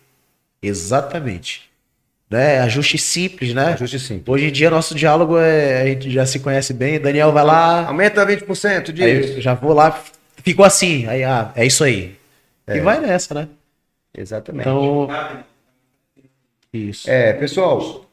[0.62, 1.70] Exatamente.
[2.30, 2.60] Né?
[2.60, 3.74] Ajuste simples, né?
[3.74, 4.24] Ajuste sim.
[4.28, 5.82] Hoje em dia, nosso diálogo é.
[5.82, 7.00] A gente já se conhece bem.
[7.00, 7.88] Daniel vai lá.
[7.88, 9.04] Aumenta 20% disso.
[9.04, 10.04] Aí eu já vou lá.
[10.44, 11.08] Ficou assim.
[11.08, 12.18] Aí, ah, é isso aí.
[12.68, 13.48] E vai nessa, né?
[14.16, 14.68] Exatamente.
[14.68, 15.08] Então.
[16.74, 17.10] Isso.
[17.10, 18.06] É, pessoal,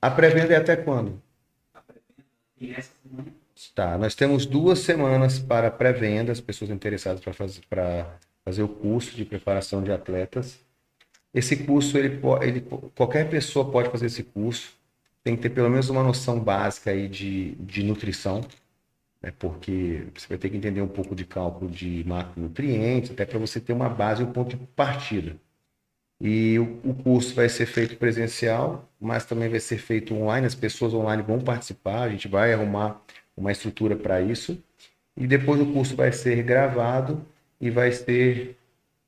[0.00, 1.22] a pré-venda é até quando?
[2.60, 3.32] E essa semana
[3.74, 8.68] Tá, nós temos duas semanas para pré-venda, as pessoas interessadas para fazer, para fazer o
[8.68, 10.58] curso de preparação de atletas.
[11.34, 12.60] Esse curso, ele, ele,
[12.94, 14.74] qualquer pessoa pode fazer esse curso,
[15.24, 18.42] tem que ter pelo menos uma noção básica aí de, de nutrição,
[19.22, 19.32] né?
[19.38, 23.60] porque você vai ter que entender um pouco de cálculo de macronutrientes, até para você
[23.60, 25.36] ter uma base e um ponto de partida.
[26.20, 30.54] E o, o curso vai ser feito presencial, mas também vai ser feito online, as
[30.54, 33.00] pessoas online vão participar, a gente vai arrumar
[33.36, 34.62] uma estrutura para isso.
[35.16, 37.26] E depois o curso vai ser gravado
[37.60, 38.56] e vai ser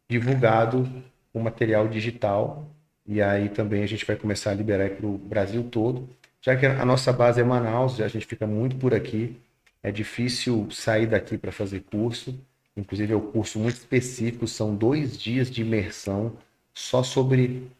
[0.08, 0.88] divulgado
[1.34, 2.64] o material digital.
[3.06, 6.08] E aí também a gente vai começar a liberar para o Brasil todo.
[6.40, 9.36] Já que a nossa base é Manaus, a gente fica muito por aqui.
[9.82, 12.38] É difícil sair daqui para fazer curso.
[12.76, 16.36] Inclusive é um curso muito específico, são dois dias de imersão
[16.72, 17.70] só sobre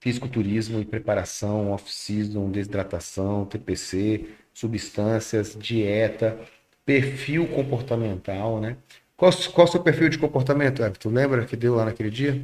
[0.00, 6.38] fisiculturismo e preparação, off-season, desidratação, TPC, substâncias, dieta,
[6.84, 8.76] perfil comportamental, né?
[9.16, 11.10] Qual, qual o seu perfil de comportamento, Everton?
[11.10, 12.42] Lembra que deu lá naquele dia?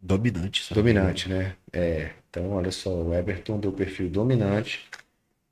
[0.00, 0.64] Dominante.
[0.64, 0.80] sabe?
[0.82, 1.56] Dominante, né?
[1.72, 2.12] É.
[2.28, 4.88] Então, olha só, o Everton deu perfil dominante.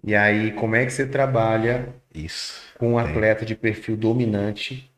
[0.05, 2.62] E aí, como é que você trabalha Isso.
[2.79, 3.11] com um Tem.
[3.11, 4.91] atleta de perfil dominante,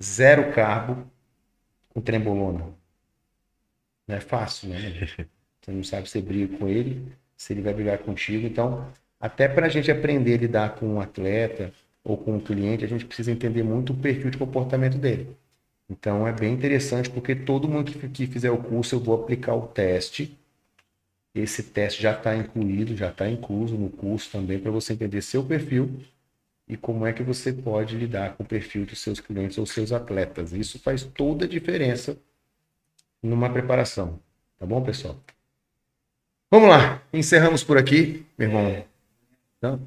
[0.00, 1.10] zero carbo,
[1.90, 2.74] com trembolona?
[4.06, 4.78] Não é fácil, né?
[5.60, 8.46] Você não sabe se você briga com ele, se ele vai brigar contigo.
[8.46, 11.72] Então, até para a gente aprender a lidar com um atleta
[12.04, 15.34] ou com um cliente, a gente precisa entender muito o perfil de comportamento dele.
[15.88, 19.54] Então, é bem interessante porque todo mundo que, que fizer o curso, eu vou aplicar
[19.54, 20.38] o teste.
[21.34, 25.44] Esse teste já está incluído, já está incluso no curso também, para você entender seu
[25.44, 26.00] perfil
[26.66, 29.92] e como é que você pode lidar com o perfil dos seus clientes ou seus
[29.92, 30.52] atletas.
[30.52, 32.18] Isso faz toda a diferença
[33.22, 34.20] numa preparação.
[34.58, 35.20] Tá bom, pessoal?
[36.50, 38.84] Vamos lá, encerramos por aqui, meu irmão.
[39.58, 39.80] Então,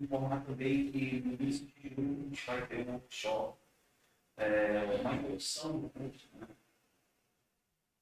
[0.00, 3.58] informar também que no início de junho a gente vai ter um workshop,
[4.36, 6.28] é, uma introdução do curso.
[6.40, 6.46] Né?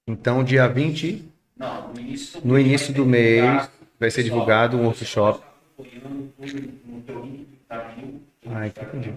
[0.07, 1.25] então dia 20,
[1.57, 4.77] Não, no início do no mês início vai do mês, divulgado, vai ser pessoal, divulgado
[4.77, 5.45] um workshop.
[7.69, 7.95] tá
[8.47, 9.15] Ah, entendi.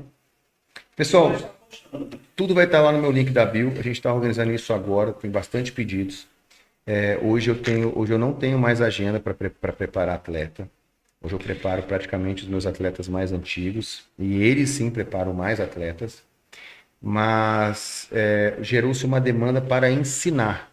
[0.95, 1.31] Pessoal,
[2.35, 3.69] tudo vai estar lá no meu link da Bio.
[3.71, 6.27] A gente está organizando isso agora, tem bastante pedidos.
[6.85, 10.69] É, hoje eu tenho, hoje eu não tenho mais agenda para preparar atleta.
[11.21, 16.23] Hoje eu preparo praticamente os meus atletas mais antigos e eles sim preparam mais atletas.
[17.01, 20.71] Mas é, gerou-se uma demanda para ensinar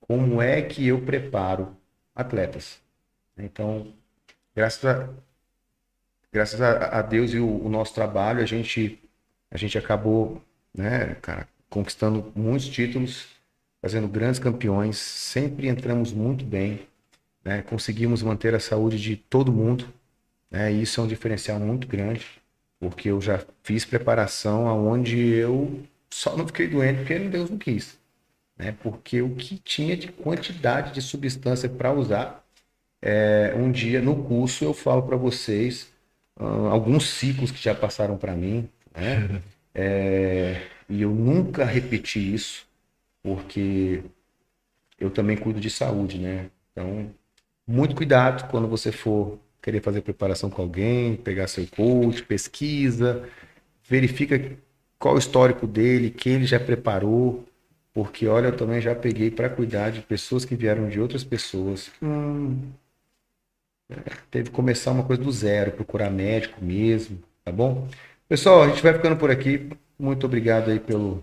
[0.00, 1.76] como é que eu preparo
[2.14, 2.80] atletas.
[3.36, 3.92] Então,
[4.54, 5.08] graças a,
[6.32, 8.98] graças a, a Deus e o, o nosso trabalho, a gente,
[9.50, 10.42] a gente acabou,
[10.74, 13.28] né, cara, conquistando muitos títulos,
[13.80, 16.86] fazendo grandes campeões, sempre entramos muito bem,
[17.44, 19.92] né, conseguimos manter a saúde de todo mundo,
[20.50, 22.26] né, e isso é um diferencial muito grande,
[22.80, 27.98] porque eu já fiz preparação aonde eu só não fiquei doente porque Deus não quis,
[28.56, 32.44] né, porque o que tinha de quantidade de substância para usar,
[33.02, 35.92] é, um dia no curso eu falo para vocês
[36.38, 39.42] ah, alguns ciclos que já passaram para mim, né?
[39.80, 42.66] É, e eu nunca repeti isso,
[43.22, 44.02] porque
[44.98, 46.50] eu também cuido de saúde, né?
[46.72, 47.14] Então,
[47.66, 49.38] muito cuidado quando você for
[49.68, 53.28] querer fazer preparação com alguém, pegar seu coach, pesquisa,
[53.86, 54.56] verifica
[54.98, 57.44] qual o histórico dele, quem ele já preparou,
[57.92, 61.90] porque olha, eu também já peguei para cuidar de pessoas que vieram de outras pessoas.
[62.02, 62.62] Hum,
[64.30, 67.86] teve que começar uma coisa do zero, procurar médico mesmo, tá bom?
[68.26, 69.68] Pessoal, a gente vai ficando por aqui.
[69.98, 71.22] Muito obrigado aí pelo,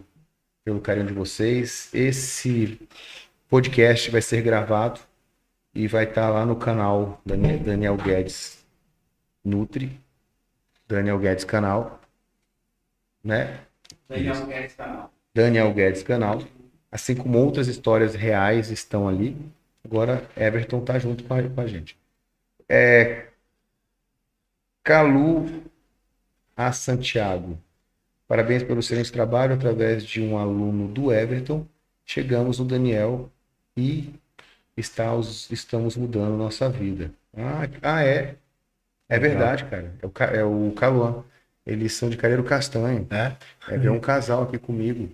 [0.63, 1.89] pelo carinho de vocês.
[1.91, 2.79] Esse
[3.49, 4.99] podcast vai ser gravado
[5.75, 8.65] e vai estar lá no canal Daniel, Daniel Guedes
[9.43, 9.99] Nutri,
[10.87, 11.99] Daniel Guedes Canal,
[13.23, 13.59] né?
[14.07, 15.13] Daniel Guedes canal.
[15.33, 16.41] Daniel Guedes Canal,
[16.89, 19.37] assim como outras histórias reais estão ali.
[19.83, 21.97] Agora Everton tá junto com a, com a gente.
[22.69, 23.27] É,
[24.83, 25.63] Calu
[26.55, 27.59] a Santiago.
[28.27, 29.53] Parabéns pelo excelente trabalho.
[29.53, 31.67] Através de um aluno do Everton,
[32.05, 33.29] chegamos no Daniel
[33.75, 34.13] e
[34.77, 37.11] está os- estamos mudando nossa vida.
[37.37, 38.35] Ah, ah, é.
[39.09, 39.93] É verdade, cara.
[40.01, 41.23] É o, é o Caluan.
[41.65, 43.07] Eles são de Careiro Castanho.
[43.11, 43.35] É?
[43.67, 45.09] É, veio um casal aqui comigo.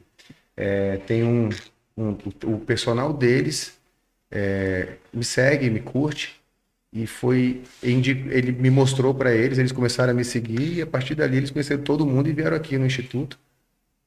[0.55, 1.49] É, tem um,
[1.97, 3.79] um- o, personal deles
[4.31, 6.41] é, me segue, me curte
[6.93, 11.15] e foi ele me mostrou para eles, eles começaram a me seguir e a partir
[11.15, 13.39] dali eles conheceram todo mundo e vieram aqui no instituto.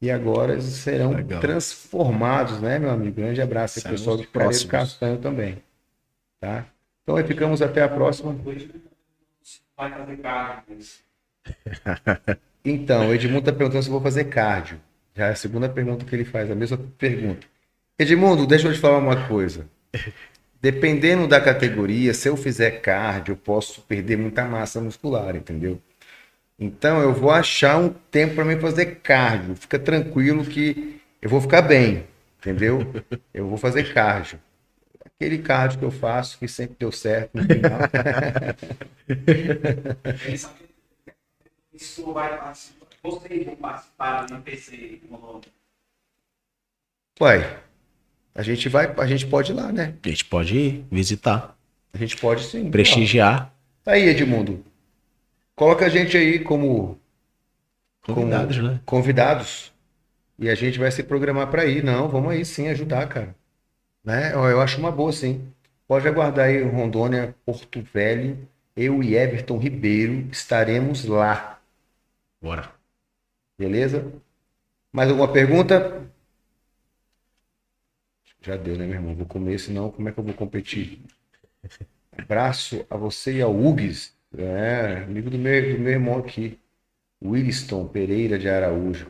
[0.05, 1.41] E agora eles serão Legal.
[1.41, 3.17] transformados, né, meu amigo?
[3.17, 4.69] Grande abraço ao pessoal de Careiro.
[4.69, 5.63] Castanho também,
[6.39, 6.67] tá?
[7.03, 8.37] Então aí ficamos até a próxima.
[12.67, 14.81] Então, o Edmundo está perguntando se eu vou fazer cardio.
[15.15, 17.47] Já é a segunda pergunta que ele faz, a mesma pergunta.
[17.99, 19.69] Edmundo, deixa eu te falar uma coisa.
[20.63, 25.79] Dependendo da categoria, se eu fizer cardio, eu posso perder muita massa muscular, entendeu?
[26.59, 29.57] Então, eu vou achar um tempo para mim fazer cardio.
[29.57, 32.07] Fica tranquilo que eu vou ficar bem,
[32.39, 32.81] entendeu?
[33.35, 34.39] Eu vou fazer cardio.
[35.05, 37.79] Aquele cardio que eu faço, que sempre deu certo no final.
[40.25, 40.55] Quem sabe
[41.73, 42.87] isso vai participar.
[43.03, 45.01] Vocês vão participar do PC.
[45.11, 45.41] no-
[47.21, 47.59] Uai,
[48.35, 49.95] a gente vai, a gente pode ir lá, né?
[50.05, 51.57] A gente pode ir visitar,
[51.93, 52.71] A gente pode sim.
[52.71, 53.53] prestigiar.
[53.85, 54.65] Tá aí, Edmundo.
[55.57, 56.99] Coloca a gente aí como
[58.07, 58.81] Convidados, né?
[58.85, 59.73] convidados
[60.39, 61.85] e a gente vai se programar para ir.
[61.85, 63.35] Não, vamos aí sim ajudar, cara.
[64.05, 64.33] Né?
[64.35, 65.49] Eu eu acho uma boa, sim.
[65.89, 68.39] Pode aguardar aí Rondônia, Porto Velho.
[68.77, 71.61] Eu e Everton Ribeiro estaremos lá.
[72.41, 72.73] Bora.
[73.59, 74.13] Beleza?
[74.93, 76.09] Mais alguma pergunta?
[78.41, 79.17] Já deu, né, meu irmão?
[79.17, 81.03] Vou comer, senão como é que eu vou competir?
[82.17, 86.59] Abraço a você e ao Hugues, é, amigo do meu, do meu irmão aqui,
[87.23, 89.09] Williston Pereira de Araújo.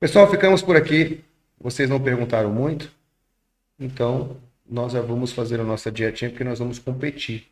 [0.00, 1.24] Pessoal, ficamos por aqui.
[1.60, 2.90] Vocês não perguntaram muito,
[3.78, 4.36] então
[4.68, 7.48] nós já vamos fazer a nossa dietinha porque nós vamos competir.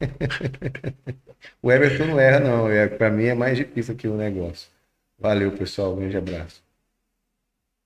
[1.62, 2.70] o Everton não erra, não.
[2.70, 4.70] É, para mim é mais difícil aqui o negócio.
[5.18, 5.92] Valeu, pessoal.
[5.94, 6.62] Um grande abraço.